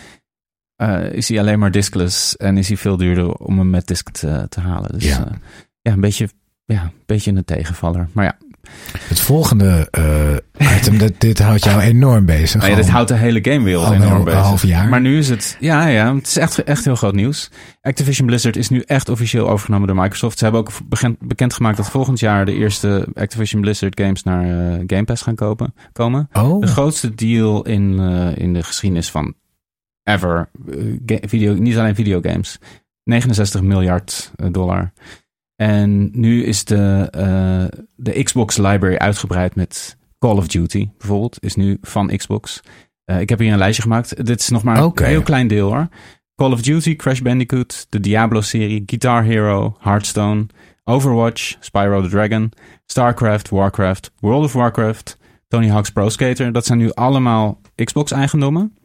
[0.76, 2.36] eh, is hij alleen maar diskless.
[2.36, 4.92] En is hij veel duurder om hem met disk te, te halen.
[4.92, 5.18] Dus Ja.
[5.18, 5.38] ja,
[5.80, 6.28] ja een beetje,
[6.64, 8.08] ja, een beetje een tegenvaller.
[8.12, 8.36] Maar ja,
[9.08, 12.60] Het volgende eh, item, dit, dit houdt jou enorm bezig.
[12.60, 14.38] nou ja dit houdt de hele gamewereld al enorm bezig.
[14.38, 14.88] een half jaar.
[14.88, 17.50] Maar nu is het, ja, ja, het is echt, echt heel groot nieuws.
[17.80, 20.38] Activision Blizzard is nu echt officieel overgenomen door Microsoft.
[20.38, 24.82] Ze hebben ook bekend, bekendgemaakt dat volgend jaar de eerste Activision Blizzard games naar eh,
[24.86, 26.28] Game Pass gaan kopen, komen.
[26.32, 29.34] Oh, De grootste deal in, eh, in de geschiedenis van
[30.02, 30.48] ever.
[31.06, 32.58] video, niet alleen videogames.
[33.04, 34.92] 69 miljard dollar.
[35.56, 41.36] En nu is de, eh, de Xbox library uitgebreid met Call of Duty bijvoorbeeld.
[41.40, 42.60] Is nu van Xbox.
[43.04, 44.26] Eh, ik heb hier een lijstje gemaakt.
[44.26, 45.88] Dit is nog maar een heel klein deel hoor.
[46.34, 50.46] Call of Duty, Crash Bandicoot, de Diablo-serie, Guitar Hero, Hearthstone,
[50.84, 52.52] Overwatch, Spyro the Dragon,
[52.86, 56.52] StarCraft, Warcraft, World of Warcraft, Tony Hawk's Pro Skater.
[56.52, 58.76] Dat zijn nu allemaal Xbox-eigendommen.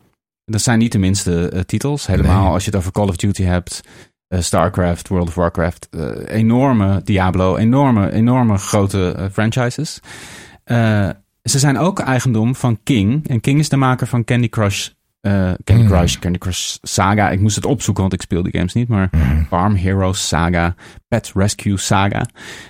[0.45, 2.07] Dat zijn niet de minste eh, titels.
[2.07, 2.51] Helemaal Nee.
[2.51, 3.81] als je het over Call of Duty hebt.
[4.31, 5.87] Eh, StarCraft, World of Warcraft.
[5.91, 7.57] eh, enorme Diablo.
[7.57, 9.99] Enorme, enorme grote eh, franchises.
[11.43, 13.27] Ze zijn ook eigendom van King.
[13.27, 14.89] En King is de maker van Candy Crush.
[15.21, 15.87] Candy Hmm.
[15.87, 17.29] Crush, Candy Crush Saga.
[17.29, 18.87] Ik moest het opzoeken, want ik speel die games niet.
[18.87, 19.43] Maar Mhm.
[19.43, 20.75] Farm Heroes Saga.
[21.07, 22.25] Pet Rescue Saga.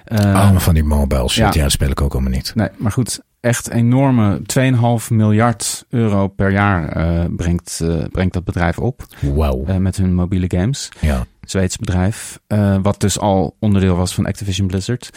[0.05, 1.36] Allemaal van die mobile shit.
[1.43, 1.62] Ja, ja.
[1.62, 2.51] dat speel ik ook allemaal niet.
[2.55, 8.44] Nee, maar goed, echt enorme 2,5 miljard euro per jaar eh, brengt, eh, brengt dat
[8.44, 9.64] bedrijf op Wauw.
[9.66, 10.89] eh, met hun mobiele games.
[11.00, 11.26] Ja.
[11.42, 12.39] Zweeds bedrijf,
[12.82, 15.10] wat dus al onderdeel was van Activision Blizzard.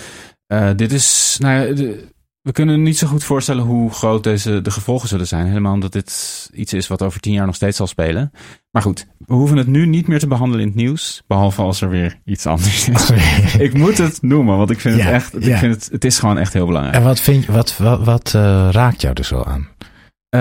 [0.77, 2.05] Dit is, nou ja, de-
[2.45, 5.47] we kunnen niet zo goed voorstellen hoe groot deze, de gevolgen zullen zijn.
[5.47, 8.33] Helemaal omdat dit iets is wat over tien jaar nog steeds zal spelen.
[8.71, 11.23] Maar goed, we hoeven het nu niet meer te behandelen in het nieuws.
[11.27, 13.11] Behalve als er weer iets anders is.
[13.59, 16.19] ik moet het noemen, want ik vind Ja, het echt, ik vind het, het is
[16.19, 16.97] gewoon echt heel belangrijk.
[16.97, 19.69] En wat vind je, wat, wat, wat eh, raakt jou er zo aan?
[20.29, 20.41] Eh,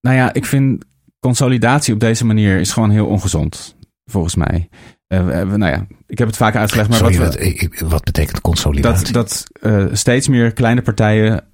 [0.00, 0.84] nou ja, ik vind
[1.20, 4.68] consolidatie op deze manier is gewoon heel ongezond, volgens mij.
[5.08, 7.78] Hebben- nou ja, ik heb het vaak uitgelegd, maar Sorry, wat, wat, we- ik- ik-
[7.88, 9.12] wat betekent consolidatie?
[9.12, 11.44] dat, dat eh, steeds meer kleine partijen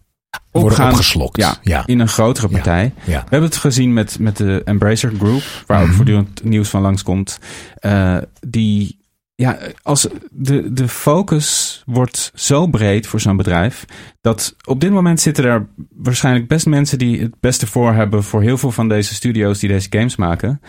[0.51, 1.37] Worden opgaan opgeslokt.
[1.37, 1.87] Ja, ja.
[1.87, 2.93] in een grotere partij.
[3.05, 3.13] ja.
[3.23, 5.95] We hebben het gezien met, met de Embracer Group, waar ook Mhm.
[5.97, 7.39] voortdurend nieuws van langskomt.
[7.75, 8.17] Eh
[8.49, 8.99] die,
[9.35, 13.85] ja, als de, de focus wordt zo breed voor zo'n bedrijf,
[14.21, 18.43] dat op dit moment zitten er waarschijnlijk best mensen die het beste voor hebben voor
[18.43, 20.61] heel veel van deze studio's die deze games maken.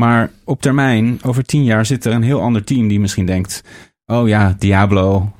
[0.00, 3.62] Maar op termijn, over tien jaar, zit er een heel ander team die misschien denkt:
[4.06, 5.32] oh ja, Diablo.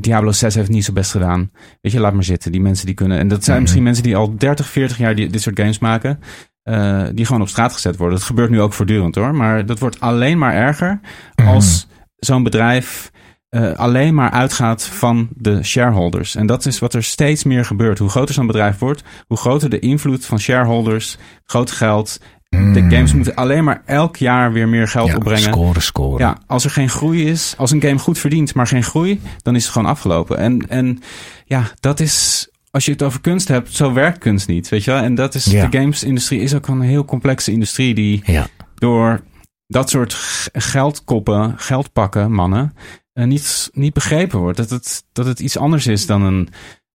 [0.00, 1.50] Diablo 6 heeft het niet zo best gedaan.
[1.80, 2.52] Weet je, laat maar zitten.
[2.52, 3.18] Die mensen die kunnen.
[3.18, 3.62] En dat zijn Mhm.
[3.62, 6.18] misschien mensen die al 30, 40 jaar die, dit soort games maken.
[6.62, 8.16] eh, die gewoon op straat gezet worden.
[8.18, 9.34] Dat gebeurt nu ook voortdurend hoor.
[9.34, 11.00] Maar dat wordt alleen maar erger
[11.34, 11.86] als
[12.16, 13.10] zo'n bedrijf
[13.48, 16.34] eh, alleen maar uitgaat van de shareholders.
[16.34, 17.98] En dat is wat er steeds meer gebeurt.
[17.98, 22.20] Hoe groter zo'n bedrijf wordt, hoe groter de invloed van shareholders, groot geld
[22.52, 25.42] De games moeten alleen maar elk jaar weer meer geld Ja, opbrengen.
[25.42, 26.18] scoren, scoren.
[26.18, 29.54] Ja, als er geen groei is, als een game goed verdient, maar geen groei, dan
[29.54, 30.38] is het gewoon afgelopen.
[30.38, 30.98] En, en
[31.44, 34.90] ja, dat is, als je het over kunst hebt, zo werkt kunst niet, weet je
[34.90, 35.02] wel?
[35.02, 35.66] En dat is, Ja.
[35.66, 38.46] de gamesindustrie is ook een heel complexe industrie die Ja.
[38.74, 39.20] door
[39.66, 42.74] dat soort g- geldkoppen, geldpakken, mannen,
[43.12, 44.56] eh, niet, niet begrepen wordt.
[44.56, 46.48] Dat het, dat het iets anders is dan een,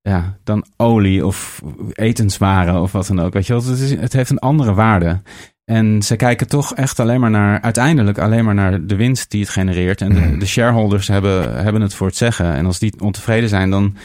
[0.08, 1.62] ja, dan olie of
[1.93, 3.34] etenswaren of wat dan ook.
[3.34, 5.22] Weet je wel, het, is, het heeft een andere waarde.
[5.66, 9.41] En ze kijken toch echt alleen maar naar, uiteindelijk alleen maar naar de winst die
[9.41, 10.01] het genereert.
[10.01, 10.39] En de, Mhm.
[10.39, 12.53] de shareholders hebben, hebben het voor het zeggen.
[12.53, 13.95] En als die ontevreden zijn, dan,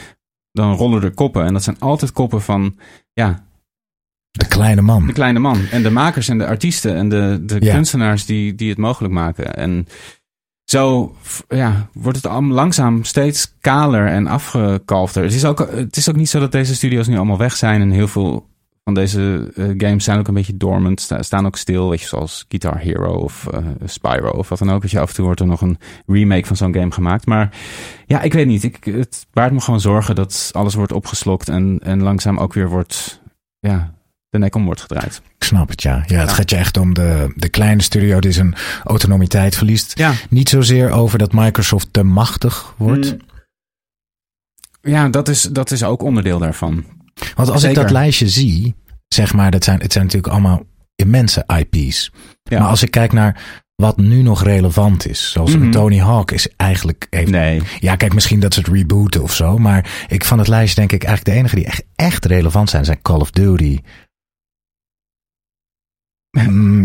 [0.53, 1.45] dan rollen er koppen.
[1.45, 2.77] En dat zijn altijd koppen van,
[3.13, 3.45] ja,
[4.31, 5.07] De kleine man.
[5.07, 5.59] de kleine man.
[5.71, 7.75] En de makers en de artiesten en de, de Ja.
[7.75, 9.55] kunstenaars die, die het mogelijk maken.
[9.55, 9.87] En
[10.73, 11.15] zo
[11.49, 15.23] ja, wordt het langzaam steeds kaler en afgekalfder.
[15.23, 17.81] Het is, ook, het is ook niet zo dat deze studio's nu allemaal weg zijn.
[17.81, 18.51] En heel veel
[18.85, 21.01] van deze eh, games zijn ook een beetje dormant.
[21.01, 24.71] sta- staan ook stil, weet je, zoals Guitar Hero of eh, Spyro of wat dan
[24.71, 24.83] ook.
[24.83, 27.27] Weet je, af en toe wordt er nog een remake van zo'n game gemaakt.
[27.27, 27.57] Maar
[28.07, 28.63] ja, ik weet niet.
[28.63, 32.69] Ik, het baart me gewoon zorgen dat alles wordt opgeslokt en, en langzaam ook weer
[32.69, 33.23] wordt,
[33.59, 33.95] ja,
[34.33, 35.23] de nek om wordt gedraaid.
[35.39, 35.95] Ik snap het, ja.
[35.95, 36.35] Ja, het Ja.
[36.35, 38.55] gaat je echt om de, de kleine studio die zijn
[38.85, 39.99] autonomiteit verliest.
[39.99, 43.13] Ja, Niet zozeer over dat Microsoft te machtig wordt.
[43.13, 43.21] Mm.
[44.93, 46.85] Ja, dat is, dat is ook onderdeel daarvan.
[47.35, 48.75] Want als ik dat lijstje zie,
[49.09, 50.63] zeg maar, dat zijn, het zijn natuurlijk allemaal
[50.95, 52.13] immense IP's.
[52.43, 52.59] Ja.
[52.59, 53.43] Maar als ik kijk naar
[53.75, 55.63] wat nu nog relevant is, zoals Mhm.
[55.63, 57.07] een Tony Hawk is eigenlijk...
[57.11, 57.63] Heeft, Nee.
[57.81, 59.59] Ja, kijk, misschien dat ze het rebooten of zo.
[59.59, 62.85] Maar ik van het lijstje denk ik eigenlijk de enige die echt, echt relevant zijn,
[62.85, 63.79] zijn Call of Duty.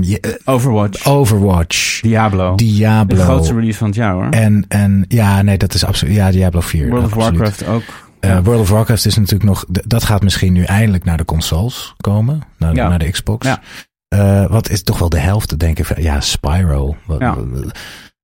[0.02, 2.56] Ja, eh, Overwatch, Overwatch, Diablo.
[2.56, 3.16] Diablo.
[3.16, 4.30] De grootste release van het jaar hoor.
[4.30, 6.16] En, en ja, nee, dat is absoluut.
[6.16, 6.90] Ja, Diablo 4.
[6.90, 7.38] World of absoluut.
[7.40, 7.84] Warcraft ook.
[8.20, 9.66] Eh, World of Warcraft is natuurlijk nog.
[9.70, 12.42] Dat gaat misschien nu eindelijk naar de consoles komen.
[12.58, 12.88] Naar, Ja.
[12.90, 13.48] naar de Xbox.
[13.48, 13.62] Ja.
[14.08, 15.86] Eh, wat is toch wel de helft, denk ik.
[15.86, 16.96] van- Ja, Spyro.
[17.06, 17.36] Wat, Ja.
[17.36, 17.78] wat,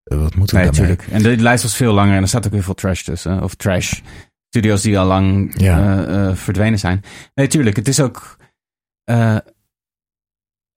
[0.04, 1.08] wat moeten we Nee, natuurlijk.
[1.12, 3.44] En de lijst was veel langer en er staat ook heel veel trash tussen.
[3.44, 3.94] Of trash.
[4.50, 6.36] Studios die al lang Ja.
[6.36, 7.02] verdwenen zijn.
[7.36, 7.76] Nee, tuurlijk.
[7.76, 8.38] Het is ook...
[9.04, 9.36] eh,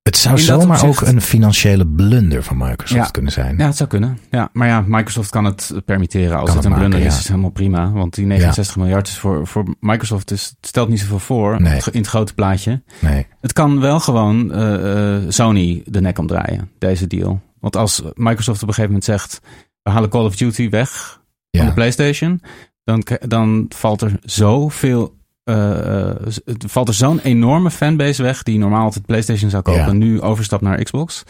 [0.07, 3.11] Het zou zomaar opzicht- ook een financiële blunder van Microsoft Ja.
[3.11, 3.57] kunnen zijn.
[3.59, 4.19] ja, het zou kunnen.
[4.31, 6.37] Ja, maar ja, Microsoft kan het permitteren.
[6.39, 7.19] Als Kan het een blunder is, ja.
[7.21, 7.91] is helemaal prima.
[7.93, 11.81] Want die 69 miljard is voor, voor Microsoft dus, het stelt niet zoveel voor Nee.
[11.91, 12.83] in het grote plaatje.
[13.01, 13.27] Nee.
[13.41, 17.41] Het kan wel gewoon eh, eh, Sony de nek omdraaien, deze deal.
[17.61, 19.41] Want als Microsoft op een gegeven moment zegt...
[19.83, 22.41] we halen Call of Duty weg van de PlayStation...
[22.85, 25.15] dan, dan valt er zoveel...
[25.47, 28.43] eh, eh, het valt er zo'n enorme fanbase weg...
[28.43, 29.81] die normaal altijd PlayStation zou kopen...
[29.81, 29.89] Ja.
[29.89, 31.23] en nu overstapt naar Xbox.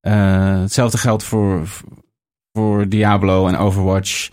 [0.00, 1.68] Eh, hetzelfde geldt voor,
[2.52, 4.28] voor Diablo en Overwatch...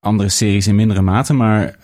[0.00, 1.76] andere series in mindere mate, maar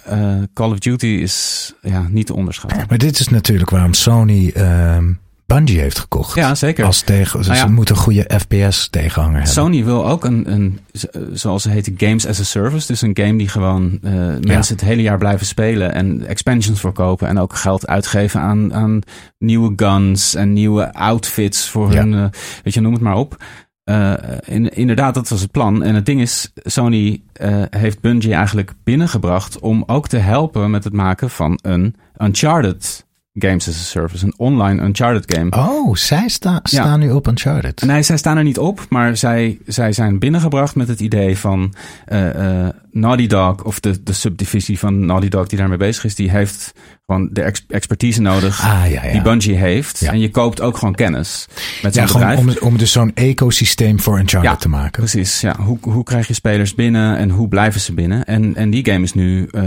[0.52, 2.86] Call of Duty is ja, niet te onderschatten.
[2.88, 5.12] Maar dit is natuurlijk waarom Sony ehm
[5.54, 6.34] Bungie heeft gekocht.
[6.34, 6.84] Ja, zeker.
[6.84, 7.66] Als tegen, ze, Nou ja.
[7.66, 9.52] ze moeten een goede FPS tegenhanger hebben.
[9.52, 12.86] Sony wil ook een, een, z- zoals ze heet, games as a service.
[12.86, 17.28] Dus een game die gewoon eh, mensen het hele jaar blijven spelen en expansions verkopen.
[17.28, 19.00] En ook geld uitgeven aan, aan
[19.38, 21.98] nieuwe guns en nieuwe outfits voor Ja.
[22.00, 22.24] hun, eh,
[22.62, 23.36] weet je, noem het maar op.
[23.84, 24.12] Eh,
[24.44, 25.82] in, inderdaad, dat was het plan.
[25.82, 30.84] En het ding is, Sony eh, heeft Bungie eigenlijk binnengebracht om ook te helpen met
[30.84, 34.24] het maken van een Uncharted Games as a Service.
[34.24, 35.50] Een online Uncharted game.
[35.50, 37.82] Oh, zij sta, staan nu op Uncharted.
[37.82, 41.74] Nee, zij staan er niet op, maar zij, zij zijn binnengebracht met het idee van
[42.06, 46.14] eh, eh, Naughty Dog, of de, de subdivisie van Naughty Dog die daarmee bezig is,
[46.14, 46.72] die heeft
[47.06, 49.12] gewoon de ex- expertise nodig Ah, ja, ja.
[49.12, 50.02] die Bungie heeft.
[50.02, 51.46] En je koopt ook gewoon kennis
[51.82, 52.38] met gewoon bedrijf.
[52.60, 55.02] om, om dus zo'n ecosysteem voor Uncharted te maken.
[55.02, 55.56] Precies, ja.
[55.60, 58.24] Hoe, hoe krijg je spelers binnen en hoe blijven ze binnen?
[58.24, 59.62] En, en die game is nu eh,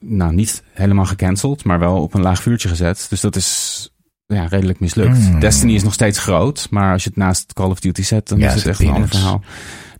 [0.00, 3.06] nou, niet helemaal gecanceld, maar wel op een laag vuurtje gezet.
[3.10, 3.88] Dus dat is
[4.26, 5.16] ja, redelijk mislukt.
[5.16, 5.40] Hmm.
[5.40, 8.38] Destiny is nog steeds groot, maar als je het naast Call of Duty zet, dan
[8.38, 9.42] Ja, is het echt een ander verhaal.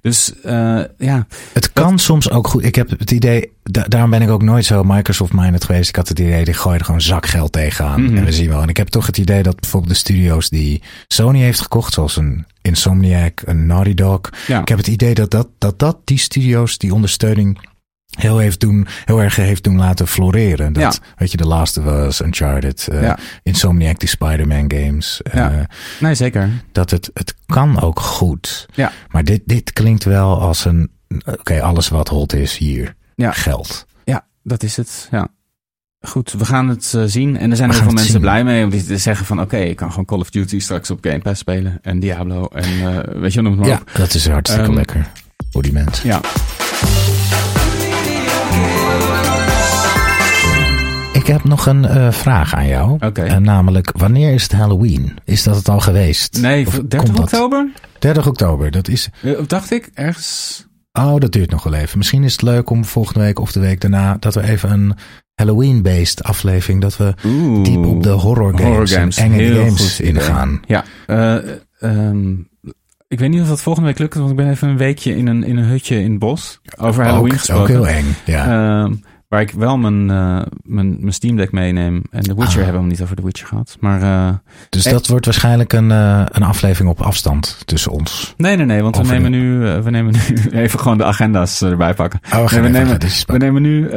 [0.01, 2.65] Dus eh, ja, Het kan soms ook goed.
[2.65, 5.89] Ik heb het idee, da- daarom ben ik ook nooit zo Microsoft-minded geweest.
[5.89, 8.03] Ik had het idee, die gooien er gewoon zakgeld tegenaan.
[8.03, 8.17] Mhm.
[8.17, 8.63] En we zien wel.
[8.63, 12.17] En ik heb toch het idee dat bijvoorbeeld de studio's die Sony heeft gekocht, zoals
[12.17, 14.21] een Insomniac, een Naughty Dog.
[14.47, 14.61] ja.
[14.61, 17.59] Ik heb het idee dat dat, dat, dat die studio's die ondersteuning
[18.21, 20.73] heel, heeft doen, heel erg heeft doen laten floreren.
[20.73, 23.19] Dat, weet je, The Last of Us, Uncharted, eh, Ja.
[23.43, 25.21] Insomniac, die Spider-Man games.
[25.33, 25.51] Ja.
[25.53, 25.65] eh,
[26.01, 26.51] nee zeker.
[26.73, 28.67] dat het, het kan ook goed.
[28.75, 28.93] Ja.
[29.11, 30.91] Maar dit, dit klinkt wel als een,
[31.25, 33.33] oké, alles wat hot is hier, Ja.
[33.33, 33.87] geld.
[34.05, 35.09] Ja, dat is het.
[35.11, 35.29] Ja.
[36.01, 37.39] Goed, we gaan het eh, zien.
[37.39, 38.21] En er zijn heel veel mensen zien.
[38.21, 39.41] blij mee om die te zeggen van...
[39.41, 41.79] oké, ik kan gewoon Call of Duty straks op Game Pass spelen.
[41.83, 42.47] En Diablo.
[42.47, 43.91] En weet je, noem het maar Ja, op.
[43.95, 45.11] dat is hartstikke Ehm, lekker
[45.51, 46.09] voor die mensen.
[46.09, 46.21] Ja.
[51.29, 52.99] Heb nog een eh, vraag aan jou.
[53.01, 53.23] Oké.
[53.23, 55.17] En namelijk, wanneer is het Halloween?
[55.25, 56.41] Is dat het al geweest?
[56.41, 57.25] Nee, Of 30 komt dat?
[57.25, 57.71] oktober?
[57.99, 59.09] 30 oktober, dat is...
[59.23, 60.67] Eh, dacht ik, ergens...
[60.93, 61.99] Oh, dat duurt nog wel even.
[61.99, 64.17] Misschien is het leuk om volgende week of de week daarna...
[64.21, 64.95] dat we even een
[65.35, 66.81] Halloween-based aflevering...
[66.81, 67.65] dat we Oeh.
[67.65, 70.61] diep op de horror games, Horror games, en enge games ingaan.
[70.67, 71.37] Ja, eh,
[71.81, 72.31] ehm,
[73.09, 75.27] ik weet niet of dat volgende week lukt, want ik ben even een weekje in
[75.27, 76.61] een, in een hutje in het bos.
[76.77, 77.63] Over Halloween ook, gesproken.
[77.63, 78.83] ook heel eng, ja.
[78.83, 78.95] Ehm,
[79.29, 82.03] waar ik wel mijn, eh, mijn, mijn Steam Deck meeneem.
[82.11, 82.65] En The Witcher Ah.
[82.65, 83.77] hebben we niet over The Witcher gehad.
[83.81, 84.35] Maar eh,
[84.69, 88.35] dus dat wordt waarschijnlijk een, eh, een aflevering op afstand tussen ons.
[88.37, 91.63] nee, nee, nee, want we nemen, de- nu, we nemen nu even gewoon de agenda's
[91.63, 92.21] erbij pakken.
[92.35, 93.89] Oh, we Nee, nemen, we, nemen nu,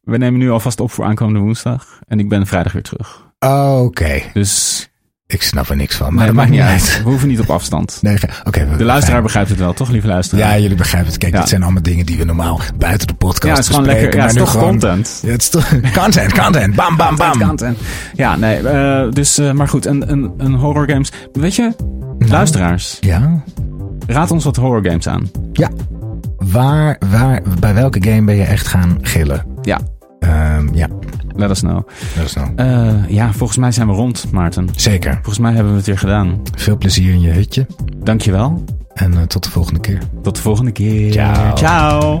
[0.00, 1.98] we nemen nu alvast op voor aankomende woensdag.
[2.08, 3.28] En ik ben vrijdag weer terug.
[3.38, 4.89] Oh, Oké, Dus
[5.32, 6.06] ik snap er niks van.
[6.06, 7.00] Maar nee, dat maakt niet uit.
[7.04, 7.98] We hoeven niet op afstand.
[8.02, 8.68] Nee, oké.
[8.76, 10.54] De luisteraar begrijpt het wel, toch, lieve luisteraar?
[10.54, 11.18] Ja, jullie begrijpen het.
[11.18, 11.38] Kijk, Ja.
[11.40, 14.14] dit zijn allemaal dingen die we normaal buiten de podcast Ja, het is gewoon lekker.
[14.16, 15.20] Ja, het is toch gewoon- content.
[15.22, 15.68] Ja, het is toch
[16.02, 16.74] content, content.
[16.74, 17.38] Bam, bam, bam.
[17.38, 17.78] Content.
[18.14, 18.56] Ja, nee.
[18.68, 21.12] eh, dus, eh, maar goed, een, een, een horror games.
[21.32, 21.72] Weet je,
[22.18, 23.42] luisteraars, Ja,
[24.06, 25.30] raad ons wat horror games aan.
[25.52, 25.68] ja.
[26.36, 29.44] Waar, waar, bij welke game ben je echt gaan gillen?
[29.62, 29.78] Ja,
[30.20, 30.88] Ehm, ja,
[31.36, 31.88] let us know.
[32.16, 32.48] dat is nou.
[32.56, 34.68] Eh, ja, volgens mij zijn we rond, Maarten.
[34.76, 35.12] Zeker.
[35.12, 36.40] Volgens mij hebben we het weer gedaan.
[36.56, 37.66] Veel plezier in je hutje.
[37.96, 38.64] Dankjewel.
[38.94, 39.98] En eh, tot de volgende keer.
[40.22, 41.12] Tot de volgende keer.
[41.12, 41.56] Ciao.
[41.56, 42.20] Ciao.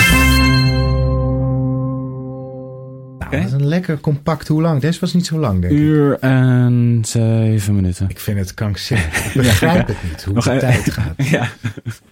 [3.33, 3.37] Oké.
[3.43, 4.47] dat is een lekker compact.
[4.47, 4.81] Hoe lang?
[4.81, 5.79] Deze was niet zo lang, denk ik.
[5.79, 8.09] Uur en zeven minuten.
[8.09, 9.25] Ik vind het krankzinnig.
[9.35, 11.13] Ik begrijp het niet, hoe Nog de e- tijd gaat.
[11.17, 11.47] Ja.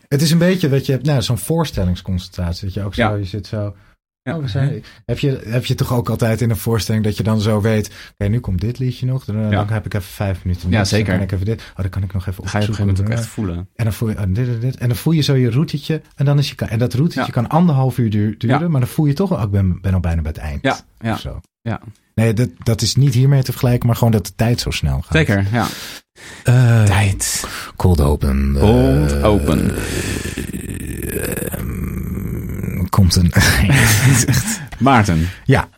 [0.08, 2.66] Het is een beetje dat je hebt, nou, zo'n voorstellingsconcentratie.
[2.66, 3.14] Dat je ook zo, Ja.
[3.16, 3.76] je zit zo...
[4.24, 4.36] Ja.
[4.36, 7.24] Oh, we zijn, heb, je, heb je toch ook altijd in een voorstelling dat je
[7.24, 7.92] dan zo weet...
[8.18, 9.26] Oké, nu komt dit liedje nog.
[9.26, 10.70] Dan, dan heb ik even vijf minuten.
[10.70, 11.06] Ja, niks, zeker.
[11.08, 11.62] Dan kan ik even dit.
[11.72, 13.28] Oh, dan kan ik nog even Dan ga je op een gegeven moment ook echt
[13.28, 13.54] opzoeken.
[13.54, 13.70] voelen.
[13.76, 14.78] En dan voel je oh, dit en dit.
[14.78, 16.02] En dan voel je zo je routetje.
[16.16, 17.28] En dan is je En dat routetje Ja.
[17.32, 18.60] kan anderhalf uur duur- duren.
[18.60, 18.68] Ja.
[18.68, 19.38] Maar dan voel je toch wel...
[19.38, 20.62] Oh, ik ben, ben al bijna bij het eind.
[20.62, 21.40] Ja, ja, Of zo.
[21.62, 21.82] ja.
[22.16, 23.88] Nee, dat, dat is niet hiermee te vergelijken.
[23.88, 25.12] Maar gewoon dat de tijd zo snel gaat.
[25.12, 25.68] Zeker, ja.
[26.44, 27.44] Eh, Tijd.
[27.76, 28.56] Cold open.
[28.56, 29.76] eh, Cold open.
[33.00, 33.34] Komt er een...
[34.80, 35.30] Maarten.
[35.46, 35.70] ja,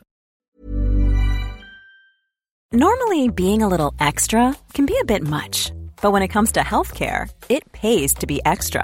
[2.73, 6.61] Normally, being a little extra can be a bit much, but when it comes to
[6.61, 8.83] healthcare, it pays to be extra.